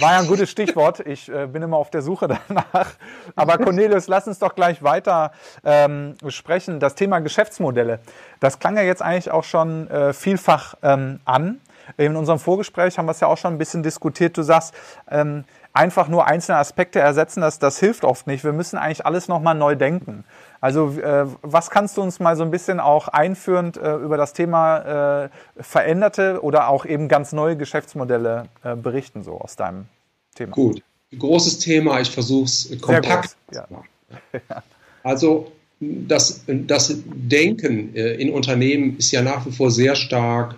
War 0.00 0.12
ja 0.12 0.18
ein 0.20 0.28
gutes 0.28 0.50
Stichwort. 0.50 1.00
Ich 1.00 1.28
äh, 1.28 1.46
bin 1.46 1.62
immer 1.62 1.76
auf 1.76 1.90
der 1.90 2.02
Suche 2.02 2.28
danach. 2.48 2.90
Aber 3.34 3.58
Cornelius, 3.58 4.06
lass 4.06 4.28
uns 4.28 4.38
doch 4.38 4.54
gleich 4.54 4.82
weiter 4.82 5.32
ähm, 5.64 6.14
sprechen. 6.28 6.80
Das 6.80 6.94
Thema 6.94 7.18
Geschäftsmodelle. 7.18 7.98
Das 8.40 8.58
klang 8.58 8.76
ja 8.76 8.82
jetzt 8.82 9.02
eigentlich 9.02 9.30
auch 9.30 9.44
schon 9.44 9.90
äh, 9.90 10.12
vielfach 10.12 10.74
ähm, 10.82 11.20
an. 11.24 11.60
In 11.96 12.16
unserem 12.16 12.38
Vorgespräch 12.38 12.98
haben 12.98 13.06
wir 13.06 13.12
es 13.12 13.20
ja 13.20 13.28
auch 13.28 13.38
schon 13.38 13.54
ein 13.54 13.58
bisschen 13.58 13.82
diskutiert. 13.82 14.36
Du 14.36 14.42
sagst, 14.42 14.74
ähm, 15.10 15.44
einfach 15.78 16.08
nur 16.08 16.26
einzelne 16.26 16.58
Aspekte 16.58 16.98
ersetzen, 16.98 17.40
das, 17.40 17.60
das 17.60 17.78
hilft 17.78 18.04
oft 18.04 18.26
nicht. 18.26 18.42
Wir 18.42 18.52
müssen 18.52 18.76
eigentlich 18.76 19.06
alles 19.06 19.28
nochmal 19.28 19.54
neu 19.54 19.76
denken. 19.76 20.24
Also 20.60 20.98
äh, 20.98 21.26
was 21.42 21.70
kannst 21.70 21.96
du 21.96 22.02
uns 22.02 22.18
mal 22.18 22.36
so 22.36 22.42
ein 22.42 22.50
bisschen 22.50 22.80
auch 22.80 23.06
einführend 23.06 23.76
äh, 23.76 23.94
über 23.94 24.16
das 24.16 24.32
Thema 24.32 25.26
äh, 25.26 25.28
veränderte 25.62 26.42
oder 26.42 26.68
auch 26.68 26.84
eben 26.84 27.06
ganz 27.06 27.32
neue 27.32 27.56
Geschäftsmodelle 27.56 28.48
äh, 28.64 28.74
berichten, 28.74 29.22
so 29.22 29.40
aus 29.40 29.54
deinem 29.54 29.86
Thema? 30.34 30.50
Gut, 30.50 30.82
großes 31.16 31.60
Thema, 31.60 32.00
ich 32.00 32.10
versuche 32.10 32.46
es 32.46 32.76
kompakt 32.80 33.36
zu 33.52 33.60
machen. 33.70 33.88
Ja. 34.32 34.62
Also 35.04 35.52
das, 35.80 36.42
das 36.46 36.92
Denken 37.06 37.94
äh, 37.94 38.14
in 38.14 38.30
Unternehmen 38.30 38.98
ist 38.98 39.12
ja 39.12 39.22
nach 39.22 39.46
wie 39.46 39.52
vor 39.52 39.70
sehr 39.70 39.94
stark 39.94 40.56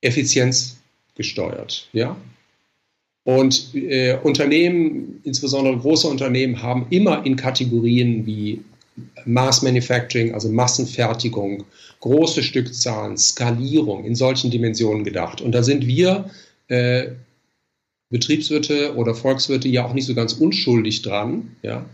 effizienzgesteuert. 0.00 1.88
Ja? 1.92 2.16
Und 3.28 3.74
äh, 3.74 4.16
Unternehmen, 4.22 5.20
insbesondere 5.22 5.76
große 5.76 6.08
Unternehmen, 6.08 6.62
haben 6.62 6.86
immer 6.88 7.26
in 7.26 7.36
Kategorien 7.36 8.24
wie 8.24 8.62
Mass 9.26 9.60
Manufacturing, 9.60 10.32
also 10.32 10.48
Massenfertigung, 10.48 11.64
große 12.00 12.42
Stückzahlen, 12.42 13.18
Skalierung 13.18 14.06
in 14.06 14.14
solchen 14.14 14.50
Dimensionen 14.50 15.04
gedacht. 15.04 15.42
Und 15.42 15.52
da 15.52 15.62
sind 15.62 15.86
wir 15.86 16.30
äh, 16.68 17.08
Betriebswirte 18.08 18.94
oder 18.94 19.14
Volkswirte 19.14 19.68
ja 19.68 19.84
auch 19.84 19.92
nicht 19.92 20.06
so 20.06 20.14
ganz 20.14 20.32
unschuldig 20.32 21.02
dran, 21.02 21.54
ja, 21.62 21.84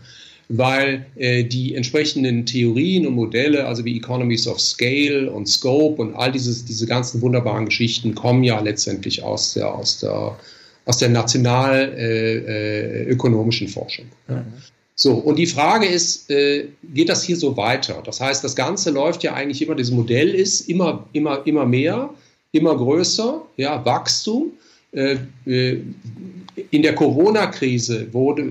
weil 0.47 1.05
äh, 1.17 1.43
die 1.43 1.75
entsprechenden 1.75 2.45
Theorien 2.45 3.05
und 3.07 3.13
Modelle, 3.15 3.65
also 3.65 3.83
wie 3.83 3.97
Economies 3.97 4.47
of 4.47 4.61
Scale 4.61 5.29
und 5.29 5.49
Scope 5.49 6.01
und 6.01 6.15
all 6.15 6.31
dieses, 6.31 6.63
diese 6.63 6.87
ganzen 6.87 7.21
wunderbaren 7.21 7.65
Geschichten 7.65 8.15
kommen 8.15 8.45
ja 8.45 8.57
letztendlich 8.61 9.21
aus 9.21 9.53
der, 9.53 9.75
aus 9.75 9.99
der 9.99 10.37
aus 10.85 10.97
der 10.97 11.09
nationalökonomischen 11.09 13.67
äh, 13.67 13.69
äh, 13.69 13.73
Forschung. 13.73 14.05
Mhm. 14.27 14.53
So, 14.97 15.15
und 15.15 15.37
die 15.37 15.45
Frage 15.45 15.87
ist, 15.87 16.31
äh, 16.31 16.67
geht 16.93 17.09
das 17.09 17.23
hier 17.23 17.35
so 17.35 17.57
weiter? 17.57 18.01
Das 18.05 18.21
heißt, 18.21 18.41
das 18.43 18.55
Ganze 18.55 18.91
läuft 18.91 19.23
ja 19.23 19.33
eigentlich 19.33 19.61
immer, 19.61 19.75
das 19.75 19.91
Modell 19.91 20.33
ist 20.33 20.69
immer, 20.69 21.05
immer, 21.11 21.45
immer 21.45 21.65
mehr, 21.65 22.11
immer 22.53 22.77
größer, 22.77 23.41
ja, 23.57 23.85
Wachstum. 23.85 24.53
Äh, 24.93 25.17
äh, 25.45 25.81
in 26.71 26.83
der 26.83 26.95
Corona-Krise 26.95 28.13
wurde, 28.13 28.47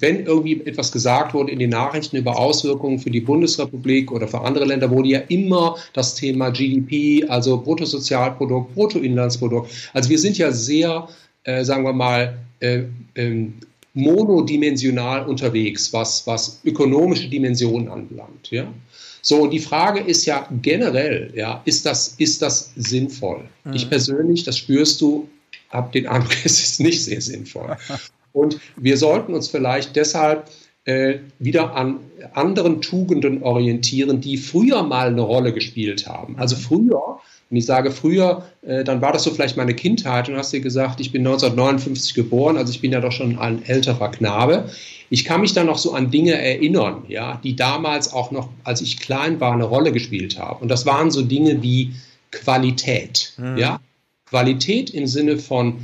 wenn 0.00 0.26
irgendwie 0.26 0.60
etwas 0.66 0.92
gesagt 0.92 1.32
wurde 1.32 1.52
in 1.52 1.58
den 1.58 1.70
Nachrichten 1.70 2.16
über 2.16 2.38
Auswirkungen 2.38 2.98
für 2.98 3.10
die 3.10 3.22
Bundesrepublik 3.22 4.12
oder 4.12 4.28
für 4.28 4.42
andere 4.42 4.66
Länder, 4.66 4.90
wurde 4.90 5.08
ja 5.08 5.20
immer 5.28 5.78
das 5.94 6.14
Thema 6.14 6.50
GDP, 6.50 7.24
also 7.28 7.58
Bruttosozialprodukt, 7.58 8.74
Bruttoinlandsprodukt. 8.74 9.70
Also 9.94 10.10
wir 10.10 10.18
sind 10.18 10.36
ja 10.36 10.52
sehr 10.52 11.08
äh, 11.46 11.64
sagen 11.64 11.84
wir 11.84 11.92
mal, 11.92 12.36
äh, 12.60 12.82
ähm, 13.14 13.54
monodimensional 13.94 15.26
unterwegs, 15.26 15.92
was, 15.92 16.26
was 16.26 16.60
ökonomische 16.64 17.28
Dimensionen 17.28 17.88
anbelangt. 17.88 18.50
Ja? 18.50 18.72
So, 19.22 19.42
und 19.42 19.50
die 19.50 19.58
Frage 19.58 20.00
ist 20.00 20.26
ja 20.26 20.46
generell, 20.60 21.32
ja, 21.34 21.62
ist 21.64 21.86
das, 21.86 22.14
ist 22.18 22.42
das 22.42 22.72
sinnvoll? 22.76 23.44
Mhm. 23.64 23.72
Ich 23.72 23.88
persönlich, 23.88 24.44
das 24.44 24.58
spürst 24.58 25.00
du, 25.00 25.28
habe 25.70 25.90
den 25.92 26.06
Eindruck, 26.06 26.36
es 26.44 26.60
ist 26.62 26.80
nicht 26.80 27.02
sehr 27.02 27.20
sinnvoll. 27.20 27.76
Und 28.32 28.58
wir 28.76 28.98
sollten 28.98 29.32
uns 29.32 29.48
vielleicht 29.48 29.96
deshalb 29.96 30.50
äh, 30.84 31.20
wieder 31.38 31.74
an 31.74 32.00
anderen 32.34 32.82
Tugenden 32.82 33.42
orientieren, 33.42 34.20
die 34.20 34.36
früher 34.36 34.82
mal 34.82 35.08
eine 35.08 35.22
Rolle 35.22 35.52
gespielt 35.52 36.06
haben. 36.06 36.36
Also 36.38 36.56
mhm. 36.56 36.60
früher 36.60 37.20
und 37.48 37.56
ich 37.56 37.66
sage 37.66 37.92
früher, 37.92 38.44
äh, 38.62 38.82
dann 38.82 39.00
war 39.00 39.12
das 39.12 39.22
so 39.22 39.30
vielleicht 39.30 39.56
meine 39.56 39.74
Kindheit 39.74 40.28
und 40.28 40.36
hast 40.36 40.52
dir 40.52 40.60
gesagt, 40.60 41.00
ich 41.00 41.12
bin 41.12 41.20
1959 41.20 42.14
geboren, 42.14 42.56
also 42.56 42.72
ich 42.72 42.80
bin 42.80 42.90
ja 42.92 43.00
doch 43.00 43.12
schon 43.12 43.38
ein 43.38 43.64
älterer 43.64 44.10
Knabe. 44.10 44.68
Ich 45.10 45.24
kann 45.24 45.40
mich 45.40 45.52
dann 45.52 45.66
noch 45.66 45.78
so 45.78 45.92
an 45.92 46.10
Dinge 46.10 46.32
erinnern, 46.32 47.04
ja, 47.06 47.40
die 47.44 47.54
damals 47.54 48.12
auch 48.12 48.32
noch, 48.32 48.48
als 48.64 48.80
ich 48.80 48.98
klein 48.98 49.38
war, 49.38 49.52
eine 49.52 49.64
Rolle 49.64 49.92
gespielt 49.92 50.38
haben. 50.38 50.62
Und 50.62 50.68
das 50.68 50.86
waren 50.86 51.12
so 51.12 51.22
Dinge 51.22 51.62
wie 51.62 51.94
Qualität, 52.32 53.34
mhm. 53.36 53.56
ja. 53.56 53.80
Qualität 54.28 54.90
im 54.90 55.06
Sinne 55.06 55.38
von 55.38 55.78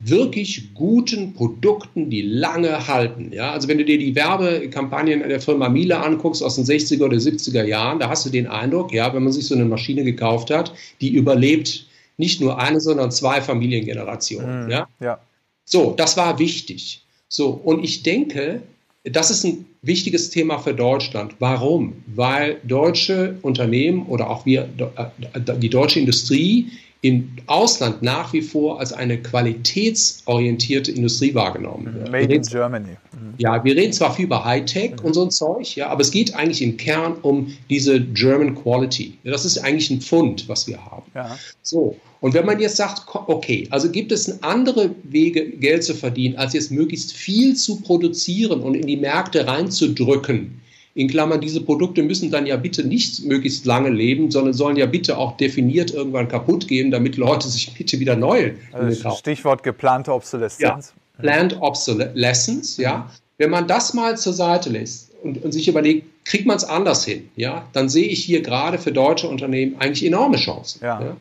wirklich 0.00 0.74
guten 0.74 1.34
Produkten, 1.34 2.08
die 2.08 2.22
lange 2.22 2.86
halten. 2.86 3.32
Ja? 3.32 3.52
Also 3.52 3.66
wenn 3.66 3.78
du 3.78 3.84
dir 3.84 3.98
die 3.98 4.14
Werbekampagnen 4.14 5.28
der 5.28 5.40
Firma 5.40 5.68
Miele 5.68 5.98
anguckst 5.98 6.42
aus 6.42 6.54
den 6.54 6.64
60er 6.64 7.04
oder 7.04 7.16
70er 7.16 7.64
Jahren, 7.64 7.98
da 7.98 8.08
hast 8.08 8.24
du 8.24 8.30
den 8.30 8.46
Eindruck, 8.46 8.92
ja, 8.92 9.12
wenn 9.12 9.24
man 9.24 9.32
sich 9.32 9.46
so 9.46 9.54
eine 9.54 9.64
Maschine 9.64 10.04
gekauft 10.04 10.50
hat, 10.50 10.72
die 11.00 11.10
überlebt 11.10 11.86
nicht 12.16 12.40
nur 12.40 12.58
eine, 12.58 12.80
sondern 12.80 13.10
zwei 13.10 13.40
Familiengenerationen. 13.40 14.64
Mhm, 14.64 14.70
ja? 14.70 14.88
ja. 15.00 15.18
So, 15.64 15.94
das 15.96 16.16
war 16.16 16.38
wichtig. 16.38 17.02
So, 17.28 17.50
und 17.50 17.84
ich 17.84 18.02
denke, 18.02 18.62
das 19.04 19.30
ist 19.30 19.44
ein 19.44 19.66
wichtiges 19.82 20.30
Thema 20.30 20.58
für 20.58 20.74
Deutschland. 20.74 21.34
Warum? 21.38 22.04
Weil 22.06 22.60
deutsche 22.64 23.38
Unternehmen 23.42 24.06
oder 24.06 24.30
auch 24.30 24.46
wir, 24.46 24.68
äh, 24.96 25.56
die 25.58 25.68
deutsche 25.68 26.00
Industrie 26.00 26.70
im 27.00 27.30
Ausland 27.46 28.02
nach 28.02 28.32
wie 28.32 28.42
vor 28.42 28.80
als 28.80 28.92
eine 28.92 29.22
qualitätsorientierte 29.22 30.90
Industrie 30.90 31.32
wahrgenommen 31.32 31.94
wird. 31.94 32.10
Made 32.10 32.34
in 32.34 32.42
Germany. 32.42 32.96
Mhm. 33.12 33.34
Ja, 33.38 33.62
wir 33.62 33.76
reden 33.76 33.92
zwar 33.92 34.12
viel 34.14 34.24
über 34.24 34.44
Hightech 34.44 34.92
mhm. 34.92 35.06
und 35.06 35.14
so 35.14 35.22
ein 35.22 35.30
Zeug, 35.30 35.76
ja, 35.76 35.88
aber 35.88 36.00
es 36.00 36.10
geht 36.10 36.34
eigentlich 36.34 36.60
im 36.60 36.76
Kern 36.76 37.14
um 37.22 37.52
diese 37.70 38.00
German 38.00 38.56
Quality. 38.56 39.16
Das 39.22 39.44
ist 39.44 39.58
eigentlich 39.58 39.90
ein 39.90 40.00
Pfund, 40.00 40.48
was 40.48 40.66
wir 40.66 40.84
haben. 40.84 41.04
Ja. 41.14 41.38
So. 41.62 41.96
Und 42.20 42.34
wenn 42.34 42.44
man 42.44 42.58
jetzt 42.58 42.76
sagt, 42.76 43.02
okay, 43.28 43.68
also 43.70 43.88
gibt 43.90 44.10
es 44.10 44.42
andere 44.42 44.90
Wege, 45.04 45.50
Geld 45.50 45.84
zu 45.84 45.94
verdienen, 45.94 46.36
als 46.36 46.52
jetzt 46.52 46.72
möglichst 46.72 47.12
viel 47.12 47.54
zu 47.54 47.80
produzieren 47.80 48.60
und 48.60 48.74
in 48.74 48.88
die 48.88 48.96
Märkte 48.96 49.46
reinzudrücken, 49.46 50.60
in 50.98 51.06
Klammern, 51.06 51.40
diese 51.40 51.60
Produkte 51.60 52.02
müssen 52.02 52.32
dann 52.32 52.44
ja 52.44 52.56
bitte 52.56 52.82
nicht 52.82 53.24
möglichst 53.24 53.64
lange 53.64 53.88
leben, 53.88 54.32
sondern 54.32 54.52
sollen 54.52 54.76
ja 54.76 54.86
bitte 54.86 55.16
auch 55.16 55.36
definiert 55.36 55.94
irgendwann 55.94 56.26
kaputt 56.26 56.66
gehen, 56.66 56.90
damit 56.90 57.16
Leute 57.16 57.46
sich 57.46 57.72
bitte 57.72 58.00
wieder 58.00 58.16
neu 58.16 58.54
also 58.72 59.04
kaufen. 59.04 59.18
Stichwort 59.18 59.62
geplante 59.62 60.12
Obsoleszenz. 60.12 60.92
Ja, 61.16 61.22
Planned 61.22 61.56
Obsolescence, 61.60 62.78
ja. 62.78 63.08
Wenn 63.36 63.50
man 63.50 63.68
das 63.68 63.94
mal 63.94 64.18
zur 64.18 64.32
Seite 64.32 64.70
lässt 64.70 65.12
und, 65.22 65.44
und 65.44 65.52
sich 65.52 65.68
überlegt, 65.68 66.04
kriegt 66.24 66.46
man 66.46 66.56
es 66.56 66.64
anders 66.64 67.04
hin, 67.04 67.28
ja, 67.36 67.68
dann 67.74 67.88
sehe 67.88 68.08
ich 68.08 68.24
hier 68.24 68.42
gerade 68.42 68.78
für 68.78 68.90
deutsche 68.90 69.28
Unternehmen 69.28 69.76
eigentlich 69.78 70.04
enorme 70.04 70.36
Chancen. 70.36 70.80
Ja. 70.82 71.00
ja. 71.00 71.16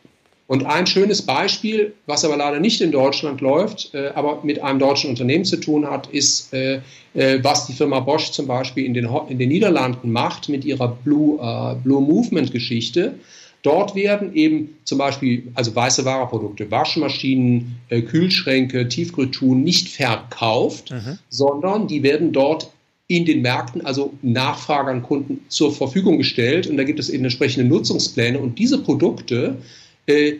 Und 0.47 0.65
ein 0.65 0.87
schönes 0.87 1.21
Beispiel, 1.21 1.93
was 2.05 2.23
aber 2.23 2.37
leider 2.37 2.61
nicht 2.61 2.79
in 2.79 2.91
Deutschland 2.91 3.41
läuft, 3.41 3.93
äh, 3.93 4.11
aber 4.15 4.39
mit 4.43 4.61
einem 4.61 4.79
deutschen 4.79 5.09
Unternehmen 5.09 5.43
zu 5.43 5.57
tun 5.57 5.85
hat, 5.85 6.07
ist, 6.07 6.53
äh, 6.53 6.79
äh, 7.13 7.39
was 7.43 7.67
die 7.67 7.73
Firma 7.73 7.99
Bosch 7.99 8.31
zum 8.31 8.47
Beispiel 8.47 8.85
in 8.85 8.93
den, 8.93 9.09
in 9.27 9.39
den 9.39 9.49
Niederlanden 9.49 10.11
macht 10.11 10.47
mit 10.47 10.63
ihrer 10.63 10.87
Blue, 10.87 11.37
äh, 11.41 11.75
Blue 11.83 12.01
Movement 12.01 12.53
Geschichte. 12.53 13.15
Dort 13.61 13.95
werden 13.95 14.33
eben 14.33 14.77
zum 14.85 14.97
Beispiel 14.97 15.43
also 15.53 15.75
weiße 15.75 16.05
Wareprodukte, 16.05 16.71
Waschmaschinen, 16.71 17.75
äh, 17.89 18.01
Kühlschränke, 18.01 18.87
Tiefkühltruhen 18.87 19.63
nicht 19.63 19.89
verkauft, 19.89 20.91
mhm. 20.91 21.17
sondern 21.29 21.87
die 21.87 22.03
werden 22.03 22.31
dort 22.31 22.71
in 23.07 23.25
den 23.25 23.41
Märkten, 23.41 23.85
also 23.85 24.13
Nachfragern, 24.21 25.03
Kunden 25.03 25.41
zur 25.49 25.73
Verfügung 25.73 26.17
gestellt. 26.17 26.67
Und 26.67 26.77
da 26.77 26.85
gibt 26.85 26.99
es 26.99 27.09
eben 27.09 27.25
entsprechende 27.25 27.67
Nutzungspläne. 27.67 28.39
Und 28.39 28.59
diese 28.59 28.77
Produkte 28.77 29.57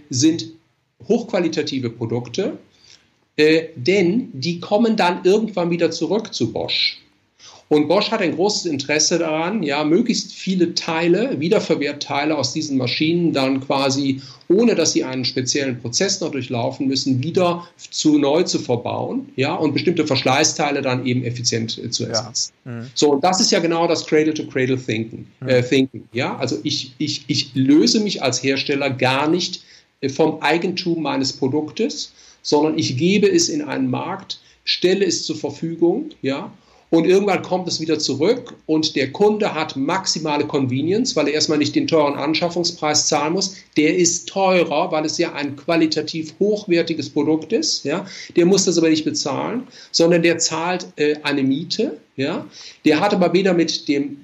sind 0.10 0.52
hochqualitative 1.08 1.90
Produkte, 1.90 2.58
äh, 3.36 3.68
denn 3.76 4.30
die 4.34 4.60
kommen 4.60 4.96
dann 4.96 5.24
irgendwann 5.24 5.70
wieder 5.70 5.92
zurück 5.92 6.34
zu 6.34 6.52
Bosch. 6.52 7.00
Und 7.70 7.90
Bosch 7.90 8.12
hat 8.12 8.22
ein 8.22 8.36
großes 8.36 8.66
Interesse 8.66 9.20
daran, 9.20 9.62
ja, 9.62 9.84
möglichst 9.84 10.32
viele 10.32 10.74
Teile, 10.74 11.40
Wiederverwertteile 11.40 12.38
aus 12.38 12.54
diesen 12.54 12.78
Maschinen 12.78 13.34
dann 13.34 13.60
quasi, 13.60 14.22
ohne 14.48 14.74
dass 14.74 14.94
sie 14.94 15.04
einen 15.04 15.26
speziellen 15.26 15.78
Prozess 15.82 16.22
noch 16.22 16.32
durchlaufen 16.32 16.88
müssen, 16.88 17.22
wieder 17.22 17.68
zu 17.78 18.18
neu 18.18 18.44
zu 18.44 18.60
verbauen, 18.60 19.30
ja, 19.36 19.54
und 19.54 19.74
bestimmte 19.74 20.08
Verschleißteile 20.08 20.82
dann 20.82 21.06
eben 21.06 21.24
effizient 21.24 21.78
äh, 21.78 21.90
zu 21.90 22.06
ersetzen. 22.06 22.54
Ja. 22.64 22.72
Mhm. 22.72 22.92
So, 22.94 23.12
und 23.12 23.24
das 23.24 23.42
ist 23.42 23.52
ja 23.52 23.60
genau 23.60 23.86
das 23.86 24.06
Cradle-to-Cradle 24.06 24.78
Thinking, 24.78 25.28
mhm. 25.42 25.48
äh, 25.50 25.62
Thinking, 25.62 26.08
ja. 26.14 26.38
Also 26.38 26.60
ich, 26.64 26.94
ich, 27.00 27.26
ich 27.28 27.52
löse 27.54 28.00
mich 28.00 28.24
als 28.24 28.42
Hersteller 28.42 28.90
gar 28.92 29.28
nicht 29.30 29.64
äh, 30.00 30.08
vom 30.08 30.42
Eigentum 30.42 31.02
meines 31.02 31.34
Produktes, 31.34 32.14
sondern 32.44 32.78
ich 32.80 32.96
gebe 32.96 33.30
es 33.30 33.50
in 33.50 33.62
einen 33.62 33.90
Markt, 33.90 34.40
stelle 34.64 35.06
es 35.06 35.24
zur 35.26 35.36
Verfügung, 35.36 36.12
ja, 36.22 36.50
und 36.90 37.06
irgendwann 37.06 37.42
kommt 37.42 37.68
es 37.68 37.82
wieder 37.82 38.00
zurück 38.00 38.56
und 38.66 38.96
der 38.96 39.12
Kunde 39.12 39.54
hat 39.54 39.76
maximale 39.76 40.46
Convenience, 40.46 41.16
weil 41.16 41.28
er 41.28 41.34
erstmal 41.34 41.58
nicht 41.58 41.76
den 41.76 41.88
teuren 41.88 42.16
Anschaffungspreis 42.16 43.08
zahlen 43.08 43.34
muss. 43.34 43.56
Der 43.76 43.98
ist 43.98 44.30
teurer, 44.30 44.92
weil 44.92 45.06
es 45.06 45.18
ja 45.18 45.34
ein 45.34 45.58
qualitativ 45.58 46.34
hochwertiges 46.40 47.10
Produkt 47.10 47.52
ist. 47.52 47.84
Ja? 47.84 48.06
Der 48.38 48.46
muss 48.46 48.66
das 48.66 48.78
aber 48.78 48.90
nicht 48.90 49.04
bezahlen, 49.04 49.68
sondern 49.92 50.24
der 50.24 50.38
zahlt 50.38 50.88
äh, 50.96 51.16
eine 51.24 51.44
Miete. 51.44 51.98
Ja? 52.18 52.46
Der 52.84 53.00
hat 53.00 53.14
aber 53.14 53.32
weder 53.32 53.54
mit 53.54 53.88
dem, 53.88 54.18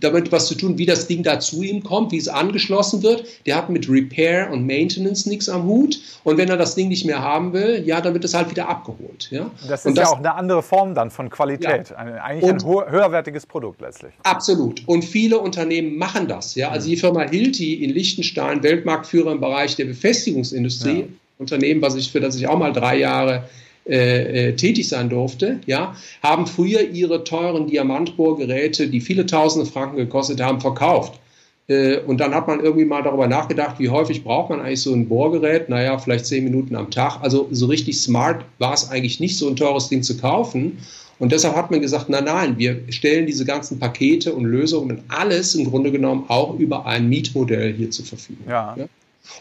damit 0.00 0.32
was 0.32 0.46
zu 0.46 0.54
tun, 0.54 0.78
wie 0.78 0.86
das 0.86 1.06
Ding 1.06 1.22
da 1.22 1.38
zu 1.38 1.62
ihm 1.62 1.84
kommt, 1.84 2.12
wie 2.12 2.16
es 2.16 2.28
angeschlossen 2.28 3.02
wird. 3.02 3.24
Der 3.44 3.56
hat 3.56 3.68
mit 3.68 3.88
Repair 3.90 4.50
und 4.50 4.66
Maintenance 4.66 5.26
nichts 5.26 5.50
am 5.50 5.64
Hut. 5.64 6.00
Und 6.24 6.38
wenn 6.38 6.48
er 6.48 6.56
das 6.56 6.74
Ding 6.74 6.88
nicht 6.88 7.04
mehr 7.04 7.20
haben 7.20 7.52
will, 7.52 7.82
ja, 7.84 8.00
dann 8.00 8.14
wird 8.14 8.24
es 8.24 8.32
halt 8.32 8.50
wieder 8.50 8.68
abgeholt. 8.70 9.28
Ja? 9.30 9.50
Das 9.68 9.80
ist 9.80 9.86
und 9.86 9.98
das, 9.98 10.08
ja 10.08 10.14
auch 10.14 10.18
eine 10.18 10.34
andere 10.34 10.62
Form 10.62 10.94
dann 10.94 11.10
von 11.10 11.28
Qualität. 11.28 11.90
Ja. 11.90 11.96
Eigentlich 11.96 12.50
und, 12.50 12.64
ein 12.64 12.90
höherwertiges 12.90 13.44
Produkt 13.44 13.82
letztlich. 13.82 14.14
Absolut. 14.22 14.82
Und 14.86 15.04
viele 15.04 15.38
Unternehmen 15.38 15.98
machen 15.98 16.26
das. 16.26 16.54
Ja? 16.54 16.70
Also 16.70 16.88
die 16.88 16.96
Firma 16.96 17.28
Hilti 17.28 17.84
in 17.84 17.90
Liechtenstein, 17.90 18.62
Weltmarktführer 18.62 19.32
im 19.32 19.40
Bereich 19.40 19.76
der 19.76 19.84
Befestigungsindustrie, 19.84 21.00
ja. 21.00 21.06
Unternehmen, 21.36 21.82
was 21.82 21.96
ich, 21.96 22.10
für 22.10 22.20
das 22.20 22.36
ich 22.36 22.46
auch 22.46 22.56
mal 22.56 22.72
drei 22.72 22.96
Jahre 22.96 23.44
äh, 23.86 24.48
äh, 24.48 24.56
tätig 24.56 24.88
sein 24.88 25.10
durfte, 25.10 25.60
ja, 25.66 25.94
haben 26.22 26.46
früher 26.46 26.88
ihre 26.88 27.22
teuren 27.22 27.66
Diamantbohrgeräte, 27.66 28.88
die 28.88 29.00
viele 29.00 29.26
tausende 29.26 29.70
Franken 29.70 29.96
gekostet 29.96 30.40
haben, 30.40 30.60
verkauft. 30.60 31.20
Äh, 31.66 31.98
und 32.00 32.18
dann 32.18 32.34
hat 32.34 32.46
man 32.46 32.60
irgendwie 32.60 32.84
mal 32.84 33.02
darüber 33.02 33.26
nachgedacht, 33.26 33.78
wie 33.78 33.88
häufig 33.90 34.24
braucht 34.24 34.50
man 34.50 34.60
eigentlich 34.60 34.82
so 34.82 34.94
ein 34.94 35.08
Bohrgerät? 35.08 35.68
Naja, 35.68 35.98
vielleicht 35.98 36.26
zehn 36.26 36.44
Minuten 36.44 36.76
am 36.76 36.90
Tag. 36.90 37.18
Also 37.22 37.48
so 37.50 37.66
richtig 37.66 38.00
smart 38.00 38.44
war 38.58 38.72
es 38.72 38.90
eigentlich 38.90 39.20
nicht, 39.20 39.36
so 39.36 39.48
ein 39.48 39.56
teures 39.56 39.88
Ding 39.88 40.02
zu 40.02 40.16
kaufen. 40.16 40.78
Und 41.18 41.32
deshalb 41.32 41.54
hat 41.54 41.70
man 41.70 41.80
gesagt, 41.80 42.08
nein, 42.08 42.24
nein, 42.24 42.58
wir 42.58 42.80
stellen 42.88 43.26
diese 43.26 43.44
ganzen 43.44 43.78
Pakete 43.78 44.34
und 44.34 44.44
Lösungen 44.44 45.02
alles 45.08 45.54
im 45.54 45.70
Grunde 45.70 45.92
genommen 45.92 46.24
auch 46.28 46.58
über 46.58 46.86
ein 46.86 47.08
Mietmodell 47.08 47.72
hier 47.72 47.90
zur 47.90 48.04
Verfügung. 48.04 48.46
Ja. 48.48 48.74
ja? 48.76 48.86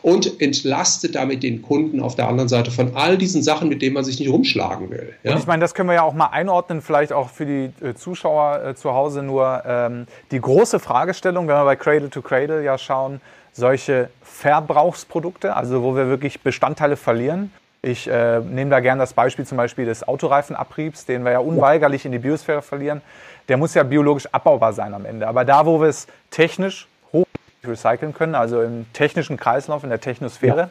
Und 0.01 0.41
entlastet 0.41 1.15
damit 1.15 1.43
den 1.43 1.61
Kunden 1.61 2.01
auf 2.01 2.15
der 2.15 2.27
anderen 2.27 2.49
Seite 2.49 2.71
von 2.71 2.95
all 2.95 3.17
diesen 3.17 3.43
Sachen, 3.43 3.69
mit 3.69 3.81
denen 3.81 3.93
man 3.93 4.03
sich 4.03 4.19
nicht 4.19 4.29
rumschlagen 4.29 4.89
will. 4.89 5.13
Ja? 5.23 5.33
Und 5.33 5.39
ich 5.39 5.47
meine, 5.47 5.61
das 5.61 5.73
können 5.73 5.89
wir 5.89 5.95
ja 5.95 6.03
auch 6.03 6.13
mal 6.13 6.27
einordnen, 6.27 6.81
vielleicht 6.81 7.13
auch 7.13 7.29
für 7.29 7.45
die 7.45 7.71
äh, 7.85 7.93
Zuschauer 7.93 8.63
äh, 8.63 8.75
zu 8.75 8.93
Hause 8.93 9.23
nur 9.23 9.63
ähm, 9.65 10.07
die 10.31 10.39
große 10.39 10.79
Fragestellung, 10.79 11.47
wenn 11.47 11.55
wir 11.55 11.65
bei 11.65 11.75
Cradle 11.75 12.09
to 12.09 12.21
Cradle 12.21 12.63
ja 12.63 12.77
schauen, 12.77 13.21
solche 13.51 14.09
Verbrauchsprodukte, 14.23 15.55
also 15.55 15.83
wo 15.83 15.95
wir 15.95 16.07
wirklich 16.07 16.41
Bestandteile 16.41 16.97
verlieren. 16.97 17.51
Ich 17.81 18.07
äh, 18.07 18.39
nehme 18.39 18.71
da 18.71 18.79
gerne 18.79 19.01
das 19.01 19.13
Beispiel 19.13 19.45
zum 19.45 19.57
Beispiel 19.57 19.85
des 19.85 20.07
Autoreifenabriebs, 20.07 21.05
den 21.05 21.23
wir 21.23 21.33
ja 21.33 21.39
unweigerlich 21.39 22.05
in 22.05 22.13
die 22.13 22.19
Biosphäre 22.19 22.61
verlieren. 22.61 23.01
Der 23.49 23.57
muss 23.57 23.73
ja 23.73 23.83
biologisch 23.83 24.25
abbaubar 24.31 24.71
sein 24.71 24.93
am 24.93 25.05
Ende. 25.05 25.27
Aber 25.27 25.43
da, 25.43 25.65
wo 25.65 25.81
wir 25.81 25.89
es 25.89 26.07
technisch 26.31 26.87
recyceln 27.67 28.13
können, 28.13 28.35
also 28.35 28.61
im 28.61 28.85
technischen 28.93 29.37
Kreislauf, 29.37 29.83
in 29.83 29.89
der 29.89 30.01
Technosphäre, 30.01 30.59
ja. 30.59 30.69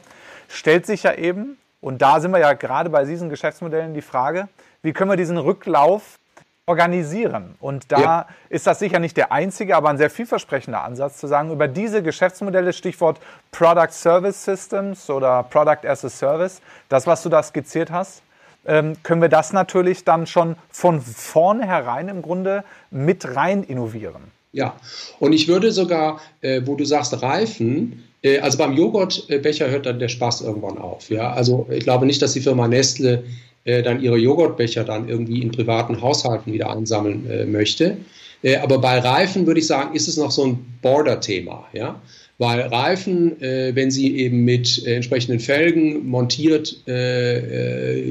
stellt 0.48 0.86
sich 0.86 1.02
ja 1.02 1.14
eben, 1.14 1.58
und 1.80 2.02
da 2.02 2.20
sind 2.20 2.30
wir 2.30 2.38
ja 2.38 2.52
gerade 2.52 2.90
bei 2.90 3.04
diesen 3.04 3.28
Geschäftsmodellen 3.28 3.94
die 3.94 4.02
Frage, 4.02 4.48
wie 4.82 4.92
können 4.92 5.10
wir 5.10 5.16
diesen 5.16 5.38
Rücklauf 5.38 6.18
organisieren? 6.66 7.56
Und 7.60 7.90
da 7.90 8.00
ja. 8.00 8.26
ist 8.48 8.66
das 8.66 8.78
sicher 8.78 8.98
nicht 8.98 9.16
der 9.16 9.32
einzige, 9.32 9.76
aber 9.76 9.88
ein 9.88 9.98
sehr 9.98 10.10
vielversprechender 10.10 10.82
Ansatz 10.82 11.18
zu 11.18 11.26
sagen, 11.26 11.50
über 11.50 11.68
diese 11.68 12.02
Geschäftsmodelle, 12.02 12.72
Stichwort 12.72 13.20
Product 13.50 13.90
Service 13.90 14.44
Systems 14.44 15.10
oder 15.10 15.42
Product 15.44 15.86
as 15.86 16.04
a 16.04 16.08
Service, 16.08 16.60
das, 16.88 17.06
was 17.06 17.22
du 17.22 17.28
da 17.28 17.42
skizziert 17.42 17.90
hast, 17.90 18.22
ähm, 18.64 18.96
können 19.02 19.20
wir 19.20 19.28
das 19.28 19.52
natürlich 19.52 20.04
dann 20.04 20.26
schon 20.26 20.56
von 20.70 21.00
vornherein 21.00 22.08
im 22.08 22.22
Grunde 22.22 22.64
mit 22.90 23.36
rein 23.36 23.64
innovieren. 23.64 24.30
Ja, 24.52 24.76
und 25.18 25.32
ich 25.32 25.48
würde 25.48 25.72
sogar, 25.72 26.20
äh, 26.42 26.60
wo 26.64 26.74
du 26.74 26.84
sagst 26.84 27.22
Reifen, 27.22 28.02
äh, 28.22 28.38
also 28.38 28.58
beim 28.58 28.76
Joghurtbecher 28.76 29.70
hört 29.70 29.86
dann 29.86 29.98
der 29.98 30.08
Spaß 30.08 30.42
irgendwann 30.42 30.78
auf. 30.78 31.10
Ja, 31.10 31.32
also 31.32 31.66
ich 31.70 31.84
glaube 31.84 32.06
nicht, 32.06 32.20
dass 32.22 32.34
die 32.34 32.40
Firma 32.40 32.68
Nestle 32.68 33.24
äh, 33.64 33.82
dann 33.82 34.02
ihre 34.02 34.18
Joghurtbecher 34.18 34.84
dann 34.84 35.08
irgendwie 35.08 35.40
in 35.42 35.52
privaten 35.52 36.00
Haushalten 36.00 36.52
wieder 36.52 36.70
einsammeln 36.70 37.28
äh, 37.30 37.44
möchte. 37.46 37.96
Äh, 38.42 38.56
aber 38.56 38.78
bei 38.78 38.98
Reifen 38.98 39.46
würde 39.46 39.60
ich 39.60 39.66
sagen, 39.66 39.94
ist 39.94 40.08
es 40.08 40.16
noch 40.16 40.30
so 40.30 40.44
ein 40.44 40.78
Border-Thema. 40.82 41.66
Ja, 41.72 42.02
weil 42.38 42.60
Reifen, 42.60 43.40
äh, 43.40 43.74
wenn 43.74 43.90
sie 43.90 44.16
eben 44.18 44.44
mit 44.44 44.84
entsprechenden 44.84 45.38
Felgen 45.38 46.06
montiert, 46.08 46.82
wenn 46.84 48.10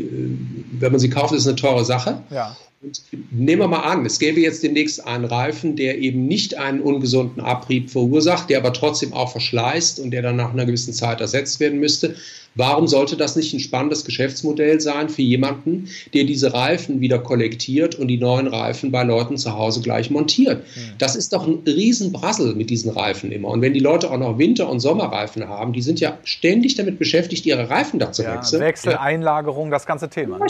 man 0.79 0.99
sie 0.99 1.09
kauft, 1.09 1.33
ist 1.33 1.47
eine 1.47 1.55
teure 1.57 1.83
Sache. 1.83 2.23
Ja. 2.29 2.55
Und 2.83 3.03
nehmen 3.29 3.61
wir 3.61 3.67
mal 3.67 3.81
an, 3.81 4.03
es 4.07 4.17
gäbe 4.17 4.39
jetzt 4.39 4.63
demnächst 4.63 5.05
einen 5.05 5.25
Reifen, 5.25 5.75
der 5.75 5.99
eben 5.99 6.25
nicht 6.25 6.57
einen 6.57 6.81
ungesunden 6.81 7.39
Abrieb 7.39 7.91
verursacht, 7.91 8.49
der 8.49 8.57
aber 8.57 8.73
trotzdem 8.73 9.13
auch 9.13 9.31
verschleißt 9.31 9.99
und 9.99 10.09
der 10.09 10.23
dann 10.23 10.37
nach 10.37 10.51
einer 10.51 10.65
gewissen 10.65 10.91
Zeit 10.91 11.21
ersetzt 11.21 11.59
werden 11.59 11.79
müsste. 11.79 12.15
Warum 12.55 12.87
sollte 12.87 13.15
das 13.15 13.35
nicht 13.35 13.53
ein 13.53 13.59
spannendes 13.59 14.03
Geschäftsmodell 14.03 14.81
sein 14.81 15.09
für 15.09 15.21
jemanden, 15.21 15.89
der 16.15 16.23
diese 16.23 16.53
Reifen 16.55 17.01
wieder 17.01 17.19
kollektiert 17.19 17.95
und 17.95 18.07
die 18.07 18.17
neuen 18.17 18.47
Reifen 18.47 18.91
bei 18.91 19.03
Leuten 19.03 19.37
zu 19.37 19.53
Hause 19.53 19.81
gleich 19.81 20.09
montiert? 20.09 20.65
Das 20.97 21.15
ist 21.15 21.33
doch 21.33 21.45
ein 21.45 21.59
Riesenbrassel 21.67 22.55
mit 22.55 22.71
diesen 22.71 22.91
Reifen 22.91 23.31
immer. 23.31 23.49
Und 23.49 23.61
wenn 23.61 23.73
die 23.73 23.79
Leute 23.79 24.09
auch 24.09 24.17
noch 24.17 24.39
Winter- 24.39 24.67
und 24.67 24.79
Sommerreifen 24.79 25.47
haben, 25.47 25.71
die 25.71 25.83
sind 25.83 25.99
ja 25.99 26.17
ständig 26.23 26.75
damit 26.75 26.97
beschäftigt, 26.97 27.45
ihre 27.45 27.69
Reifen 27.69 27.99
da 27.99 28.11
zu 28.11 28.23
ja, 28.23 28.35
wechseln. 28.35 28.61
Wechsel, 28.63 28.95
Einlagerung, 28.95 29.69
das 29.69 29.85
ganze 29.85 30.09
Thema. 30.09 30.39
Ne? 30.39 30.47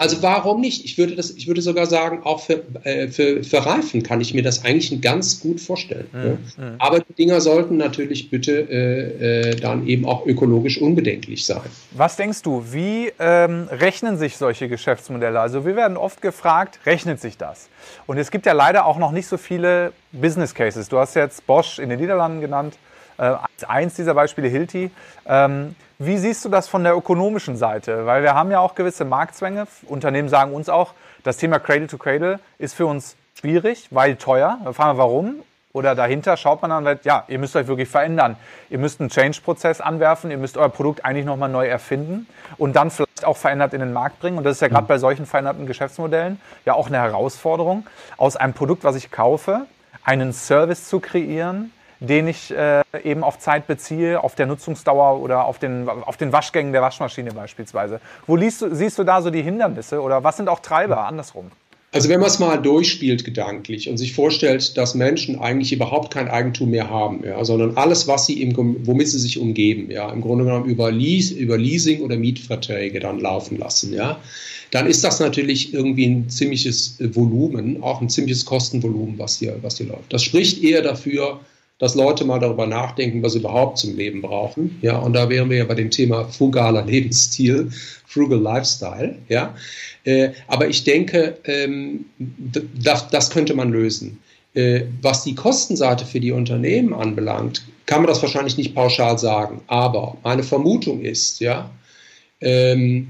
Ja, 0.00 0.04
also 0.04 0.22
warum 0.22 0.60
nicht? 0.60 0.84
Ich 0.84 0.98
würde, 0.98 1.14
das, 1.14 1.30
ich 1.30 1.46
würde 1.46 1.62
sogar 1.62 1.86
sagen, 1.86 2.22
auch 2.24 2.40
für, 2.40 2.62
äh, 2.84 3.08
für, 3.08 3.44
für 3.44 3.64
Reifen 3.64 4.02
kann 4.02 4.20
ich 4.20 4.34
mir 4.34 4.42
das 4.42 4.64
eigentlich 4.64 5.00
ganz 5.00 5.40
gut 5.40 5.60
vorstellen. 5.60 6.06
Mhm. 6.12 6.20
Ja. 6.24 6.64
Mhm. 6.64 6.74
Aber 6.78 7.00
die 7.00 7.12
Dinger 7.12 7.40
sollten 7.40 7.76
natürlich 7.76 8.30
bitte 8.30 8.52
äh, 8.52 9.50
äh, 9.50 9.56
dann 9.56 9.86
eben 9.86 10.06
auch 10.06 10.26
ökologisch 10.26 10.80
unbedenklich 10.80 11.44
sein. 11.44 11.62
Was 11.92 12.16
denkst 12.16 12.42
du, 12.42 12.64
wie 12.70 13.12
ähm, 13.18 13.68
rechnen 13.70 14.18
sich 14.18 14.36
solche 14.36 14.68
Geschäftsmodelle? 14.68 15.38
Also 15.38 15.64
wir 15.64 15.76
werden 15.76 15.96
oft 15.96 16.22
gefragt, 16.22 16.80
rechnet 16.86 17.20
sich 17.20 17.36
das? 17.36 17.68
Und 18.06 18.18
es 18.18 18.30
gibt 18.30 18.46
ja 18.46 18.52
leider 18.52 18.86
auch 18.86 18.98
noch 18.98 19.12
nicht 19.12 19.26
so 19.26 19.36
viele 19.36 19.92
Business 20.12 20.54
Cases. 20.54 20.88
Du 20.88 20.98
hast 20.98 21.14
jetzt 21.14 21.46
Bosch 21.46 21.78
in 21.78 21.88
den 21.88 22.00
Niederlanden 22.00 22.40
genannt, 22.40 22.74
äh, 23.18 23.34
eins 23.68 23.94
dieser 23.94 24.14
Beispiele 24.14 24.48
Hilti. 24.48 24.90
Ähm, 25.26 25.74
wie 26.02 26.16
siehst 26.16 26.46
du 26.46 26.48
das 26.48 26.66
von 26.66 26.82
der 26.82 26.96
ökonomischen 26.96 27.58
Seite? 27.58 28.06
Weil 28.06 28.22
wir 28.22 28.34
haben 28.34 28.50
ja 28.50 28.58
auch 28.60 28.74
gewisse 28.74 29.04
Marktzwänge. 29.04 29.66
Unternehmen 29.86 30.30
sagen 30.30 30.54
uns 30.54 30.70
auch, 30.70 30.94
das 31.24 31.36
Thema 31.36 31.58
Cradle 31.58 31.88
to 31.88 31.98
Cradle 31.98 32.40
ist 32.56 32.74
für 32.74 32.86
uns 32.86 33.16
schwierig, 33.38 33.88
weil 33.90 34.16
teuer. 34.16 34.58
Da 34.64 34.72
fragen 34.72 34.96
warum? 34.96 35.42
Oder 35.74 35.94
dahinter 35.94 36.38
schaut 36.38 36.62
man 36.62 36.70
dann, 36.70 36.98
ja, 37.04 37.24
ihr 37.28 37.38
müsst 37.38 37.54
euch 37.54 37.66
wirklich 37.66 37.90
verändern. 37.90 38.36
Ihr 38.70 38.78
müsst 38.78 39.00
einen 39.00 39.10
Change-Prozess 39.10 39.82
anwerfen, 39.82 40.30
ihr 40.30 40.38
müsst 40.38 40.56
euer 40.56 40.70
Produkt 40.70 41.04
eigentlich 41.04 41.26
nochmal 41.26 41.50
neu 41.50 41.66
erfinden 41.66 42.26
und 42.56 42.76
dann 42.76 42.90
vielleicht 42.90 43.26
auch 43.26 43.36
verändert 43.36 43.74
in 43.74 43.80
den 43.80 43.92
Markt 43.92 44.20
bringen. 44.20 44.38
Und 44.38 44.44
das 44.44 44.54
ist 44.54 44.62
ja 44.62 44.68
gerade 44.68 44.86
bei 44.86 44.96
solchen 44.96 45.26
veränderten 45.26 45.66
Geschäftsmodellen 45.66 46.40
ja 46.64 46.72
auch 46.72 46.86
eine 46.86 46.96
Herausforderung, 46.96 47.86
aus 48.16 48.36
einem 48.36 48.54
Produkt, 48.54 48.84
was 48.84 48.96
ich 48.96 49.10
kaufe, 49.10 49.66
einen 50.02 50.32
Service 50.32 50.88
zu 50.88 50.98
kreieren, 50.98 51.72
den 52.00 52.28
ich 52.28 52.50
äh, 52.50 52.82
eben 53.04 53.22
auf 53.22 53.38
Zeit 53.38 53.66
beziehe, 53.66 54.22
auf 54.22 54.34
der 54.34 54.46
Nutzungsdauer 54.46 55.20
oder 55.20 55.44
auf 55.44 55.58
den, 55.58 55.88
auf 55.88 56.16
den 56.16 56.32
Waschgängen 56.32 56.72
der 56.72 56.82
Waschmaschine 56.82 57.32
beispielsweise. 57.32 58.00
Wo 58.26 58.36
liest 58.36 58.62
du, 58.62 58.74
siehst 58.74 58.98
du 58.98 59.04
da 59.04 59.20
so 59.22 59.30
die 59.30 59.42
Hindernisse 59.42 60.00
oder 60.00 60.24
was 60.24 60.38
sind 60.38 60.48
auch 60.48 60.60
Treiber 60.60 61.06
andersrum? 61.06 61.50
Also 61.92 62.08
wenn 62.08 62.20
man 62.20 62.28
es 62.28 62.38
mal 62.38 62.56
durchspielt 62.56 63.24
gedanklich 63.24 63.88
und 63.88 63.96
sich 63.96 64.12
vorstellt, 64.12 64.76
dass 64.76 64.94
Menschen 64.94 65.40
eigentlich 65.40 65.72
überhaupt 65.72 66.14
kein 66.14 66.28
Eigentum 66.28 66.70
mehr 66.70 66.88
haben, 66.88 67.24
ja, 67.24 67.44
sondern 67.44 67.76
alles, 67.76 68.06
was 68.06 68.26
sie 68.26 68.40
im, 68.42 68.54
womit 68.86 69.08
sie 69.08 69.18
sich 69.18 69.38
umgeben, 69.38 69.90
ja, 69.90 70.08
im 70.10 70.20
Grunde 70.20 70.44
genommen 70.44 70.66
über, 70.66 70.92
Leas, 70.92 71.32
über 71.32 71.58
Leasing 71.58 72.02
oder 72.02 72.16
Mietverträge 72.16 73.00
dann 73.00 73.18
laufen 73.18 73.58
lassen, 73.58 73.92
ja, 73.92 74.20
dann 74.70 74.86
ist 74.86 75.02
das 75.02 75.18
natürlich 75.18 75.74
irgendwie 75.74 76.06
ein 76.06 76.30
ziemliches 76.30 76.96
Volumen, 77.00 77.82
auch 77.82 78.00
ein 78.00 78.08
ziemliches 78.08 78.44
Kostenvolumen, 78.44 79.18
was 79.18 79.38
hier, 79.40 79.56
was 79.62 79.78
hier 79.78 79.88
läuft. 79.88 80.12
Das 80.12 80.22
spricht 80.22 80.62
eher 80.62 80.82
dafür, 80.82 81.40
dass 81.80 81.94
Leute 81.94 82.24
mal 82.24 82.38
darüber 82.38 82.66
nachdenken, 82.66 83.22
was 83.22 83.32
sie 83.32 83.40
überhaupt 83.40 83.78
zum 83.78 83.96
Leben 83.96 84.20
brauchen. 84.20 84.78
Ja, 84.82 84.98
und 84.98 85.14
da 85.14 85.28
wären 85.28 85.50
wir 85.50 85.56
ja 85.56 85.64
bei 85.64 85.74
dem 85.74 85.90
Thema 85.90 86.24
frugaler 86.26 86.84
Lebensstil, 86.84 87.70
frugal 88.06 88.38
Lifestyle. 88.38 89.16
Ja, 89.28 89.56
äh, 90.04 90.30
aber 90.46 90.68
ich 90.68 90.84
denke, 90.84 91.38
ähm, 91.44 92.04
das, 92.18 93.08
das 93.08 93.30
könnte 93.30 93.54
man 93.54 93.72
lösen. 93.72 94.18
Äh, 94.54 94.82
was 95.00 95.24
die 95.24 95.34
Kostenseite 95.34 96.04
für 96.04 96.20
die 96.20 96.32
Unternehmen 96.32 96.92
anbelangt, 96.92 97.62
kann 97.86 98.02
man 98.02 98.08
das 98.08 98.20
wahrscheinlich 98.22 98.58
nicht 98.58 98.74
pauschal 98.74 99.18
sagen. 99.18 99.62
Aber 99.66 100.18
meine 100.22 100.42
Vermutung 100.42 101.00
ist, 101.00 101.40
ja, 101.40 101.70
ähm, 102.42 103.08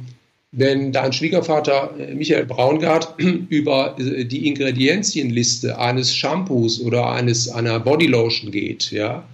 wenn 0.53 0.91
dein 0.93 1.13
Schwiegervater 1.13 1.95
äh, 1.99 2.15
Michael 2.15 2.47
Braungart 2.47 3.15
über 3.49 3.97
äh, 3.99 4.25
die 4.25 4.49
Ingredienzienliste 4.49 5.79
eines 5.79 6.15
Shampoos 6.15 6.81
oder 6.81 7.11
eines, 7.11 7.49
einer 7.49 7.79
Bodylotion 7.79 8.51
geht, 8.51 8.91
ja, 8.91 9.25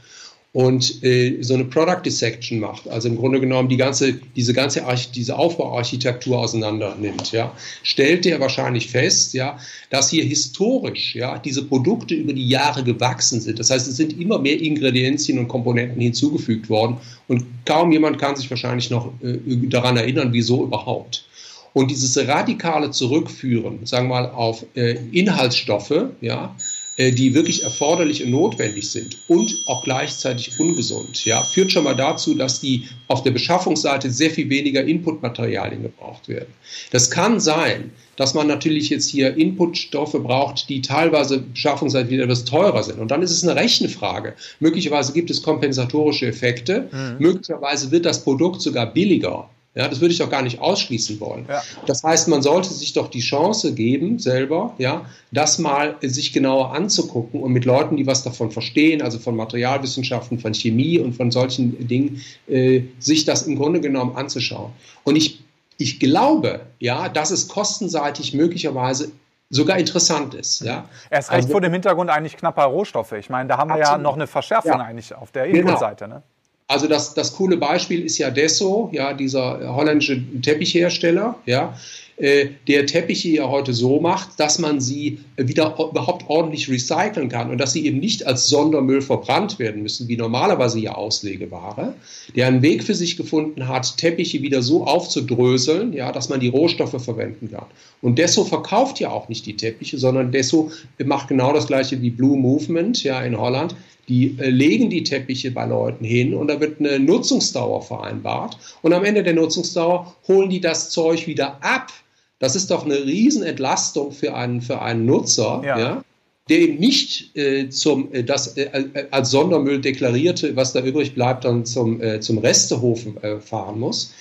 und 0.57 1.03
äh, 1.05 1.43
so 1.43 1.53
eine 1.53 1.67
Product 1.67 2.01
Dissection 2.03 2.61
macht, 2.61 2.89
also 2.89 3.09
im 3.09 3.17
Grunde 3.19 3.41
genommen 3.41 3.69
die 3.69 3.77
ganze, 3.77 4.15
diese 4.15 4.55
ganze 4.55 4.87
Arch 4.87 5.11
diese 5.11 5.37
Aufbauarchitektur 5.39 6.39
auseinander 6.39 6.97
nimmt, 6.99 7.31
ja, 7.31 7.53
stellt 7.83 8.25
der 8.25 8.41
wahrscheinlich 8.41 8.89
fest, 8.89 9.35
ja, 9.35 9.59
dass 9.91 10.09
hier 10.09 10.25
historisch, 10.25 11.15
ja, 11.15 11.37
diese 11.37 11.63
Produkte 11.63 12.15
über 12.15 12.33
die 12.33 12.49
Jahre 12.49 12.83
gewachsen 12.83 13.43
sind. 13.43 13.59
Das 13.59 13.69
heißt, 13.69 13.87
es 13.87 13.99
sind 13.99 14.19
immer 14.19 14.39
mehr 14.39 14.59
Ingredienzien 14.59 15.39
und 15.39 15.49
Komponenten 15.49 16.01
hinzugefügt 16.01 16.71
worden 16.71 16.97
und 17.29 17.45
kaum 17.67 17.93
jemand 17.93 18.19
kann 18.19 18.35
sich 18.35 18.49
wahrscheinlich 18.49 18.89
noch 18.89 19.13
äh, 19.23 19.37
daran 19.69 19.99
erinnern, 19.99 20.33
wieso 20.33 20.65
überhaupt. 20.65 21.27
Und 21.75 21.91
dieses 21.91 22.17
radikale 22.27 22.91
Zurückführen, 22.93 23.85
sagen 23.85 24.09
wir 24.09 24.23
mal, 24.23 24.31
auf 24.31 24.65
äh, 24.75 24.97
Inhaltsstoffe, 25.13 26.07
ja, 26.23 26.57
die 26.99 27.35
wirklich 27.35 27.63
erforderlich 27.63 28.25
und 28.25 28.31
notwendig 28.31 28.91
sind 28.91 29.19
und 29.29 29.55
auch 29.67 29.85
gleichzeitig 29.85 30.59
ungesund, 30.59 31.25
ja, 31.27 31.43
führt 31.43 31.71
schon 31.71 31.85
mal 31.85 31.95
dazu, 31.95 32.35
dass 32.35 32.61
die 32.61 32.89
auf 33.09 33.23
der 33.23 33.33
Beschaffungsseite 33.33 34.11
sehr 34.11 34.31
viel 34.31 34.49
weniger 34.49 34.83
Inputmaterialien 34.83 35.83
gebraucht 35.83 36.29
werden. 36.29 36.53
Das 36.91 37.11
kann 37.11 37.39
sein, 37.39 37.91
dass 38.17 38.33
man 38.33 38.47
natürlich 38.47 38.89
jetzt 38.89 39.11
hier 39.11 39.37
Inputstoffe 39.37 40.15
braucht, 40.15 40.69
die 40.69 40.81
teilweise 40.81 41.41
beschaffungsseitig 41.41 42.11
wieder 42.11 42.25
etwas 42.25 42.45
teurer 42.45 42.83
sind. 42.83 42.99
Und 42.99 43.11
dann 43.11 43.23
ist 43.23 43.31
es 43.31 43.45
eine 43.45 43.61
Rechenfrage. 43.61 44.35
Möglicherweise 44.59 45.13
gibt 45.13 45.31
es 45.31 45.43
kompensatorische 45.43 46.27
Effekte. 46.27 46.89
Mhm. 46.91 47.17
Möglicherweise 47.19 47.91
wird 47.91 48.07
das 48.07 48.25
Produkt 48.25 48.63
sogar 48.63 48.87
billiger. 48.87 49.51
Ja, 49.77 49.89
das 49.89 50.01
würde 50.01 50.13
ich 50.13 50.19
doch 50.19 50.31
gar 50.31 50.41
nicht 50.41 50.59
ausschließen 50.59 51.21
wollen. 51.21 51.45
Ja. 51.49 51.63
Das 51.85 52.03
heißt, 52.03 52.29
man 52.29 52.41
sollte 52.41 52.73
sich 52.73 52.95
doch 52.95 53.09
die 53.09 53.21
Chance 53.21 53.75
geben, 53.75 54.19
selber, 54.19 54.75
ja, 54.79 55.05
das 55.33 55.59
mal 55.59 55.97
sich 56.01 56.33
genauer 56.33 56.73
anzugucken 56.73 57.43
und 57.43 57.53
mit 57.53 57.67
Leuten, 57.67 57.99
die 57.99 58.07
was 58.07 58.25
davon 58.25 58.51
verstehen, 58.51 59.03
also 59.03 59.19
von 59.19 59.37
Materialwissenschaften, 59.37 60.39
von 60.39 60.55
Chemie 60.55 60.99
und 60.99 61.13
von 61.13 61.31
solchen 61.31 61.87
Dingen, 61.87 62.23
äh, 62.49 62.85
sich 62.99 63.27
das 63.27 63.43
im 63.43 63.57
Grunde 63.57 63.83
genommen 63.83 64.17
anzuschauen. 64.17 64.73
Und 65.05 65.17
ich, 65.17 65.45
ich 65.77 66.01
glaube, 66.01 66.61
ja, 66.79 67.11
dass 67.11 67.31
es 67.31 67.47
kostenseitig 67.47 68.33
möglicherweise 68.33 69.13
sogar 69.51 69.79
interessant 69.79 70.35
ist. 70.35 70.63
Ja. 70.63 70.89
Erst 71.11 71.31
recht 71.31 71.43
also, 71.43 71.53
vor 71.53 71.61
dem 71.61 71.75
Hintergrund 71.75 72.09
eigentlich 72.09 72.39
knapper 72.39 72.65
Rohstoffe. 72.65 73.13
Ich 73.13 73.29
meine, 73.29 73.51
da 73.51 73.59
haben 73.59 73.69
wir 73.69 73.75
absolut. 73.75 73.99
ja 73.99 74.03
noch 74.03 74.15
eine 74.15 74.27
Verschärfung 74.27 74.73
ja. 74.73 74.79
eigentlich 74.79 75.15
auf 75.15 75.33
der 75.33 75.47
genau. 75.49 75.69
Inputseite. 75.69 76.05
Genau. 76.07 76.17
Ne? 76.17 76.23
Also 76.69 76.89
das, 76.89 77.15
das 77.15 77.35
coole 77.35 77.57
Beispiel 77.57 78.05
ist 78.05 78.19
ja 78.19 78.31
Desso, 78.31 78.91
ja, 78.93 79.13
dieser 79.13 79.75
holländische 79.75 80.21
Teppichhersteller, 80.43 81.39
ja, 81.47 81.77
äh, 82.17 82.49
der 82.67 82.87
Teppiche 82.87 83.29
ja 83.29 83.49
heute 83.49 83.75
so 83.75 84.01
macht, 84.01 84.41
dass 84.41 84.59
man 84.59 84.81
sie 84.81 85.19
wieder 85.37 85.75
überhaupt 85.79 86.25
ordentlich 86.29 86.69
recyceln 86.69 87.29
kann 87.29 87.51
und 87.51 87.59
dass 87.59 87.75
sie 87.75 87.85
eben 87.85 87.99
nicht 87.99 88.27
als 88.27 88.49
Sondermüll 88.49 89.03
verbrannt 89.03 89.59
werden 89.59 89.83
müssen, 89.83 90.09
wie 90.09 90.17
normalerweise 90.17 90.81
ja 90.81 90.95
Auslegeware, 90.95 91.95
der 92.35 92.47
einen 92.47 92.63
Weg 92.63 92.83
für 92.85 92.95
sich 92.95 93.19
gefunden 93.19 93.69
hat, 93.69 93.99
Teppiche 93.99 94.41
wieder 94.41 94.63
so 94.63 94.87
aufzudröseln, 94.87 95.93
ja, 95.93 96.11
dass 96.11 96.31
man 96.31 96.41
die 96.41 96.49
Rohstoffe 96.49 97.05
verwenden 97.05 97.51
kann. 97.51 97.67
Und 98.01 98.19
Desso 98.19 98.45
verkauft 98.45 98.99
ja 98.99 99.11
auch 99.11 99.29
nicht 99.29 99.45
die 99.45 99.57
Teppiche, 99.57 99.99
sondern 99.99 100.33
Desso 100.33 100.71
macht 101.05 101.29
genau 101.29 101.53
das 101.53 101.67
gleiche 101.67 102.01
wie 102.01 102.11
Blue 102.11 102.39
Movement, 102.39 103.05
ja, 103.05 103.21
in 103.21 103.39
Holland. 103.39 103.77
Die 104.09 104.37
äh, 104.39 104.51
legen 104.51 104.91
die 104.91 105.03
Teppiche 105.03 105.51
bei 105.51 105.67
Leuten 105.67 106.05
hin 106.05 106.35
und 106.35 106.49
da 106.49 106.61
wird 106.61 106.81
eine 106.81 106.99
Nutzungsdauer 106.99 107.83
vereinbart. 107.83 108.57
Und 108.83 108.93
am 108.93 109.05
Ende 109.05 109.23
der 109.23 109.35
Nutzungsdauer 109.35 110.17
holen 110.29 110.51
die 110.51 110.61
das 110.61 110.91
Zeug 110.91 111.27
wieder 111.27 111.63
ab. 111.63 111.93
Das 112.39 112.55
ist 112.55 112.71
doch 112.71 112.85
eine 112.85 113.05
Riesenentlastung 113.05 114.13
für 114.13 114.35
einen, 114.35 114.61
für 114.61 114.83
einen 114.83 115.07
Nutzer, 115.07 115.63
ja. 115.65 115.79
ja 115.79 116.05
der 116.49 116.61
eben 116.61 116.79
nicht 116.79 117.37
äh, 117.37 117.69
zum, 117.71 118.13
äh, 118.13 118.23
das 118.23 118.57
äh, 118.57 118.65
äh 118.65 119.07
als 119.11 119.31
Sondermüll 119.31 119.81
deklarierte, 119.81 120.55
was 120.55 120.73
da 120.73 120.81
übrig 120.81 121.15
bleibt, 121.15 121.45
dann 121.45 121.65
zum, 121.65 122.01
äh, 122.01 122.21
zum 122.21 122.39
Restehof 122.39 123.05
äh, 123.23 123.41
fahren 123.41 123.81
muss. 123.81 124.15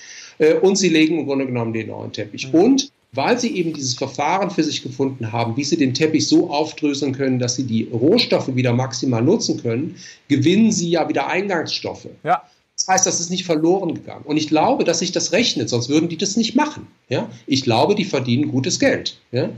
und 0.60 0.76
sie 0.76 0.90
legen 0.90 1.20
im 1.20 1.26
Grunde 1.26 1.46
genommen 1.46 1.72
den 1.72 1.86
neuen 1.86 2.12
Teppich. 2.12 2.52
Mhm. 2.52 2.60
Und 2.60 2.92
weil 3.16 3.38
sie 3.38 3.56
eben 3.56 3.72
dieses 3.72 3.94
Verfahren 3.94 4.50
für 4.50 4.62
sich 4.62 4.82
gefunden 4.82 5.32
haben, 5.32 5.56
wie 5.56 5.64
sie 5.64 5.76
den 5.76 5.94
Teppich 5.94 6.28
so 6.28 6.50
aufdröseln 6.50 7.12
können, 7.12 7.38
dass 7.38 7.56
sie 7.56 7.64
die 7.64 7.84
Rohstoffe 7.84 8.54
wieder 8.54 8.72
maximal 8.72 9.22
nutzen 9.22 9.60
können, 9.60 9.96
gewinnen 10.28 10.70
sie 10.72 10.90
ja 10.90 11.08
wieder 11.08 11.26
Eingangsstoffe. 11.26 12.08
Ja. 12.22 12.42
Das 12.76 12.88
heißt, 12.88 13.06
das 13.06 13.20
ist 13.20 13.30
nicht 13.30 13.46
verloren 13.46 13.94
gegangen. 13.94 14.24
Und 14.24 14.36
ich 14.36 14.48
glaube, 14.48 14.84
dass 14.84 14.98
sich 14.98 15.10
das 15.10 15.32
rechnet, 15.32 15.70
sonst 15.70 15.88
würden 15.88 16.10
die 16.10 16.18
das 16.18 16.36
nicht 16.36 16.54
machen. 16.54 16.86
Ja? 17.08 17.30
Ich 17.46 17.62
glaube, 17.62 17.94
die 17.94 18.04
verdienen 18.04 18.48
gutes 18.48 18.78
Geld. 18.78 19.18
Ja? 19.32 19.48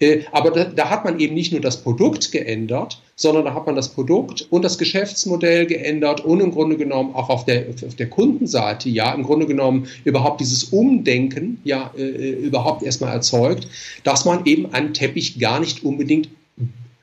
Äh, 0.00 0.20
aber 0.32 0.50
da, 0.50 0.64
da, 0.64 0.90
hat 0.90 1.04
man 1.04 1.18
eben 1.18 1.34
nicht 1.34 1.52
nur 1.52 1.60
das 1.60 1.82
Produkt 1.82 2.30
geändert, 2.30 3.00
sondern 3.16 3.44
da 3.44 3.54
hat 3.54 3.66
man 3.66 3.74
das 3.74 3.88
Produkt 3.88 4.46
und 4.50 4.62
das 4.62 4.78
Geschäftsmodell 4.78 5.66
geändert 5.66 6.24
und 6.24 6.40
im 6.40 6.52
Grunde 6.52 6.76
genommen 6.76 7.14
auch 7.14 7.28
auf 7.28 7.44
der, 7.44 7.66
auf 7.86 7.96
der 7.96 8.08
Kundenseite, 8.08 8.88
ja, 8.88 9.12
im 9.12 9.24
Grunde 9.24 9.46
genommen 9.46 9.88
überhaupt 10.04 10.40
dieses 10.40 10.64
Umdenken, 10.64 11.60
ja, 11.64 11.92
äh, 11.96 12.02
überhaupt 12.02 12.82
erstmal 12.82 13.12
erzeugt, 13.12 13.66
dass 14.04 14.24
man 14.24 14.46
eben 14.46 14.72
einen 14.72 14.94
Teppich 14.94 15.38
gar 15.40 15.58
nicht 15.58 15.82
unbedingt 15.82 16.28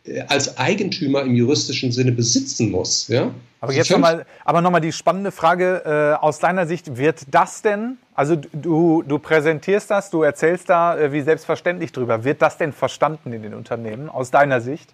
äh, 0.06 0.22
als 0.28 0.58
Eigentümer 0.58 1.22
im 1.24 1.36
juristischen 1.36 1.91
Sinne 1.91 2.14
besitzen 2.14 2.72
muss, 2.72 3.08
ja. 3.10 3.34
Aber 3.66 3.74
jetzt 3.74 3.89
nochmal, 3.89 4.26
aber 4.43 4.61
nochmal 4.61 4.82
die 4.82 4.91
spannende 4.91 5.32
Frage 5.32 6.18
äh, 6.20 6.24
aus 6.24 6.39
deiner 6.39 6.68
Sicht, 6.68 6.97
wird 6.97 7.24
das 7.32 7.61
denn, 7.63 7.97
also 8.13 8.36
du, 8.36 9.01
du 9.01 9.18
präsentierst 9.18 9.89
das, 9.89 10.11
du 10.11 10.22
erzählst 10.22 10.70
da 10.70 10.95
äh, 10.97 11.11
wie 11.11 11.22
selbstverständlich 11.22 11.91
drüber, 11.91 12.24
wird 12.24 12.41
das 12.41 12.57
denn 12.57 12.74
verstanden 12.74 13.34
in 13.34 13.41
den 13.41 13.55
Unternehmen 13.55 14.09
aus 14.09 14.30
deiner 14.30 14.61
Sicht? 14.61 14.93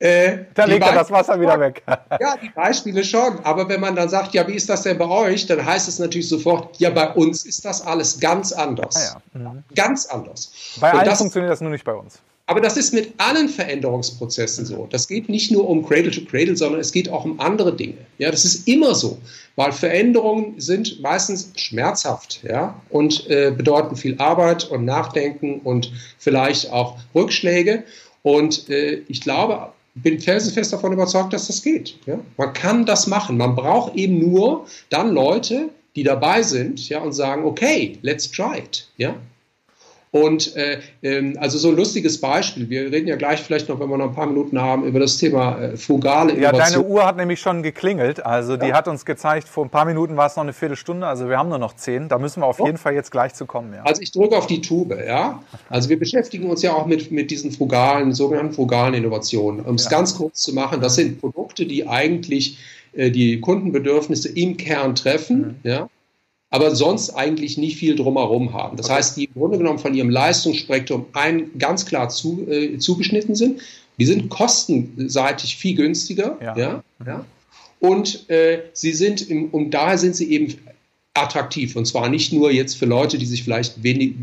Äh, 0.00 0.44
da 0.54 0.64
legt 0.64 0.86
er 0.86 0.94
das 0.94 1.10
Wasser 1.10 1.40
wieder 1.40 1.58
weg. 1.58 1.82
ja, 2.20 2.36
die 2.40 2.50
Beispiele 2.50 3.02
schon. 3.02 3.40
Aber 3.44 3.68
wenn 3.68 3.80
man 3.80 3.96
dann 3.96 4.08
sagt, 4.08 4.32
ja, 4.32 4.46
wie 4.46 4.54
ist 4.54 4.68
das 4.68 4.82
denn 4.82 4.96
bei 4.96 5.08
euch, 5.08 5.46
dann 5.46 5.64
heißt 5.64 5.88
es 5.88 5.98
natürlich 5.98 6.28
sofort, 6.28 6.78
ja, 6.78 6.90
bei 6.90 7.12
uns 7.14 7.44
ist 7.44 7.64
das 7.64 7.84
alles 7.84 8.20
ganz 8.20 8.52
anders. 8.52 9.14
Ah, 9.14 9.20
ja. 9.34 9.40
mhm. 9.40 9.64
Ganz 9.74 10.06
anders. 10.06 10.52
Bei 10.80 10.92
allen 10.92 11.16
funktioniert 11.16 11.52
das 11.52 11.60
nur 11.60 11.72
nicht 11.72 11.84
bei 11.84 11.94
uns. 11.94 12.20
Aber 12.48 12.62
das 12.62 12.78
ist 12.78 12.94
mit 12.94 13.12
allen 13.18 13.50
Veränderungsprozessen 13.50 14.64
so. 14.64 14.88
Das 14.90 15.06
geht 15.06 15.28
nicht 15.28 15.50
nur 15.50 15.68
um 15.68 15.86
Cradle 15.86 16.10
to 16.10 16.22
Cradle, 16.22 16.56
sondern 16.56 16.80
es 16.80 16.92
geht 16.92 17.10
auch 17.10 17.26
um 17.26 17.38
andere 17.40 17.76
Dinge. 17.76 17.98
Ja, 18.16 18.30
das 18.30 18.46
ist 18.46 18.66
immer 18.66 18.94
so, 18.94 19.18
weil 19.54 19.70
Veränderungen 19.70 20.58
sind 20.58 20.98
meistens 21.02 21.52
schmerzhaft, 21.56 22.40
ja, 22.48 22.80
und 22.88 23.28
äh, 23.28 23.52
bedeuten 23.54 23.96
viel 23.96 24.16
Arbeit 24.18 24.64
und 24.64 24.86
Nachdenken 24.86 25.60
und 25.60 25.92
vielleicht 26.16 26.72
auch 26.72 26.96
Rückschläge. 27.14 27.84
Und 28.22 28.70
äh, 28.70 29.02
ich 29.08 29.20
glaube, 29.20 29.68
bin 29.94 30.18
felsenfest 30.18 30.72
davon 30.72 30.94
überzeugt, 30.94 31.34
dass 31.34 31.48
das 31.48 31.62
geht. 31.62 31.98
Ja? 32.06 32.18
Man 32.38 32.54
kann 32.54 32.86
das 32.86 33.06
machen. 33.06 33.36
Man 33.36 33.56
braucht 33.56 33.94
eben 33.94 34.18
nur 34.20 34.64
dann 34.88 35.12
Leute, 35.12 35.68
die 35.96 36.02
dabei 36.02 36.42
sind, 36.42 36.88
ja, 36.88 37.00
und 37.00 37.12
sagen, 37.12 37.44
okay, 37.44 37.98
let's 38.00 38.30
try 38.30 38.58
it, 38.58 38.88
ja. 38.96 39.16
Und 40.10 40.56
äh, 40.56 40.80
ähm, 41.02 41.36
also 41.38 41.58
so 41.58 41.68
ein 41.68 41.76
lustiges 41.76 42.20
Beispiel. 42.20 42.70
Wir 42.70 42.90
reden 42.90 43.08
ja 43.08 43.16
gleich 43.16 43.40
vielleicht 43.40 43.68
noch, 43.68 43.78
wenn 43.78 43.88
wir 43.88 43.98
noch 43.98 44.08
ein 44.08 44.14
paar 44.14 44.26
Minuten 44.26 44.60
haben, 44.60 44.84
über 44.84 45.00
das 45.00 45.18
Thema 45.18 45.60
äh, 45.60 45.76
frugale 45.76 46.32
Innovation. 46.32 46.60
Ja, 46.60 46.70
deine 46.70 46.82
Uhr 46.82 47.06
hat 47.06 47.16
nämlich 47.16 47.40
schon 47.40 47.62
geklingelt. 47.62 48.24
Also 48.24 48.56
die 48.56 48.68
ja. 48.68 48.74
hat 48.74 48.88
uns 48.88 49.04
gezeigt, 49.04 49.48
vor 49.48 49.64
ein 49.64 49.70
paar 49.70 49.84
Minuten 49.84 50.16
war 50.16 50.26
es 50.26 50.36
noch 50.36 50.44
eine 50.44 50.52
Viertelstunde. 50.52 51.06
Also 51.06 51.28
wir 51.28 51.36
haben 51.36 51.50
nur 51.50 51.58
noch 51.58 51.76
zehn. 51.76 52.08
Da 52.08 52.18
müssen 52.18 52.40
wir 52.40 52.46
auf 52.46 52.60
oh. 52.60 52.66
jeden 52.66 52.78
Fall 52.78 52.94
jetzt 52.94 53.10
gleich 53.10 53.34
zu 53.34 53.44
kommen. 53.44 53.74
Ja. 53.74 53.82
Also 53.82 54.00
ich 54.00 54.12
drücke 54.12 54.36
auf 54.36 54.46
die 54.46 54.62
Tube. 54.62 54.96
Ja. 55.06 55.42
Also 55.68 55.88
wir 55.90 55.98
beschäftigen 55.98 56.48
uns 56.48 56.62
ja 56.62 56.72
auch 56.72 56.86
mit 56.86 57.12
mit 57.12 57.30
diesen 57.30 57.52
frugalen, 57.52 58.14
sogenannten 58.14 58.54
frugalen 58.54 58.94
Innovationen. 58.94 59.64
Um 59.64 59.74
es 59.74 59.84
ja. 59.84 59.90
ganz 59.90 60.14
kurz 60.16 60.40
zu 60.40 60.54
machen, 60.54 60.80
das 60.80 60.94
sind 60.94 61.20
Produkte, 61.20 61.66
die 61.66 61.86
eigentlich 61.86 62.58
äh, 62.94 63.10
die 63.10 63.40
Kundenbedürfnisse 63.40 64.30
im 64.30 64.56
Kern 64.56 64.94
treffen. 64.94 65.38
Mhm. 65.62 65.70
Ja 65.70 65.88
aber 66.50 66.74
sonst 66.74 67.10
eigentlich 67.10 67.58
nicht 67.58 67.76
viel 67.76 67.94
drumherum 67.94 68.52
haben. 68.52 68.76
Das 68.76 68.86
okay. 68.86 68.96
heißt, 68.96 69.16
die 69.16 69.24
im 69.24 69.34
Grunde 69.34 69.58
genommen 69.58 69.78
von 69.78 69.94
ihrem 69.94 70.10
Leistungsspektrum 70.10 71.06
ein 71.12 71.50
ganz 71.58 71.84
klar 71.84 72.08
zu, 72.08 72.46
äh, 72.48 72.78
zugeschnitten 72.78 73.34
sind. 73.34 73.60
Die 73.98 74.06
sind 74.06 74.28
kostenseitig 74.30 75.56
viel 75.56 75.74
günstiger. 75.74 76.38
Ja. 76.40 76.56
ja, 76.56 76.84
ja. 77.04 77.24
Und 77.80 78.28
äh, 78.30 78.62
sie 78.72 78.92
sind, 78.92 79.28
im, 79.28 79.50
und 79.50 79.72
daher 79.72 79.98
sind 79.98 80.16
sie 80.16 80.30
eben 80.30 80.54
attraktiv. 81.14 81.76
Und 81.76 81.86
zwar 81.86 82.08
nicht 82.08 82.32
nur 82.32 82.50
jetzt 82.50 82.76
für 82.76 82.86
Leute, 82.86 83.18
die 83.18 83.26
sich 83.26 83.44
vielleicht 83.44 83.82
wenig, 83.82 84.14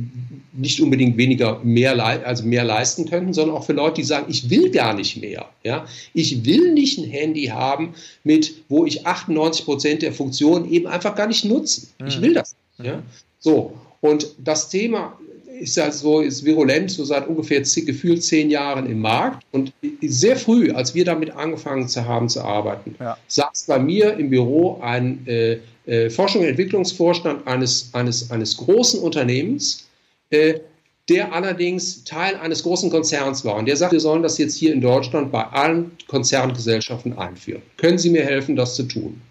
nicht 0.57 0.81
unbedingt 0.81 1.17
weniger 1.17 1.59
mehr, 1.63 2.03
also 2.25 2.45
mehr 2.45 2.63
leisten 2.63 3.09
könnten, 3.09 3.33
sondern 3.33 3.57
auch 3.57 3.65
für 3.65 3.73
Leute, 3.73 3.95
die 3.95 4.03
sagen, 4.03 4.27
ich 4.29 4.49
will 4.49 4.71
gar 4.71 4.93
nicht 4.93 5.17
mehr. 5.17 5.49
Ja? 5.63 5.85
Ich 6.13 6.45
will 6.45 6.73
nicht 6.73 6.97
ein 6.97 7.05
Handy 7.05 7.45
haben, 7.45 7.93
mit, 8.23 8.53
wo 8.69 8.85
ich 8.85 9.05
98 9.05 9.65
Prozent 9.65 10.01
der 10.01 10.13
Funktionen 10.13 10.71
eben 10.71 10.87
einfach 10.87 11.15
gar 11.15 11.27
nicht 11.27 11.45
nutzen. 11.45 11.89
Mhm. 11.99 12.07
Ich 12.07 12.21
will 12.21 12.33
das. 12.33 12.55
Nicht, 12.77 12.87
ja? 12.87 13.01
So. 13.39 13.73
Und 14.01 14.27
das 14.37 14.69
Thema 14.69 15.17
ist 15.59 15.77
ja 15.77 15.91
so, 15.91 16.21
ist 16.21 16.43
virulent, 16.45 16.91
so 16.91 17.03
seit 17.05 17.27
ungefähr 17.27 17.61
gefühlt 17.61 18.23
zehn 18.23 18.49
Jahren 18.49 18.85
im 18.89 18.99
Markt. 18.99 19.43
Und 19.51 19.71
sehr 20.01 20.35
früh, 20.35 20.71
als 20.71 20.93
wir 20.95 21.05
damit 21.05 21.31
angefangen 21.31 21.87
zu 21.87 22.05
haben 22.05 22.29
zu 22.29 22.41
arbeiten, 22.41 22.95
ja. 22.99 23.17
saß 23.27 23.65
bei 23.67 23.79
mir 23.79 24.17
im 24.17 24.29
Büro 24.29 24.79
ein 24.81 25.25
äh, 25.27 25.59
äh, 25.85 26.09
Forschung 26.09 26.41
und 26.41 26.47
Entwicklungsvorstand 26.47 27.47
eines, 27.47 27.89
eines, 27.93 28.31
eines 28.31 28.57
großen 28.57 28.99
Unternehmens, 28.99 29.87
der 30.31 31.33
allerdings 31.33 32.03
Teil 32.03 32.35
eines 32.35 32.63
großen 32.63 32.89
Konzerns 32.89 33.45
war. 33.45 33.55
Und 33.55 33.67
der 33.67 33.77
sagt, 33.77 33.91
wir 33.91 33.99
sollen 33.99 34.23
das 34.23 34.37
jetzt 34.37 34.55
hier 34.55 34.73
in 34.73 34.81
Deutschland 34.81 35.31
bei 35.31 35.43
allen 35.43 35.91
Konzerngesellschaften 36.07 37.17
einführen. 37.17 37.61
Können 37.77 37.97
Sie 37.97 38.09
mir 38.09 38.23
helfen, 38.23 38.55
das 38.55 38.75
zu 38.75 38.83
tun? 38.83 39.21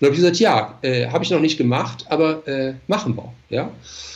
Und 0.00 0.06
habe 0.06 0.14
ich 0.14 0.20
gesagt, 0.20 0.38
ja, 0.38 0.78
äh, 0.82 1.06
habe 1.06 1.24
ich 1.24 1.30
noch 1.30 1.40
nicht 1.40 1.56
gemacht, 1.56 2.04
aber 2.08 2.46
äh, 2.46 2.74
machen 2.86 3.16
wir. 3.16 3.32
Ja? 3.48 3.72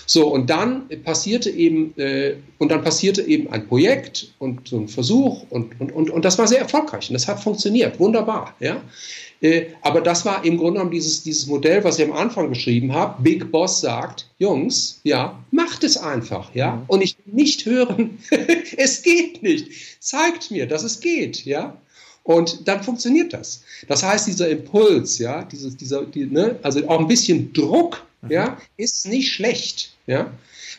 So, 0.06 0.28
und 0.28 0.50
dann 0.50 0.88
passierte 1.04 1.50
eben, 1.50 1.96
äh, 1.98 2.36
und 2.58 2.70
dann 2.70 2.82
passierte 2.82 3.22
eben 3.22 3.50
ein 3.52 3.66
Projekt 3.66 4.32
und 4.38 4.68
so 4.68 4.78
ein 4.78 4.88
Versuch 4.88 5.44
und, 5.50 5.80
und, 5.80 5.92
und, 5.92 6.10
und 6.10 6.24
das 6.24 6.38
war 6.38 6.46
sehr 6.46 6.60
erfolgreich 6.60 7.08
und 7.08 7.14
das 7.14 7.28
hat 7.28 7.40
funktioniert, 7.40 7.98
wunderbar. 8.00 8.54
Ja? 8.60 8.82
Äh, 9.42 9.66
aber 9.82 10.00
das 10.00 10.24
war 10.24 10.44
im 10.44 10.56
Grunde 10.56 10.74
genommen 10.74 10.92
dieses, 10.92 11.24
dieses 11.24 11.46
Modell, 11.46 11.82
was 11.82 11.98
ich 11.98 12.04
am 12.04 12.12
Anfang 12.12 12.48
beschrieben 12.48 12.94
habe. 12.94 13.20
Big 13.22 13.50
Boss 13.50 13.80
sagt, 13.80 14.28
Jungs, 14.38 15.00
ja, 15.02 15.38
macht 15.50 15.82
es 15.82 15.96
einfach, 15.96 16.54
ja. 16.54 16.76
Mhm. 16.76 16.82
Und 16.86 17.02
ich 17.02 17.16
will 17.24 17.34
nicht 17.34 17.66
hören, 17.66 18.18
es 18.76 19.02
geht 19.02 19.42
nicht. 19.42 19.68
Zeigt 20.00 20.50
mir, 20.52 20.66
dass 20.66 20.84
es 20.84 21.00
geht, 21.00 21.44
ja. 21.44 21.76
Und 22.22 22.68
dann 22.68 22.84
funktioniert 22.84 23.32
das. 23.32 23.64
Das 23.88 24.04
heißt, 24.04 24.28
dieser 24.28 24.48
Impuls, 24.48 25.18
ja, 25.18 25.42
dieses, 25.42 25.76
dieser, 25.76 26.04
die, 26.04 26.26
ne, 26.26 26.56
also 26.62 26.86
auch 26.88 27.00
ein 27.00 27.08
bisschen 27.08 27.52
Druck, 27.52 28.00
mhm. 28.22 28.30
ja, 28.30 28.56
ist 28.76 29.08
nicht 29.08 29.32
schlecht, 29.32 29.92
ja. 30.06 30.30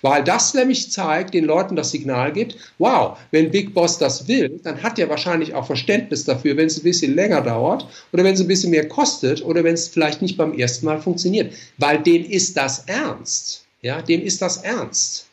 Weil 0.04 0.24
das 0.24 0.54
nämlich 0.54 0.92
zeigt, 0.92 1.34
den 1.34 1.46
Leuten 1.46 1.78
das 1.78 1.92
Signal 1.92 2.34
gibt, 2.34 2.58
wow, 2.78 3.18
wenn 3.32 3.52
Big 3.52 3.74
Boss 3.74 3.98
das 3.98 4.28
will, 4.28 4.60
dann 4.62 4.84
hat 4.84 5.00
er 5.00 5.10
wahrscheinlich 5.10 5.56
auch 5.56 5.66
Verständnis 5.66 6.26
dafür, 6.26 6.58
wenn 6.58 6.68
es 6.68 6.78
ein 6.78 6.84
bisschen 6.84 7.16
länger 7.16 7.42
dauert 7.42 7.88
oder 8.12 8.24
wenn 8.26 8.34
es 8.34 8.42
ein 8.42 8.48
bisschen 8.48 8.72
mehr 8.72 8.88
kostet 8.88 9.44
oder 9.44 9.64
wenn 9.64 9.74
es 9.74 9.88
vielleicht 9.88 10.22
nicht 10.22 10.38
beim 10.38 10.54
ersten 10.54 10.86
Mal 10.86 11.02
funktioniert. 11.02 11.54
Weil 11.78 12.00
dem 12.00 12.30
ist 12.30 12.58
das 12.58 12.84
ernst. 12.86 13.66
Ja, 13.82 14.02
dem 14.02 14.22
ist 14.22 14.42
das 14.42 14.58
ernst. 14.58 15.26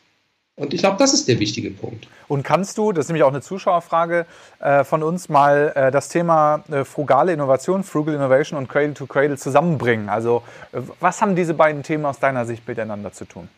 Und 0.55 0.73
ich 0.73 0.79
glaube, 0.79 0.97
das 0.97 1.13
ist 1.13 1.27
der 1.27 1.39
wichtige 1.39 1.71
Punkt. 1.71 2.07
Und 2.29 2.43
kannst 2.43 2.77
du, 2.77 2.93
das 2.93 3.05
ist 3.05 3.09
nämlich 3.09 3.23
auch 3.23 3.29
eine 3.29 3.41
Zuschauerfrage 3.41 4.25
äh, 4.59 4.85
von 4.85 5.03
uns, 5.03 5.27
mal 5.27 5.73
äh, 5.75 5.91
das 5.91 6.07
Thema 6.07 6.63
äh, 6.71 6.85
frugale 6.85 7.33
Innovation, 7.33 7.83
Frugal 7.83 8.15
Innovation 8.15 8.57
und 8.57 8.69
Cradle 8.69 8.93
to 8.93 9.05
Cradle 9.05 9.37
zusammenbringen? 9.37 10.07
Also 10.07 10.43
äh, 10.71 10.79
was 11.01 11.21
haben 11.21 11.35
diese 11.35 11.53
beiden 11.53 11.83
Themen 11.83 12.05
aus 12.05 12.19
deiner 12.19 12.45
Sicht 12.45 12.65
miteinander 12.65 13.11
zu 13.11 13.25
tun? 13.25 13.49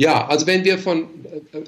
Ja, 0.00 0.26
also 0.28 0.46
wenn 0.46 0.64
wir 0.64 0.78
von 0.78 1.08
äh, 1.52 1.58
äh, 1.58 1.62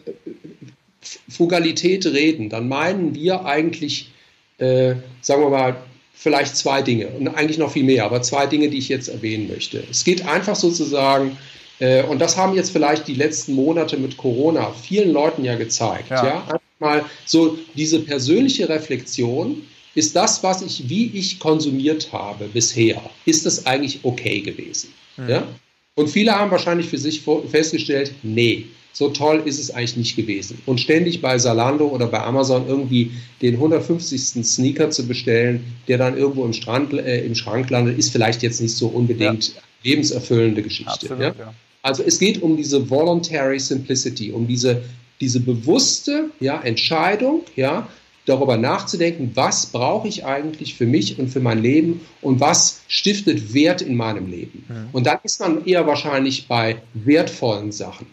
Frugalität 1.29 2.07
reden, 2.07 2.49
dann 2.49 2.67
meinen 2.67 3.15
wir 3.15 3.45
eigentlich, 3.45 4.11
äh, 4.57 4.95
sagen 5.21 5.43
wir 5.43 5.51
mal, 5.51 5.77
vielleicht 6.15 6.57
zwei 6.57 6.81
Dinge 6.81 7.09
und 7.09 7.29
eigentlich 7.29 7.59
noch 7.59 7.73
viel 7.73 7.85
mehr, 7.85 8.07
aber 8.07 8.23
zwei 8.23 8.47
Dinge, 8.47 8.71
die 8.71 8.79
ich 8.79 8.89
jetzt 8.89 9.09
erwähnen 9.09 9.49
möchte. 9.49 9.85
Es 9.91 10.03
geht 10.05 10.27
einfach 10.27 10.57
sozusagen, 10.57 11.37
äh, 11.79 12.05
und 12.05 12.21
das 12.21 12.39
haben 12.39 12.55
jetzt 12.55 12.71
vielleicht 12.71 13.07
die 13.07 13.17
letzten 13.17 13.53
Monate 13.53 13.99
mit 13.99 14.17
Corona 14.17 14.73
vielen 14.73 15.13
Leuten 15.13 15.45
ja 15.45 15.57
gezeigt, 15.57 16.09
ja, 16.09 16.25
ja? 16.25 16.41
einfach 16.45 16.61
mal 16.79 17.05
so 17.27 17.59
diese 17.75 18.01
persönliche 18.01 18.67
Reflexion, 18.67 19.63
ist 19.95 20.17
das, 20.17 20.43
was 20.43 20.63
ich, 20.63 20.89
wie 20.89 21.11
ich 21.13 21.39
konsumiert 21.39 22.11
habe 22.13 22.47
bisher, 22.47 23.03
ist 23.27 23.45
das 23.45 23.67
eigentlich 23.67 24.01
okay 24.05 24.41
gewesen? 24.41 24.89
Mhm. 25.19 25.29
Ja? 25.29 25.47
Und 25.95 26.09
viele 26.09 26.33
haben 26.33 26.51
wahrscheinlich 26.51 26.89
für 26.89 26.99
sich 26.99 27.23
festgestellt, 27.51 28.15
nee, 28.23 28.67
so 28.93 29.09
toll 29.09 29.43
ist 29.45 29.59
es 29.59 29.71
eigentlich 29.71 29.97
nicht 29.97 30.17
gewesen. 30.17 30.59
Und 30.67 30.81
ständig 30.81 31.21
bei 31.21 31.39
Salando 31.39 31.87
oder 31.87 32.07
bei 32.07 32.21
Amazon 32.21 32.67
irgendwie 32.67 33.11
den 33.41 33.55
150. 33.55 34.45
Sneaker 34.45 34.91
zu 34.91 35.07
bestellen, 35.07 35.65
der 35.89 35.99
dann 35.99 36.17
irgendwo 36.17 36.45
im, 36.45 36.53
Strand, 36.53 36.93
äh, 36.93 37.25
im 37.25 37.35
Schrank 37.35 37.71
landet, 37.71 37.99
ist 37.99 38.11
vielleicht 38.11 38.43
jetzt 38.43 38.61
nicht 38.61 38.75
so 38.75 38.89
unbedingt 38.89 39.49
ja. 39.49 39.63
lebenserfüllende 39.83 40.63
Geschichte. 40.63 40.93
Absolut, 40.93 41.21
ja? 41.21 41.35
Ja. 41.39 41.55
Also 41.83 42.03
es 42.03 42.19
geht 42.19 42.43
um 42.43 42.57
diese 42.57 42.89
voluntary 42.89 43.59
simplicity, 43.59 44.31
um 44.31 44.47
diese, 44.47 44.83
diese 45.21 45.41
bewusste 45.41 46.31
ja, 46.39 46.61
Entscheidung, 46.61 47.43
ja, 47.57 47.89
darüber 48.27 48.57
nachzudenken, 48.57 49.33
was 49.35 49.67
brauche 49.67 50.07
ich 50.07 50.25
eigentlich 50.25 50.75
für 50.75 50.87
mich 50.87 51.19
und 51.19 51.29
für 51.29 51.41
mein 51.41 51.61
Leben 51.61 52.01
und 52.21 52.41
was 52.41 52.83
stiftet 52.87 53.53
Wert 53.53 53.83
in 53.83 53.97
meinem 53.97 54.31
Leben. 54.31 54.65
Mhm. 54.69 54.89
Und 54.93 55.07
dann 55.07 55.19
ist 55.25 55.41
man 55.41 55.65
eher 55.65 55.87
wahrscheinlich 55.87 56.47
bei 56.47 56.77
wertvollen 56.95 57.73
Sachen, 57.73 58.07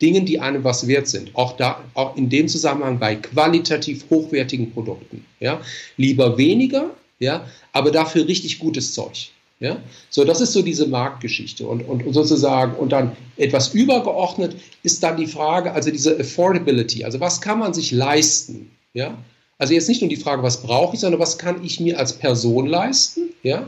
Dingen, 0.00 0.24
die 0.24 0.38
einem 0.40 0.62
was 0.62 0.86
wert 0.86 1.08
sind. 1.08 1.34
Auch 1.34 1.56
da, 1.56 1.82
auch 1.94 2.16
in 2.16 2.28
dem 2.28 2.48
Zusammenhang 2.48 2.98
bei 2.98 3.16
qualitativ 3.16 4.04
hochwertigen 4.10 4.72
Produkten. 4.72 5.24
Ja, 5.40 5.60
lieber 5.96 6.38
weniger, 6.38 6.90
ja, 7.18 7.46
aber 7.72 7.90
dafür 7.90 8.28
richtig 8.28 8.58
gutes 8.58 8.94
Zeug. 8.94 9.30
Ja, 9.58 9.78
so 10.10 10.24
das 10.24 10.42
ist 10.42 10.52
so 10.52 10.60
diese 10.60 10.86
Marktgeschichte 10.86 11.66
und, 11.66 11.80
und, 11.80 12.04
und 12.04 12.12
sozusagen 12.12 12.74
und 12.74 12.92
dann 12.92 13.16
etwas 13.38 13.72
übergeordnet 13.72 14.54
ist 14.82 15.02
dann 15.02 15.16
die 15.16 15.26
Frage, 15.26 15.72
also 15.72 15.90
diese 15.90 16.20
Affordability, 16.20 17.04
also 17.04 17.20
was 17.20 17.40
kann 17.40 17.58
man 17.58 17.72
sich 17.72 17.90
leisten, 17.90 18.70
ja, 18.92 19.16
also 19.58 19.72
jetzt 19.72 19.88
nicht 19.88 20.00
nur 20.02 20.10
die 20.10 20.16
Frage, 20.16 20.42
was 20.42 20.62
brauche 20.62 20.94
ich, 20.94 21.00
sondern 21.00 21.20
was 21.20 21.38
kann 21.38 21.64
ich 21.64 21.80
mir 21.80 21.98
als 21.98 22.12
Person 22.12 22.66
leisten, 22.66 23.30
ja, 23.42 23.66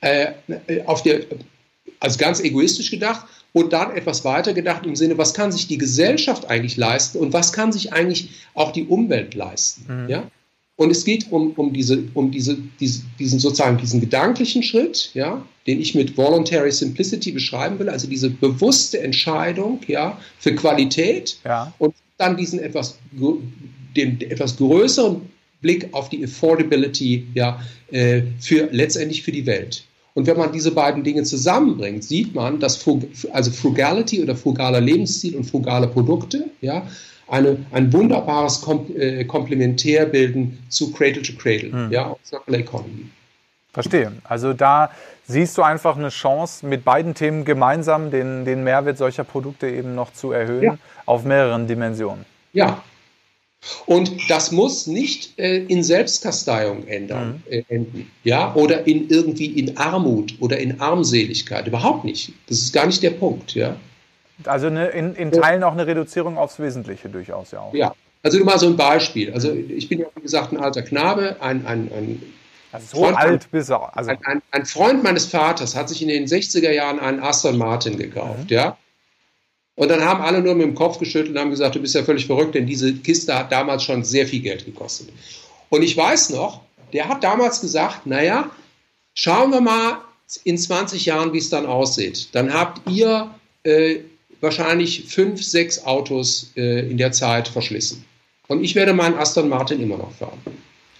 äh, 0.00 0.32
auf 0.86 1.02
der, 1.02 1.22
also 2.00 2.18
ganz 2.18 2.40
egoistisch 2.40 2.90
gedacht 2.90 3.26
und 3.52 3.72
dann 3.72 3.96
etwas 3.96 4.24
weiter 4.24 4.54
gedacht 4.54 4.86
im 4.86 4.96
Sinne, 4.96 5.18
was 5.18 5.34
kann 5.34 5.52
sich 5.52 5.66
die 5.66 5.78
Gesellschaft 5.78 6.48
eigentlich 6.48 6.76
leisten 6.76 7.18
und 7.18 7.32
was 7.32 7.52
kann 7.52 7.72
sich 7.72 7.92
eigentlich 7.92 8.30
auch 8.54 8.72
die 8.72 8.84
Umwelt 8.84 9.34
leisten, 9.34 10.04
mhm. 10.04 10.08
ja. 10.08 10.30
Und 10.76 10.92
es 10.92 11.04
geht 11.04 11.32
um, 11.32 11.50
um, 11.54 11.72
diese, 11.72 12.04
um 12.14 12.30
diese, 12.30 12.56
diese, 12.78 13.02
diesen 13.18 13.40
sozusagen 13.40 13.78
diesen 13.78 14.00
gedanklichen 14.00 14.62
Schritt, 14.62 15.10
ja, 15.12 15.44
den 15.66 15.80
ich 15.80 15.96
mit 15.96 16.16
Voluntary 16.16 16.70
Simplicity 16.70 17.32
beschreiben 17.32 17.80
will, 17.80 17.88
also 17.88 18.06
diese 18.06 18.30
bewusste 18.30 19.00
Entscheidung 19.00 19.80
ja, 19.88 20.20
für 20.38 20.54
Qualität 20.54 21.38
ja. 21.44 21.72
und 21.78 21.96
dann 22.16 22.36
diesen 22.36 22.60
etwas 22.60 22.96
den 23.96 24.20
etwas 24.20 24.56
größeren 24.56 25.20
Blick 25.60 25.88
auf 25.92 26.08
die 26.08 26.24
Affordability 26.24 27.26
ja, 27.34 27.60
äh, 27.90 28.22
für 28.40 28.68
letztendlich 28.70 29.22
für 29.22 29.32
die 29.32 29.46
Welt. 29.46 29.84
Und 30.14 30.26
wenn 30.26 30.36
man 30.36 30.52
diese 30.52 30.72
beiden 30.72 31.04
Dinge 31.04 31.22
zusammenbringt, 31.22 32.02
sieht 32.02 32.34
man, 32.34 32.58
dass 32.58 32.76
Frug 32.76 33.04
also 33.32 33.50
Frugality 33.50 34.22
oder 34.22 34.34
frugaler 34.34 34.80
Lebensstil 34.80 35.36
und 35.36 35.44
frugale 35.44 35.86
Produkte 35.86 36.50
ja, 36.60 36.86
eine, 37.28 37.58
ein 37.70 37.92
wunderbares 37.92 38.60
Kom 38.60 38.86
äh, 38.96 39.24
Komplementär 39.24 40.06
bilden 40.06 40.58
zu 40.68 40.92
Cradle 40.92 41.22
to 41.22 41.34
Cradle, 41.34 41.70
hm. 41.70 41.92
ja, 41.92 42.16
Circular 42.24 42.60
Economy. 42.60 43.06
Verstehe. 43.72 44.12
Also 44.24 44.54
da 44.54 44.90
siehst 45.26 45.56
du 45.56 45.62
einfach 45.62 45.96
eine 45.96 46.08
Chance, 46.08 46.66
mit 46.66 46.84
beiden 46.84 47.14
Themen 47.14 47.44
gemeinsam 47.44 48.10
den, 48.10 48.44
den 48.44 48.64
Mehrwert 48.64 48.98
solcher 48.98 49.24
Produkte 49.24 49.68
eben 49.68 49.94
noch 49.94 50.12
zu 50.12 50.32
erhöhen 50.32 50.62
ja. 50.62 50.78
auf 51.06 51.24
mehreren 51.24 51.66
Dimensionen. 51.68 52.24
Ja, 52.54 52.82
und 53.86 54.30
das 54.30 54.52
muss 54.52 54.86
nicht 54.86 55.38
äh, 55.38 55.58
in 55.64 55.82
Selbstkasteiung 55.82 56.86
ändern, 56.86 57.42
mhm. 57.46 57.52
äh, 57.52 57.64
enden, 57.68 58.10
ja, 58.24 58.54
oder 58.54 58.86
in 58.86 59.08
irgendwie 59.08 59.46
in 59.46 59.76
Armut 59.76 60.34
oder 60.40 60.58
in 60.58 60.80
Armseligkeit. 60.80 61.66
Überhaupt 61.66 62.04
nicht. 62.04 62.32
Das 62.48 62.58
ist 62.58 62.72
gar 62.72 62.86
nicht 62.86 63.02
der 63.02 63.10
Punkt, 63.10 63.54
ja. 63.54 63.76
Also 64.44 64.68
eine, 64.68 64.88
in, 64.88 65.14
in 65.16 65.32
Teilen 65.32 65.64
auch 65.64 65.72
eine 65.72 65.86
Reduzierung 65.86 66.38
aufs 66.38 66.60
Wesentliche 66.60 67.08
durchaus 67.08 67.50
ja 67.50 67.60
auch. 67.60 67.74
Ja. 67.74 67.94
Also 68.22 68.38
nur 68.38 68.46
mal 68.46 68.58
so 68.58 68.66
ein 68.66 68.76
Beispiel. 68.76 69.32
Also 69.32 69.52
ich 69.52 69.88
bin 69.88 70.00
ja 70.00 70.06
wie 70.14 70.22
gesagt 70.22 70.52
ein 70.52 70.58
alter 70.58 70.82
Knabe, 70.82 71.36
ein, 71.40 71.66
ein, 71.66 71.90
ein 71.92 72.22
also 72.70 72.86
so 72.96 73.02
Freund, 73.02 73.16
alt 73.16 73.50
bis. 73.50 73.70
Also 73.70 74.10
ein, 74.10 74.18
ein, 74.24 74.42
ein, 74.50 74.66
Freund 74.66 75.02
meines 75.02 75.26
Vaters 75.26 75.74
hat 75.74 75.88
sich 75.88 76.02
in 76.02 76.08
den 76.08 76.26
60er 76.26 76.70
Jahren 76.70 77.00
einen 77.00 77.20
Aston 77.20 77.56
Martin 77.56 77.96
gekauft, 77.96 78.50
mhm. 78.50 78.56
ja. 78.56 78.76
Und 79.78 79.88
dann 79.92 80.04
haben 80.04 80.20
alle 80.20 80.42
nur 80.42 80.56
mit 80.56 80.66
dem 80.66 80.74
Kopf 80.74 80.98
geschüttelt 80.98 81.36
und 81.36 81.38
haben 81.38 81.50
gesagt, 81.50 81.76
du 81.76 81.80
bist 81.80 81.94
ja 81.94 82.02
völlig 82.02 82.26
verrückt, 82.26 82.56
denn 82.56 82.66
diese 82.66 82.92
Kiste 82.94 83.32
hat 83.32 83.52
damals 83.52 83.84
schon 83.84 84.02
sehr 84.02 84.26
viel 84.26 84.40
Geld 84.40 84.64
gekostet. 84.64 85.08
Und 85.68 85.82
ich 85.82 85.96
weiß 85.96 86.30
noch, 86.30 86.62
der 86.92 87.08
hat 87.08 87.22
damals 87.22 87.60
gesagt, 87.60 88.04
naja, 88.04 88.50
schauen 89.14 89.52
wir 89.52 89.60
mal 89.60 89.98
in 90.42 90.58
20 90.58 91.06
Jahren, 91.06 91.32
wie 91.32 91.38
es 91.38 91.48
dann 91.48 91.64
aussieht. 91.64 92.28
Dann 92.32 92.52
habt 92.52 92.90
ihr 92.90 93.32
äh, 93.62 94.00
wahrscheinlich 94.40 95.04
fünf, 95.04 95.44
sechs 95.44 95.84
Autos 95.84 96.50
äh, 96.56 96.90
in 96.90 96.98
der 96.98 97.12
Zeit 97.12 97.46
verschlissen. 97.46 98.04
Und 98.48 98.64
ich 98.64 98.74
werde 98.74 98.92
meinen 98.92 99.16
Aston 99.16 99.48
Martin 99.48 99.80
immer 99.80 99.98
noch 99.98 100.12
fahren. 100.12 100.40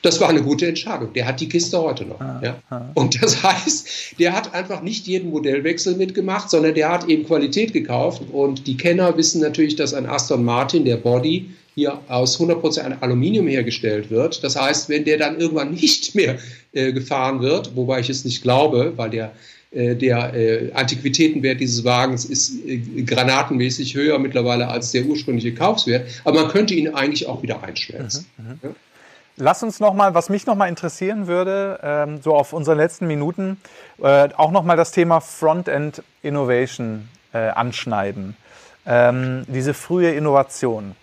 Das 0.02 0.20
war 0.20 0.28
eine 0.28 0.42
gute 0.42 0.66
Entscheidung. 0.66 1.12
Der 1.12 1.26
hat 1.26 1.40
die 1.40 1.48
Kiste 1.48 1.80
heute 1.80 2.04
noch. 2.04 2.20
Ah, 2.20 2.40
ja. 2.42 2.62
ah. 2.70 2.82
Und 2.94 3.22
das 3.22 3.42
heißt, 3.42 4.18
der 4.18 4.32
hat 4.32 4.54
einfach 4.54 4.82
nicht 4.82 5.06
jeden 5.06 5.30
Modellwechsel 5.30 5.96
mitgemacht, 5.96 6.50
sondern 6.50 6.74
der 6.74 6.90
hat 6.90 7.08
eben 7.08 7.24
Qualität 7.24 7.72
gekauft. 7.72 8.22
Und 8.32 8.66
die 8.66 8.76
Kenner 8.76 9.16
wissen 9.16 9.40
natürlich, 9.40 9.76
dass 9.76 9.94
ein 9.94 10.06
Aston 10.06 10.44
Martin, 10.44 10.84
der 10.84 10.98
Body, 10.98 11.50
hier 11.74 12.00
aus 12.08 12.40
100% 12.40 13.02
Aluminium 13.02 13.46
hergestellt 13.46 14.10
wird. 14.10 14.42
Das 14.42 14.60
heißt, 14.60 14.88
wenn 14.88 15.04
der 15.04 15.16
dann 15.16 15.38
irgendwann 15.38 15.70
nicht 15.74 16.14
mehr 16.14 16.38
äh, 16.72 16.92
gefahren 16.92 17.40
wird, 17.40 17.76
wobei 17.76 18.00
ich 18.00 18.10
es 18.10 18.24
nicht 18.24 18.42
glaube, 18.42 18.94
weil 18.96 19.10
der, 19.10 19.32
äh, 19.70 19.94
der 19.94 20.34
äh, 20.34 20.72
Antiquitätenwert 20.72 21.60
dieses 21.60 21.84
Wagens 21.84 22.24
ist 22.24 22.52
äh, 22.66 22.78
granatenmäßig 22.78 23.94
höher 23.94 24.18
mittlerweile 24.18 24.66
als 24.66 24.90
der 24.90 25.04
ursprüngliche 25.06 25.54
Kaufswert, 25.54 26.08
aber 26.24 26.42
man 26.42 26.50
könnte 26.50 26.74
ihn 26.74 26.88
eigentlich 26.88 27.28
auch 27.28 27.42
wieder 27.44 27.62
einschmelzen. 27.62 28.26
Mhm, 28.38 28.44
mhm. 28.44 28.58
ja? 28.62 28.70
Lass 29.40 29.62
uns 29.62 29.78
nochmal, 29.78 30.14
was 30.14 30.30
mich 30.30 30.46
nochmal 30.46 30.68
interessieren 30.68 31.28
würde, 31.28 31.78
ähm, 31.84 32.20
so 32.20 32.34
auf 32.34 32.52
unseren 32.52 32.76
letzten 32.76 33.06
Minuten, 33.06 33.60
äh, 34.02 34.28
auch 34.36 34.50
nochmal 34.50 34.76
das 34.76 34.90
Thema 34.90 35.20
Frontend 35.20 36.02
Innovation 36.22 37.08
äh, 37.32 37.48
anschneiden. 37.50 38.36
ähm, 38.88 39.44
diese 39.46 39.74
frühe 39.74 40.10
Innovation. 40.12 40.96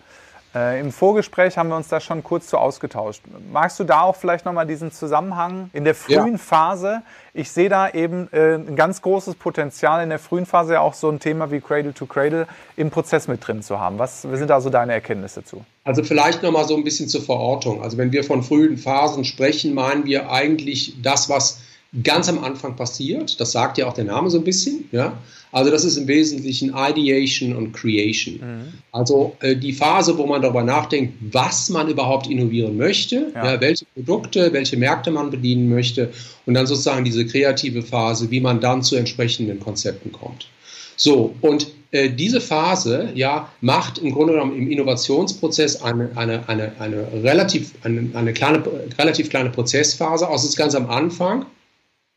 Äh, 0.56 0.80
Im 0.80 0.90
Vorgespräch 0.90 1.58
haben 1.58 1.68
wir 1.68 1.76
uns 1.76 1.88
da 1.88 2.00
schon 2.00 2.24
kurz 2.24 2.46
zu 2.46 2.56
ausgetauscht. 2.56 3.20
Magst 3.52 3.78
du 3.78 3.84
da 3.84 4.02
auch 4.02 4.16
vielleicht 4.16 4.46
nochmal 4.46 4.66
diesen 4.66 4.90
Zusammenhang 4.90 5.68
in 5.74 5.84
der 5.84 5.94
frühen 5.94 6.32
ja. 6.32 6.38
Phase? 6.38 7.02
Ich 7.34 7.50
sehe 7.50 7.68
da 7.68 7.90
eben 7.90 8.28
äh, 8.32 8.54
ein 8.54 8.74
ganz 8.74 9.02
großes 9.02 9.34
Potenzial 9.34 10.02
in 10.02 10.08
der 10.08 10.18
frühen 10.18 10.46
Phase 10.46 10.74
ja 10.74 10.80
auch 10.80 10.94
so 10.94 11.10
ein 11.10 11.20
Thema 11.20 11.50
wie 11.50 11.60
Cradle 11.60 11.92
to 11.92 12.06
Cradle 12.06 12.46
im 12.76 12.90
Prozess 12.90 13.28
mit 13.28 13.46
drin 13.46 13.62
zu 13.62 13.78
haben. 13.78 13.98
Was 13.98 14.22
sind 14.22 14.48
da 14.48 14.62
so 14.62 14.70
deine 14.70 14.94
Erkenntnisse 14.94 15.44
zu? 15.44 15.62
Also 15.84 16.02
vielleicht 16.02 16.42
nochmal 16.42 16.66
so 16.66 16.74
ein 16.74 16.84
bisschen 16.84 17.08
zur 17.08 17.20
Verortung. 17.20 17.82
Also 17.82 17.98
wenn 17.98 18.10
wir 18.12 18.24
von 18.24 18.42
frühen 18.42 18.78
Phasen 18.78 19.26
sprechen, 19.26 19.74
meinen 19.74 20.06
wir 20.06 20.30
eigentlich 20.30 20.94
das, 21.02 21.28
was 21.28 21.60
ganz 22.02 22.30
am 22.30 22.42
Anfang 22.42 22.76
passiert. 22.76 23.38
Das 23.40 23.52
sagt 23.52 23.76
ja 23.76 23.86
auch 23.88 23.94
der 23.94 24.04
Name 24.04 24.30
so 24.30 24.38
ein 24.38 24.44
bisschen. 24.44 24.88
Ja? 24.90 25.18
Also 25.52 25.70
das 25.70 25.84
ist 25.84 25.96
im 25.96 26.06
Wesentlichen 26.06 26.74
Ideation 26.76 27.54
und 27.54 27.72
Creation. 27.72 28.34
Mhm. 28.34 28.72
Also 28.92 29.36
äh, 29.40 29.56
die 29.56 29.72
Phase, 29.72 30.16
wo 30.18 30.26
man 30.26 30.42
darüber 30.42 30.62
nachdenkt, 30.62 31.14
was 31.32 31.68
man 31.70 31.88
überhaupt 31.88 32.26
innovieren 32.28 32.76
möchte, 32.76 33.32
ja. 33.34 33.52
Ja, 33.52 33.60
welche 33.60 33.84
Produkte, 33.94 34.52
welche 34.52 34.76
Märkte 34.76 35.10
man 35.10 35.30
bedienen 35.30 35.68
möchte 35.68 36.10
und 36.46 36.54
dann 36.54 36.66
sozusagen 36.66 37.04
diese 37.04 37.24
kreative 37.26 37.82
Phase, 37.82 38.30
wie 38.30 38.40
man 38.40 38.60
dann 38.60 38.82
zu 38.82 38.96
entsprechenden 38.96 39.60
Konzepten 39.60 40.12
kommt. 40.12 40.48
So, 40.96 41.34
und 41.42 41.68
äh, 41.90 42.10
diese 42.10 42.40
Phase 42.40 43.10
ja, 43.14 43.48
macht 43.60 43.98
im 43.98 44.12
Grunde 44.12 44.32
genommen 44.32 44.56
im 44.56 44.70
Innovationsprozess 44.70 45.82
eine, 45.82 46.10
eine, 46.14 46.48
eine, 46.48 46.72
eine, 46.78 47.06
relativ, 47.22 47.72
eine, 47.82 48.10
eine 48.14 48.32
kleine, 48.32 48.62
relativ 48.98 49.30
kleine 49.30 49.50
Prozessphase 49.50 50.28
aus. 50.28 50.42
Das 50.42 50.50
ist 50.50 50.56
ganz 50.56 50.74
am 50.74 50.88
Anfang 50.90 51.46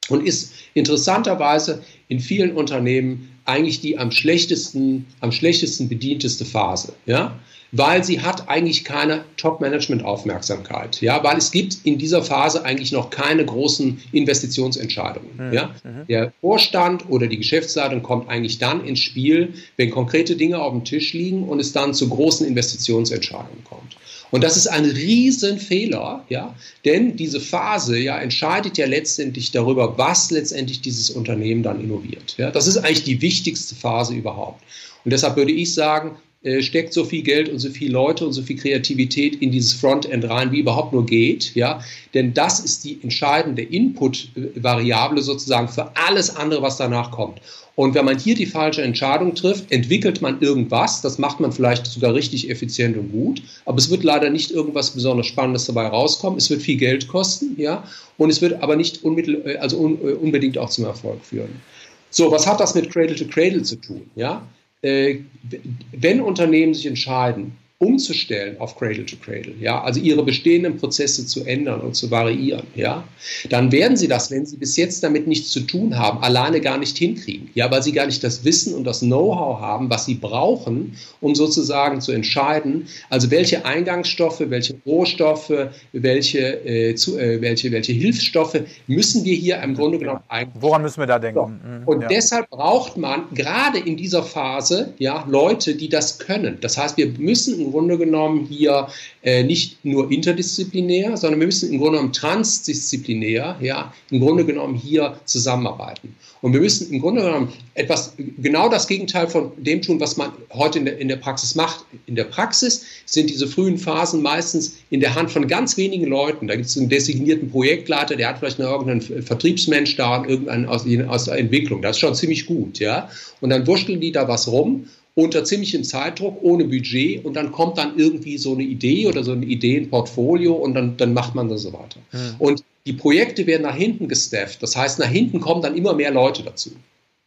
und 0.09 0.25
ist 0.25 0.53
interessanterweise 0.73 1.83
in 2.07 2.19
vielen 2.19 2.53
Unternehmen 2.53 3.29
eigentlich 3.45 3.81
die 3.81 3.97
am 3.97 4.11
schlechtesten, 4.11 5.05
am 5.21 5.31
schlechtesten 5.31 5.89
bedienteste 5.89 6.45
Phase, 6.45 6.93
ja, 7.05 7.39
weil 7.71 8.03
sie 8.03 8.21
hat 8.21 8.49
eigentlich 8.49 8.83
keine 8.83 9.23
Top-Management-Aufmerksamkeit, 9.37 11.01
ja, 11.01 11.23
weil 11.23 11.37
es 11.37 11.51
gibt 11.51 11.77
in 11.83 11.97
dieser 11.97 12.23
Phase 12.23 12.65
eigentlich 12.65 12.91
noch 12.91 13.09
keine 13.09 13.45
großen 13.45 14.01
Investitionsentscheidungen, 14.11 15.49
mhm. 15.49 15.53
ja. 15.53 15.75
Mhm. 15.83 16.07
Der 16.07 16.33
Vorstand 16.41 17.09
oder 17.09 17.27
die 17.27 17.37
Geschäftsleitung 17.37 18.01
kommt 18.01 18.29
eigentlich 18.29 18.57
dann 18.57 18.85
ins 18.85 18.99
Spiel, 18.99 19.53
wenn 19.77 19.91
konkrete 19.91 20.35
Dinge 20.35 20.59
auf 20.59 20.71
dem 20.71 20.83
Tisch 20.83 21.13
liegen 21.13 21.43
und 21.43 21.59
es 21.59 21.71
dann 21.71 21.93
zu 21.93 22.09
großen 22.09 22.47
Investitionsentscheidungen 22.47 23.63
kommt. 23.63 23.97
Und 24.31 24.43
das 24.43 24.57
ist 24.57 24.67
ein 24.67 24.85
Riesenfehler, 24.85 26.23
ja, 26.29 26.55
denn 26.85 27.15
diese 27.15 27.39
Phase 27.39 27.97
ja 27.97 28.19
entscheidet 28.19 28.77
ja 28.77 28.85
letztendlich 28.85 29.51
darüber, 29.51 29.97
was 29.97 30.29
letztendlich 30.29 30.81
dieses 30.81 31.09
Unternehmen 31.09 31.63
dann 31.63 31.81
innoviert. 31.81 32.35
Ja, 32.37 32.51
das 32.51 32.67
ist 32.67 32.77
eigentlich 32.77 33.03
die 33.03 33.21
wichtigste 33.21 33.75
Phase 33.75 34.13
überhaupt. 34.13 34.63
Und 35.03 35.11
deshalb 35.11 35.35
würde 35.35 35.51
ich 35.51 35.73
sagen, 35.73 36.17
äh, 36.41 36.61
steckt 36.61 36.93
so 36.93 37.03
viel 37.03 37.21
Geld 37.21 37.49
und 37.49 37.59
so 37.59 37.69
viele 37.69 37.91
Leute 37.91 38.25
und 38.25 38.31
so 38.31 38.41
viel 38.41 38.57
Kreativität 38.57 39.41
in 39.41 39.51
dieses 39.51 39.73
Frontend 39.73 40.29
rein, 40.29 40.53
wie 40.53 40.59
überhaupt 40.59 40.93
nur 40.93 41.05
geht, 41.05 41.53
ja, 41.53 41.81
denn 42.13 42.33
das 42.33 42.61
ist 42.61 42.85
die 42.85 42.97
entscheidende 43.03 43.61
Input-Variable 43.61 45.21
sozusagen 45.21 45.67
für 45.67 45.91
alles 45.97 46.33
andere, 46.35 46.61
was 46.61 46.77
danach 46.77 47.11
kommt. 47.11 47.41
Und 47.75 47.93
wenn 47.93 48.05
man 48.05 48.19
hier 48.19 48.35
die 48.35 48.45
falsche 48.45 48.81
Entscheidung 48.81 49.35
trifft, 49.35 49.71
entwickelt 49.71 50.21
man 50.21 50.41
irgendwas, 50.41 51.01
das 51.01 51.17
macht 51.17 51.41
man 51.41 51.51
vielleicht 51.51 51.85
sogar 51.85 52.13
richtig 52.13 52.49
effizient 52.49 52.95
und 52.95 53.11
gut, 53.11 53.41
aber 53.65 53.77
es 53.77 53.89
wird 53.89 54.03
leider 54.03 54.29
nicht 54.29 54.51
irgendwas 54.51 54.91
besonders 54.91 55.27
Spannendes 55.27 55.65
dabei 55.65 55.87
rauskommen. 55.87 56.37
Es 56.37 56.49
wird 56.49 56.61
viel 56.61 56.77
Geld 56.77 57.07
kosten, 57.09 57.55
ja, 57.57 57.83
und 58.17 58.29
es 58.29 58.41
wird 58.41 58.61
aber 58.63 58.75
nicht 58.77 59.03
unmittel, 59.03 59.41
äh, 59.45 59.57
also 59.57 59.77
un, 59.77 59.97
äh, 60.01 60.11
unbedingt 60.11 60.57
auch 60.57 60.69
zum 60.69 60.85
Erfolg 60.85 61.23
führen. 61.23 61.61
So, 62.09 62.31
was 62.31 62.47
hat 62.47 62.59
das 62.59 62.75
mit 62.75 62.91
Cradle 62.91 63.15
to 63.15 63.25
Cradle 63.25 63.63
zu 63.63 63.75
tun? 63.75 64.09
Ja, 64.15 64.47
wenn 64.81 66.21
Unternehmen 66.21 66.73
sich 66.73 66.85
entscheiden, 66.85 67.57
umzustellen 67.79 68.59
auf 68.59 68.77
Cradle 68.77 69.05
to 69.05 69.15
Cradle, 69.15 69.53
ja, 69.57 69.81
also 69.81 70.01
ihre 70.01 70.21
bestehenden 70.23 70.75
Prozesse 70.75 71.25
zu 71.25 71.45
ändern 71.45 71.79
und 71.79 71.95
zu 71.95 72.11
variieren, 72.11 72.67
ja, 72.75 73.05
dann 73.49 73.71
werden 73.71 73.95
sie 73.95 74.09
das, 74.09 74.29
wenn 74.31 74.45
sie 74.45 74.57
bis 74.57 74.75
jetzt 74.75 75.01
damit 75.01 75.27
nichts 75.27 75.49
zu 75.51 75.61
tun 75.61 75.97
haben, 75.97 76.21
alleine 76.21 76.59
gar 76.59 76.77
nicht 76.77 76.97
hinkriegen, 76.97 77.49
ja, 77.53 77.71
weil 77.71 77.81
sie 77.81 77.93
gar 77.93 78.05
nicht 78.05 78.21
das 78.21 78.43
Wissen 78.43 78.73
und 78.73 78.83
das 78.83 78.99
Know-how 78.99 79.61
haben, 79.61 79.89
was 79.89 80.05
sie 80.05 80.15
brauchen, 80.15 80.97
um 81.21 81.35
sozusagen 81.35 82.01
zu 82.01 82.11
entscheiden, 82.11 82.87
also 83.09 83.31
welche 83.31 83.63
Eingangsstoffe, 83.63 84.41
welche 84.41 84.75
Rohstoffe, 84.85 85.69
welche, 85.93 86.65
äh, 86.65 86.95
zu, 86.95 87.17
äh, 87.17 87.39
welche, 87.41 87.71
welche 87.71 87.93
Hilfsstoffe 87.93 88.59
müssen 88.87 89.23
wir 89.23 89.35
hier 89.35 89.61
im 89.61 89.75
Grunde 89.75 89.99
genommen 89.99 90.19
eigentlich. 90.27 90.61
Woran 90.61 90.81
müssen 90.81 90.99
wir 90.99 91.07
da 91.07 91.17
denken? 91.17 91.39
So. 91.39 91.47
Mhm. 91.47 91.83
Und 91.85 92.01
ja. 92.01 92.07
deshalb 92.09 92.49
braucht 92.49 92.97
man 92.97 93.33
gerade 93.33 93.79
in 93.79 93.95
dieser 93.95 94.23
Phase, 94.23 94.93
ja, 94.97 95.25
Leute, 95.29 95.75
die 95.75 95.87
das 95.87 96.19
können. 96.19 96.57
Das 96.59 96.77
heißt, 96.77 96.97
wir 96.97 97.07
müssen 97.17 97.68
Grunde 97.71 97.97
genommen 97.97 98.45
hier 98.45 98.87
äh, 99.23 99.43
nicht 99.43 99.83
nur 99.83 100.11
interdisziplinär, 100.11 101.17
sondern 101.17 101.39
wir 101.39 101.47
müssen 101.47 101.71
im 101.71 101.79
Grunde 101.79 101.97
genommen 101.97 102.13
transdisziplinär, 102.13 103.57
ja, 103.61 103.93
im 104.11 104.19
Grunde 104.19 104.45
genommen 104.45 104.75
hier 104.75 105.19
zusammenarbeiten. 105.25 106.15
Und 106.41 106.53
wir 106.53 106.61
müssen 106.61 106.93
im 106.93 107.01
Grunde 107.01 107.21
genommen 107.21 107.51
etwas, 107.73 108.13
genau 108.37 108.69
das 108.69 108.87
Gegenteil 108.87 109.27
von 109.27 109.51
dem 109.57 109.81
tun, 109.81 109.99
was 109.99 110.15
man 110.15 110.31
heute 110.53 110.79
in 110.79 110.85
der, 110.85 110.97
in 110.97 111.09
der 111.09 111.17
Praxis 111.17 111.53
macht. 111.55 111.83
In 112.05 112.15
der 112.15 112.23
Praxis 112.23 112.85
sind 113.05 113.29
diese 113.29 113.45
frühen 113.45 113.77
Phasen 113.77 114.21
meistens 114.21 114.77
in 114.89 115.01
der 115.01 115.15
Hand 115.15 115.31
von 115.31 115.47
ganz 115.47 115.75
wenigen 115.75 116.05
Leuten. 116.05 116.47
Da 116.47 116.55
gibt 116.55 116.67
es 116.67 116.77
einen 116.77 116.87
designierten 116.87 117.51
Projektleiter, 117.51 118.15
der 118.15 118.29
hat 118.29 118.39
vielleicht 118.39 118.59
noch 118.59 118.71
irgendeinen 118.71 119.23
Vertriebsmensch 119.23 119.97
da, 119.97 120.23
irgendeinen 120.25 120.65
aus, 120.65 120.85
aus 121.07 121.25
der 121.25 121.37
Entwicklung. 121.37 121.81
Das 121.81 121.97
ist 121.97 121.99
schon 121.99 122.15
ziemlich 122.15 122.45
gut, 122.45 122.79
ja. 122.79 123.09
Und 123.41 123.49
dann 123.49 123.67
wurschteln 123.67 123.99
die 123.99 124.11
da 124.11 124.27
was 124.27 124.47
rum 124.47 124.87
unter 125.19 125.43
ziemlichem 125.43 125.83
Zeitdruck, 125.83 126.37
ohne 126.41 126.65
Budget 126.65 127.23
und 127.25 127.33
dann 127.35 127.51
kommt 127.51 127.77
dann 127.77 127.97
irgendwie 127.97 128.37
so 128.37 128.53
eine 128.53 128.63
Idee 128.63 129.07
oder 129.07 129.23
so 129.23 129.31
ein 129.31 129.43
Ideenportfolio 129.43 130.53
und 130.53 130.73
dann, 130.73 130.97
dann 130.97 131.13
macht 131.13 131.35
man 131.35 131.49
das 131.49 131.63
so 131.63 131.73
weiter. 131.73 131.99
Mhm. 132.11 132.35
Und 132.39 132.63
die 132.85 132.93
Projekte 132.93 133.45
werden 133.45 133.63
nach 133.63 133.75
hinten 133.75 134.07
gestafft. 134.07 134.63
Das 134.63 134.75
heißt, 134.75 134.99
nach 134.99 135.07
hinten 135.07 135.39
kommen 135.39 135.61
dann 135.61 135.75
immer 135.75 135.93
mehr 135.93 136.11
Leute 136.11 136.43
dazu. 136.43 136.71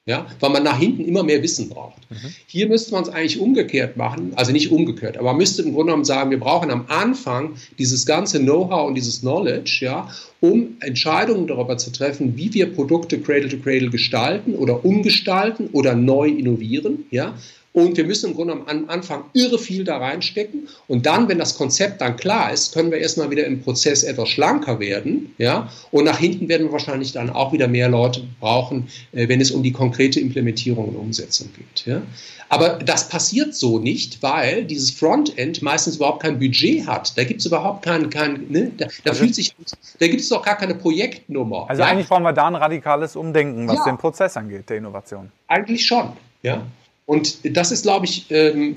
Ja, 0.05 0.27
weil 0.41 0.51
man 0.51 0.65
nach 0.65 0.81
hinten 0.81 1.05
immer 1.05 1.23
mehr 1.23 1.41
Wissen 1.45 1.69
braucht. 1.69 2.11
Mhm. 2.11 2.35
Hier 2.49 2.67
müsste 2.67 2.91
man 2.91 3.05
es 3.05 3.09
eigentlich 3.09 3.39
umgekehrt 3.39 3.97
machen, 3.97 4.33
also 4.35 4.51
nicht 4.51 4.73
umgekehrt, 4.73 5.17
aber 5.17 5.29
man 5.29 5.37
müsste 5.37 5.63
im 5.63 5.75
Grunde 5.75 5.93
genommen 5.93 6.05
sagen, 6.05 6.33
wir 6.33 6.41
brauchen 6.41 6.73
am 6.73 6.87
Anfang 6.89 7.55
dieses 7.79 8.05
ganze 8.05 8.41
Know-how 8.41 8.89
und 8.89 8.97
dieses 8.97 9.21
Knowledge, 9.21 9.79
ja, 9.83 10.09
um 10.41 10.77
Entscheidungen 10.81 11.47
darüber 11.47 11.79
zu 11.79 11.93
treffen, 11.93 12.37
wie 12.37 12.53
wir 12.53 12.75
Produkte 12.75 13.21
Cradle 13.21 13.49
to 13.49 13.59
Cradle 13.59 13.91
gestalten 13.91 14.57
oder 14.57 14.85
umgestalten 14.85 15.69
oder 15.73 15.95
neu 15.95 16.31
innovieren, 16.31 17.05
ja, 17.13 17.39
und 17.75 17.97
wir 17.97 18.05
müssen 18.05 18.31
im 18.31 18.37
Grunde 18.37 18.53
am 18.53 18.89
Anfang 18.89 19.25
irre 19.33 19.59
viel 19.59 19.85
da 19.85 19.97
reinstecken. 19.97 20.69
Und 20.89 21.07
dann, 21.07 21.29
wenn 21.29 21.39
das 21.39 21.57
Konzept 21.57 22.03
dann 22.03 22.17
klar 22.17 22.53
ist, 22.53 22.75
können 22.75 22.91
wir 22.91 22.99
erstmal 22.99 23.31
wieder 23.31 23.47
im 23.47 23.63
Prozess 23.63 24.03
etwas 24.03 24.29
schlanker 24.29 24.79
werden. 24.79 25.35
Ja? 25.39 25.71
Und 25.91 26.05
nach 26.05 26.19
hinten 26.19 26.49
werden 26.49 26.67
wir 26.67 26.73
wahrscheinlich 26.73 27.13
dann 27.13 27.31
auch 27.31 27.53
wieder 27.53 27.69
mehr 27.69 27.89
Leute 27.89 28.25
brauchen, 28.41 28.89
äh, 29.13 29.27
wenn 29.29 29.41
es 29.41 29.51
um 29.51 29.63
die 29.63 29.73
konkrete 29.73 30.21
Implementierung 30.21 30.89
und 30.89 30.97
Umsetzung 30.97 31.49
geht. 31.57 31.87
Ja? 31.87 32.03
Aber 32.51 32.79
das 32.85 33.09
passiert 33.09 33.55
so 33.55 33.79
nicht, 33.79 34.23
weil 34.23 34.67
dieses 34.67 34.91
Frontend 34.91 35.63
meistens 35.63 35.97
überhaupt 35.97 36.23
kein 36.23 36.39
Budget 36.39 36.87
hat. 36.87 37.17
Da 37.17 37.25
gibt 37.25 37.41
es 37.41 37.47
überhaupt 37.47 37.83
kein, 37.87 38.11
kein 38.11 38.49
ne? 38.51 38.71
da, 38.77 38.89
da 39.05 39.11
also, 39.13 39.23
fühlt 39.23 39.35
sich, 39.35 39.55
da 39.99 40.07
gibt 40.07 40.21
es 40.21 40.29
doch 40.29 40.43
gar 40.43 40.59
keine 40.59 40.75
Projektnummer. 40.75 41.71
Also 41.71 41.81
ja? 41.81 41.89
eigentlich 41.89 42.09
brauchen 42.09 42.25
wir 42.25 42.35
da 42.35 42.49
ein 42.49 42.55
radikales 42.55 43.17
Umdenken, 43.17 43.67
was 43.67 43.77
ja. 43.77 43.85
den 43.87 43.97
Prozess 43.97 44.37
angeht, 44.37 44.69
der 44.69 44.77
Innovation. 44.77 45.33
Eigentlich 45.49 45.87
schon, 45.87 46.13
ja. 46.43 46.67
Und 47.13 47.57
das 47.57 47.73
ist, 47.73 47.83
glaube 47.83 48.07
ich, 48.07 48.25
ähm, 48.31 48.77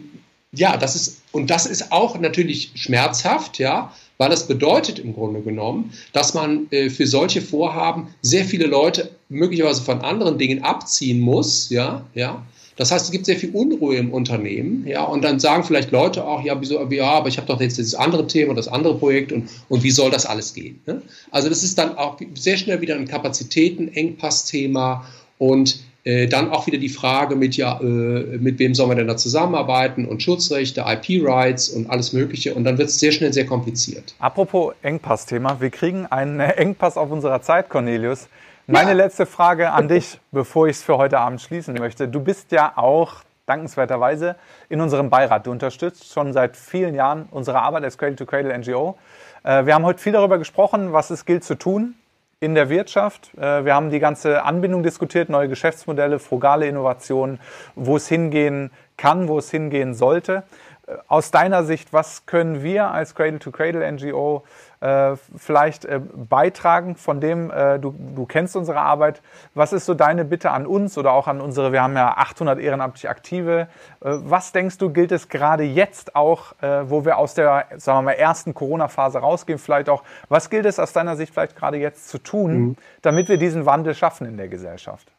ja, 0.52 0.76
das 0.76 0.94
ist, 0.98 1.22
und 1.32 1.50
das 1.50 1.66
ist 1.66 1.94
auch 1.94 2.20
natürlich 2.20 2.70
schmerzhaft, 2.76 3.60
ja, 3.60 3.94
weil 4.18 4.30
das 4.30 4.46
bedeutet 4.46 5.00
im 5.00 5.14
Grunde 5.14 5.40
genommen, 5.40 5.94
dass 6.12 6.34
man 6.34 6.68
äh, 6.72 6.90
für 6.90 7.08
solche 7.08 7.42
Vorhaben 7.42 8.14
sehr 8.22 8.44
viele 8.44 8.66
Leute 8.66 9.10
möglicherweise 9.30 9.84
von 9.84 10.02
anderen 10.02 10.38
Dingen 10.38 10.66
abziehen 10.66 11.22
muss, 11.22 11.70
ja, 11.70 12.06
ja. 12.14 12.46
Das 12.76 12.92
heißt, 12.92 13.06
es 13.06 13.12
gibt 13.12 13.26
sehr 13.26 13.38
viel 13.38 13.52
Unruhe 13.52 13.96
im 13.96 14.12
Unternehmen, 14.12 14.86
ja, 14.86 15.06
und 15.06 15.24
dann 15.24 15.40
sagen 15.40 15.64
vielleicht 15.64 15.92
Leute 15.92 16.26
auch, 16.28 16.44
ja, 16.44 16.60
wieso, 16.60 16.86
ja, 16.92 17.12
aber 17.12 17.30
ich 17.30 17.38
habe 17.38 17.48
doch 17.48 17.62
jetzt 17.62 17.80
das 17.80 17.96
andere 17.96 18.28
Thema, 18.28 18.54
das 18.54 18.68
andere 18.68 18.98
Projekt 18.98 19.32
und, 19.32 19.48
und 19.70 19.82
wie 19.82 19.92
soll 19.92 20.12
das 20.12 20.26
alles 20.26 20.54
gehen? 20.54 20.82
Ne? 20.86 21.02
Also 21.32 21.48
das 21.48 21.64
ist 21.64 21.78
dann 21.78 21.98
auch 21.98 22.20
sehr 22.34 22.58
schnell 22.58 22.82
wieder 22.82 22.96
ein 22.96 23.08
Kapazitäten-Engpass-Thema 23.08 25.06
und 25.38 25.80
äh, 26.06 26.28
dann 26.28 26.52
auch 26.52 26.68
wieder 26.68 26.78
die 26.78 26.90
Frage 26.90 27.36
mit, 27.36 27.58
ja, 27.58 27.80
äh, 27.82 28.38
mit 28.38 28.60
wem 28.60 28.76
soll 28.76 28.86
man 28.88 28.98
denn 28.98 29.08
da 29.08 29.18
zusammenarbeiten 29.18 30.06
und 30.06 30.22
Schutzrechte, 30.22 30.86
IP-Rights 30.86 31.70
und 31.70 31.90
alles 31.90 32.14
Mögliche. 32.14 32.54
Und 32.54 32.64
dann 32.64 32.78
wird 32.78 32.90
es 32.90 33.00
sehr 33.00 33.12
schnell 33.12 33.34
sehr 33.34 33.48
kompliziert. 33.48 34.14
Apropos 34.20 34.76
Engpass-Thema, 34.84 35.60
wir 35.62 35.72
kriegen 35.72 36.06
einen 36.06 36.40
Engpass 36.40 36.96
auf 36.96 37.10
unserer 37.10 37.42
Zeit, 37.42 37.70
Cornelius. 37.70 38.28
Meine 38.68 38.92
ja. 38.92 38.96
letzte 38.96 39.26
Frage 39.26 39.72
an 39.72 39.88
dich, 39.88 40.20
bevor 40.32 40.68
ich 40.68 40.78
es 40.78 40.84
für 40.84 40.98
heute 40.98 41.18
Abend 41.18 41.42
schließen 41.42 41.74
möchte. 41.74 42.08
Du 42.08 42.20
bist 42.20 42.52
ja 42.52 42.74
auch 42.76 43.24
dankenswerterweise 43.48 44.36
in 44.70 44.82
unserem 44.82 45.10
Beirat. 45.10 45.48
Du 45.48 45.52
unterstützt 45.52 46.14
schon 46.14 46.34
seit 46.34 46.56
vielen 46.56 46.94
Jahren 46.94 47.28
unsere 47.32 47.60
Arbeit 47.64 47.84
als 47.84 47.98
Cradle 47.98 48.16
to 48.16 48.28
Cradle 48.28 48.56
NGO. 48.56 48.96
Äh, 49.44 49.66
wir 49.66 49.74
haben 49.74 49.86
heute 49.86 50.00
viel 50.00 50.14
darüber 50.14 50.38
gesprochen, 50.38 50.94
was 50.94 51.10
es 51.10 51.26
gilt 51.26 51.44
zu 51.44 51.56
tun 51.56 51.96
in 52.40 52.56
der 52.56 52.70
Wirtschaft. 52.70 53.32
Äh, 53.38 53.66
wir 53.66 53.74
haben 53.74 53.90
die 53.90 54.00
ganze 54.00 54.44
Anbindung 54.44 54.84
diskutiert, 54.84 55.30
neue 55.30 55.48
Geschäftsmodelle, 55.48 56.20
frugale 56.20 56.68
Innovationen, 56.68 57.40
wo 57.76 57.98
es 57.98 58.08
hingehen 58.08 58.72
kann, 58.98 59.28
wo 59.28 59.40
es 59.40 59.52
hingehen 59.52 59.94
sollte. 59.94 60.44
Äh, 60.88 60.96
aus 61.08 61.32
deiner 61.32 61.64
Sicht, 61.64 61.94
was 61.94 62.26
können 62.26 62.64
wir 62.64 62.92
als 62.92 63.16
Cradle-to-Cradle-NGO 63.16 64.44
äh, 64.86 65.16
vielleicht 65.36 65.86
äh, 65.86 66.00
beitragen 66.00 66.96
von 66.96 67.20
dem, 67.20 67.50
äh, 67.50 67.80
du, 67.80 67.96
du 68.16 68.26
kennst 68.26 68.56
unsere 68.56 68.80
Arbeit. 68.80 69.22
Was 69.56 69.74
ist 69.74 69.86
so 69.86 69.96
deine 69.96 70.26
Bitte 70.26 70.52
an 70.52 70.68
uns 70.68 70.96
oder 70.98 71.14
auch 71.14 71.28
an 71.28 71.42
unsere, 71.42 71.72
wir 71.72 71.82
haben 71.82 71.96
ja 71.96 72.18
800 72.18 72.60
ehrenamtlich 72.60 73.10
Aktive. 73.10 73.62
Äh, 73.62 73.68
was 74.02 74.52
denkst 74.52 74.78
du, 74.78 74.92
gilt 74.92 75.12
es 75.12 75.28
gerade 75.28 75.64
jetzt 75.64 76.16
auch, 76.16 76.54
äh, 76.62 76.88
wo 76.88 77.04
wir 77.04 77.18
aus 77.18 77.34
der, 77.34 77.66
sagen 77.78 78.00
wir 78.00 78.12
mal, 78.12 78.12
ersten 78.12 78.54
Corona-Phase 78.54 79.18
rausgehen, 79.18 79.58
vielleicht 79.58 79.90
auch, 79.90 80.04
was 80.30 80.52
gilt 80.52 80.68
es 80.68 80.78
aus 80.78 80.94
deiner 80.94 81.16
Sicht 81.16 81.34
vielleicht 81.34 81.56
gerade 81.56 81.78
jetzt 81.78 82.10
zu 82.10 82.20
tun, 82.20 82.54
mhm. 82.54 82.76
damit 83.02 83.28
wir 83.28 83.38
diesen 83.38 83.66
Wandel 83.66 83.96
schaffen 83.96 84.28
in 84.28 84.38
der 84.38 84.50
Gesellschaft? 84.50 85.12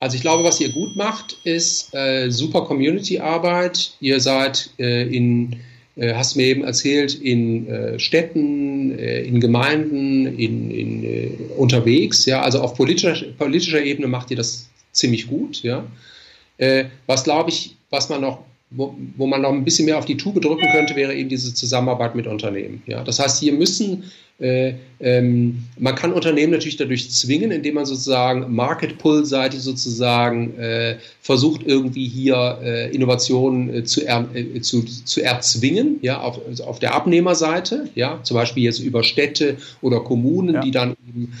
Also 0.00 0.16
ich 0.16 0.22
glaube, 0.22 0.42
was 0.42 0.58
ihr 0.60 0.72
gut 0.72 0.96
macht, 0.96 1.38
ist 1.44 1.94
äh, 1.94 2.28
super 2.30 2.62
Community-Arbeit. 2.62 3.96
Ihr 4.00 4.18
seid 4.18 4.70
äh, 4.80 5.06
in 5.06 5.60
hast 5.96 6.36
mir 6.36 6.46
eben 6.46 6.64
erzählt, 6.64 7.14
in 7.14 7.68
äh, 7.68 7.98
Städten, 7.98 8.98
äh, 8.98 9.22
in 9.22 9.40
Gemeinden, 9.40 10.26
in, 10.38 10.70
in 10.70 11.04
äh, 11.04 11.30
unterwegs, 11.56 12.24
ja, 12.24 12.42
also 12.42 12.60
auf 12.60 12.74
politischer, 12.74 13.26
politischer 13.36 13.82
Ebene 13.82 14.08
macht 14.08 14.30
ihr 14.30 14.36
das 14.36 14.68
ziemlich 14.92 15.26
gut, 15.26 15.62
ja. 15.62 15.84
Äh, 16.58 16.86
was 17.06 17.24
glaube 17.24 17.50
ich, 17.50 17.76
was 17.90 18.08
man 18.08 18.20
noch 18.20 18.44
wo, 18.74 18.94
wo, 19.16 19.26
man 19.26 19.42
noch 19.42 19.52
ein 19.52 19.64
bisschen 19.64 19.84
mehr 19.84 19.98
auf 19.98 20.06
die 20.06 20.16
Tube 20.16 20.40
drücken 20.40 20.66
könnte, 20.72 20.96
wäre 20.96 21.14
eben 21.14 21.28
diese 21.28 21.52
Zusammenarbeit 21.52 22.14
mit 22.14 22.26
Unternehmen. 22.26 22.82
Ja, 22.86 23.04
das 23.04 23.18
heißt, 23.18 23.38
hier 23.38 23.52
müssen 23.52 24.04
äh, 24.42 24.74
ähm, 25.02 25.64
man 25.78 25.96
kann 25.96 26.12
Unternehmen 26.12 26.52
natürlich 26.52 26.76
dadurch 26.76 27.10
zwingen, 27.10 27.50
indem 27.50 27.74
man 27.74 27.86
sozusagen 27.86 28.54
Market 28.54 28.98
Pull-seitig 28.98 29.60
sozusagen 29.60 30.56
äh, 30.58 30.98
versucht, 31.20 31.62
irgendwie 31.66 32.06
hier 32.06 32.58
äh, 32.62 32.94
Innovationen 32.94 33.74
äh, 33.74 33.84
zu, 33.84 34.06
er, 34.06 34.28
äh, 34.32 34.60
zu, 34.60 34.82
zu 34.82 35.20
erzwingen, 35.20 35.98
ja, 36.02 36.20
auf, 36.20 36.40
also 36.46 36.64
auf 36.64 36.78
der 36.78 36.94
Abnehmerseite, 36.94 37.88
ja, 37.96 38.20
zum 38.22 38.36
Beispiel 38.36 38.62
jetzt 38.62 38.78
über 38.78 39.02
Städte 39.02 39.56
oder 39.80 40.00
Kommunen, 40.00 40.54
ja. 40.54 40.60
die 40.60 40.70
dann 40.70 40.94
eben 41.08 41.32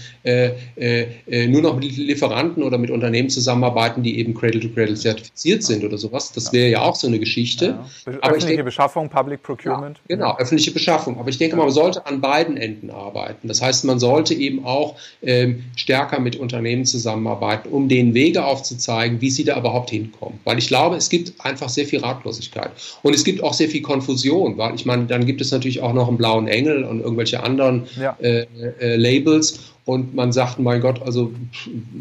nur 1.52 1.62
noch 1.62 1.74
mit 1.76 1.96
Lieferanten 1.96 2.62
oder 2.62 2.78
mit 2.78 2.90
Unternehmen 2.90 3.30
zusammenarbeiten, 3.30 4.02
die 4.02 4.18
eben 4.18 4.34
Cradle-to-Cradle 4.34 4.94
zertifiziert 4.94 5.62
sind 5.62 5.84
oder 5.84 5.98
sowas. 5.98 6.32
Das 6.32 6.52
wäre 6.52 6.68
ja 6.68 6.82
auch 6.82 6.94
so 6.94 7.06
eine 7.06 7.18
Geschichte. 7.18 7.78
Ja. 8.06 8.12
Öffentliche 8.12 8.46
denke, 8.48 8.64
Beschaffung, 8.64 9.08
Public 9.08 9.42
Procurement. 9.42 10.00
Ja, 10.08 10.16
genau, 10.16 10.36
öffentliche 10.38 10.70
Beschaffung. 10.70 11.18
Aber 11.18 11.28
ich 11.28 11.38
denke 11.38 11.56
mal, 11.56 11.64
man 11.64 11.72
sollte 11.72 12.06
an 12.06 12.20
beiden 12.20 12.56
Enden 12.56 12.90
arbeiten. 12.92 13.48
Das 13.48 13.62
heißt, 13.62 13.84
man 13.84 13.98
sollte 13.98 14.34
eben 14.34 14.64
auch 14.64 14.96
ähm, 15.22 15.64
stärker 15.76 16.20
mit 16.20 16.36
Unternehmen 16.36 16.84
zusammenarbeiten, 16.84 17.68
um 17.68 17.88
denen 17.88 18.14
Wege 18.14 18.44
aufzuzeigen, 18.44 19.20
wie 19.20 19.30
sie 19.30 19.44
da 19.44 19.58
überhaupt 19.58 19.90
hinkommen. 19.90 20.38
Weil 20.44 20.58
ich 20.58 20.68
glaube, 20.68 20.96
es 20.96 21.08
gibt 21.08 21.32
einfach 21.44 21.68
sehr 21.68 21.86
viel 21.86 22.00
Ratlosigkeit. 22.00 22.70
Und 23.02 23.14
es 23.14 23.24
gibt 23.24 23.42
auch 23.42 23.54
sehr 23.54 23.68
viel 23.68 23.82
Konfusion, 23.82 24.58
weil 24.58 24.74
ich 24.74 24.86
meine, 24.86 25.06
dann 25.06 25.26
gibt 25.26 25.40
es 25.40 25.50
natürlich 25.50 25.82
auch 25.82 25.92
noch 25.92 26.08
einen 26.08 26.18
blauen 26.18 26.48
Engel 26.48 26.84
und 26.84 27.00
irgendwelche 27.00 27.42
anderen 27.42 27.84
ja. 28.00 28.16
äh, 28.20 28.46
äh, 28.80 28.96
Labels 28.96 29.72
und 29.84 30.14
man 30.14 30.32
sagt, 30.32 30.60
mein 30.60 30.80
Gott, 30.80 31.02
also 31.02 31.32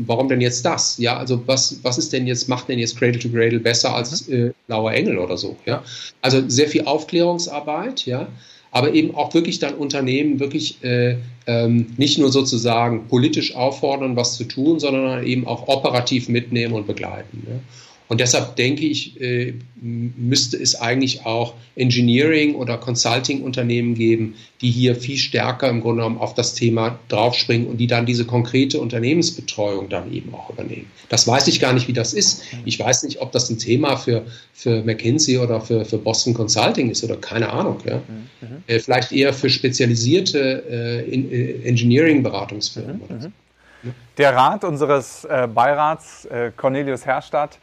warum 0.06 0.30
denn 0.30 0.40
jetzt 0.40 0.64
das? 0.66 0.98
Ja, 1.00 1.18
also 1.18 1.42
was, 1.48 1.80
was 1.82 1.98
ist 1.98 2.14
denn 2.14 2.28
jetzt, 2.28 2.48
macht 2.48 2.70
denn 2.70 2.78
jetzt 2.78 2.98
Cradle 2.98 3.20
to 3.20 3.30
Cradle 3.30 3.60
besser 3.60 3.96
als 3.96 4.28
mhm. 4.28 4.48
äh, 4.48 4.52
blauer 4.68 4.92
Engel 4.92 5.18
oder 5.18 5.38
so? 5.38 5.56
Ja, 5.66 5.84
also 6.22 6.48
sehr 6.48 6.68
viel 6.68 6.86
Aufklärungsarbeit, 6.86 8.06
ja 8.06 8.28
aber 8.72 8.94
eben 8.94 9.14
auch 9.14 9.34
wirklich 9.34 9.60
dann 9.60 9.76
Unternehmen 9.76 10.40
wirklich 10.40 10.84
äh, 10.84 11.18
ähm, 11.46 11.88
nicht 11.98 12.18
nur 12.18 12.32
sozusagen 12.32 13.08
politisch 13.08 13.56
auffordern, 13.56 14.16
was 14.16 14.38
zu 14.38 14.46
tun, 14.46 14.80
sondern 14.80 15.26
eben 15.26 15.46
auch 15.46 15.68
operativ 15.68 16.30
mitnehmen 16.30 16.74
und 16.74 16.88
begleiten. 16.88 17.44
Ne? 17.46 17.60
Und 18.12 18.20
deshalb 18.20 18.58
denke 18.58 18.86
ich, 18.86 19.22
äh, 19.22 19.54
müsste 19.78 20.58
es 20.58 20.76
eigentlich 20.76 21.26
auch 21.26 21.54
Engineering- 21.78 22.56
oder 22.56 22.78
Consulting-Unternehmen 22.78 23.96
geben, 23.96 24.36
die 24.60 24.70
hier 24.70 24.98
viel 24.98 25.16
stärker 25.16 25.70
im 25.70 25.80
Grunde 25.80 26.02
genommen 26.02 26.18
auf 26.18 26.34
das 26.34 26.54
Thema 26.54 27.00
draufspringen 27.08 27.68
und 27.68 27.78
die 27.78 27.88
dann 27.88 28.06
diese 28.06 28.26
konkrete 28.26 28.82
Unternehmensbetreuung 28.82 29.88
dann 29.88 30.12
eben 30.12 30.34
auch 30.36 30.50
übernehmen. 30.50 30.88
Das 31.08 31.26
weiß 31.26 31.48
ich 31.48 31.62
gar 31.62 31.72
nicht, 31.72 31.88
wie 31.88 31.94
das 31.94 32.12
ist. 32.12 32.44
Ich 32.66 32.78
weiß 32.78 33.04
nicht, 33.04 33.22
ob 33.22 33.32
das 33.32 33.50
ein 33.50 33.60
Thema 33.60 33.96
für, 33.96 34.26
für 34.54 34.84
McKinsey 34.84 35.38
oder 35.38 35.62
für, 35.62 35.86
für 35.86 35.98
Boston 35.98 36.34
Consulting 36.34 36.90
ist 36.90 37.06
oder 37.06 37.16
keine 37.16 37.50
Ahnung. 37.50 37.78
Ja? 37.86 38.02
Mhm. 38.42 38.64
Äh, 38.68 38.80
vielleicht 38.80 39.14
eher 39.14 39.34
für 39.34 39.50
spezialisierte 39.50 40.66
äh, 40.70 41.66
Engineering-Beratungsfirmen. 41.66 43.02
Mhm. 43.08 43.22
So. 43.22 43.32
Der 44.18 44.36
Rat 44.36 44.64
unseres 44.64 45.26
äh, 45.26 45.48
Beirats, 45.48 46.26
äh, 46.26 46.52
Cornelius 46.56 47.06
Herstadt, 47.06 47.58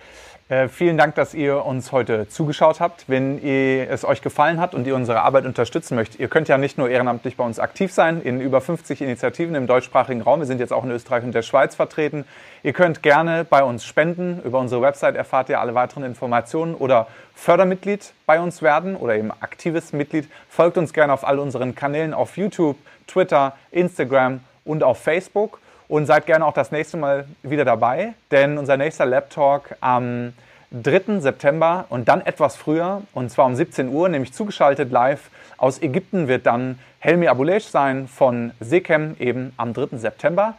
äh, 0.49 0.69
vielen 0.69 0.97
Dank, 0.97 1.15
dass 1.15 1.35
ihr 1.35 1.67
uns 1.67 1.93
heute 1.93 2.27
zugeschaut 2.29 2.81
habt. 2.81 3.05
Wenn 3.07 3.43
ihr, 3.43 3.91
es 3.91 4.05
euch 4.05 4.23
gefallen 4.23 4.59
hat 4.61 4.75
und 4.75 4.87
ihr 4.87 4.95
unsere 4.95 5.21
Arbeit 5.21 5.45
unterstützen 5.45 5.95
möchtet, 5.95 6.21
ihr 6.21 6.29
könnt 6.29 6.49
ja 6.49 6.57
nicht 6.57 6.79
nur 6.79 6.89
ehrenamtlich 6.89 7.37
bei 7.37 7.45
uns 7.45 7.59
aktiv 7.59 7.93
sein, 7.93 8.23
in 8.23 8.41
über 8.41 8.63
50 8.63 9.03
Initiativen 9.03 9.55
im 9.55 9.67
deutschsprachigen 9.67 10.23
Raum. 10.23 10.41
Wir 10.41 10.47
sind 10.47 10.59
jetzt 10.59 10.73
auch 10.73 10.85
in 10.85 10.91
Österreich 10.91 11.23
und 11.23 11.35
der 11.35 11.43
Schweiz 11.43 11.75
vertreten. 11.75 12.25
Ihr 12.63 12.73
könnt 12.73 13.03
gerne 13.03 13.45
bei 13.45 13.63
uns 13.63 13.85
spenden. 13.85 14.41
Über 14.43 14.59
unsere 14.59 14.81
Website 14.81 15.17
erfahrt 15.17 15.51
ihr 15.51 15.61
alle 15.61 15.75
weiteren 15.75 16.03
Informationen 16.03 16.75
oder 16.75 17.09
Fördermitglied 17.35 18.15
bei 18.25 18.41
uns 18.41 18.63
werden 18.63 18.97
oder 18.97 19.17
eben 19.17 19.31
aktives 19.31 19.93
Mitglied. 19.93 20.31
Folgt 20.49 20.79
uns 20.79 20.95
gerne 20.95 21.13
auf 21.13 21.27
all 21.27 21.39
unseren 21.39 21.75
Kanälen 21.75 22.15
auf 22.15 22.39
YouTube, 22.39 22.79
Twitter, 23.07 23.55
Instagram 23.71 24.41
und 24.65 24.83
auf 24.83 24.99
Facebook 24.99 25.61
und 25.89 26.07
seid 26.07 26.27
gerne 26.27 26.45
auch 26.45 26.53
das 26.53 26.71
nächste 26.71 26.97
Mal 26.97 27.25
wieder 27.43 27.65
dabei, 27.65 28.15
denn 28.31 28.59
unser 28.59 28.77
nächster 28.77 29.07
Lab 29.07 29.31
Talk 29.31 29.75
am 29.81 30.35
3. 30.71 31.21
September 31.21 31.87
und 31.89 32.09
dann 32.09 32.21
etwas 32.21 32.57
früher, 32.57 33.03
und 33.15 33.31
zwar 33.31 33.47
um 33.47 33.57
17 33.57 33.89
Uhr, 33.89 34.09
nämlich 34.09 34.33
zugeschaltet 34.33 34.91
live 34.91 35.31
aus 35.57 35.81
Ägypten, 35.81 36.29
wird 36.29 36.47
dann 36.47 36.79
Helmi 36.99 37.27
Abulesh 37.29 37.65
sein 37.65 38.07
von 38.07 38.53
Sekem 38.61 39.17
eben 39.19 39.53
am 39.57 39.73
3. 39.73 39.97
September. 39.97 40.55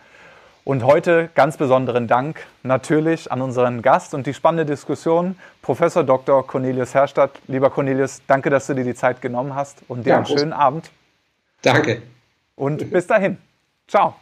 Und 0.65 0.83
heute 0.83 1.29
ganz 1.35 1.57
besonderen 1.57 2.07
Dank 2.07 2.45
natürlich 2.63 3.31
an 3.31 3.41
unseren 3.41 3.81
Gast 3.81 4.13
und 4.13 4.27
die 4.27 4.33
spannende 4.33 4.65
Diskussion, 4.65 5.35
Professor 5.61 6.03
Dr. 6.03 6.45
Cornelius 6.45 6.93
Herstadt. 6.93 7.31
Lieber 7.47 7.69
Cornelius, 7.69 8.21
danke, 8.27 8.49
dass 8.49 8.67
du 8.67 8.75
dir 8.75 8.83
die 8.83 8.93
Zeit 8.93 9.21
genommen 9.21 9.55
hast 9.55 9.79
und 9.87 10.05
dir 10.05 10.11
ja, 10.11 10.17
einen 10.17 10.25
schönen 10.25 10.53
Abend. 10.53 10.91
Danke. 11.61 12.01
Und 12.55 12.91
bis 12.91 13.07
dahin. 13.07 13.37
Ciao. 13.87 14.15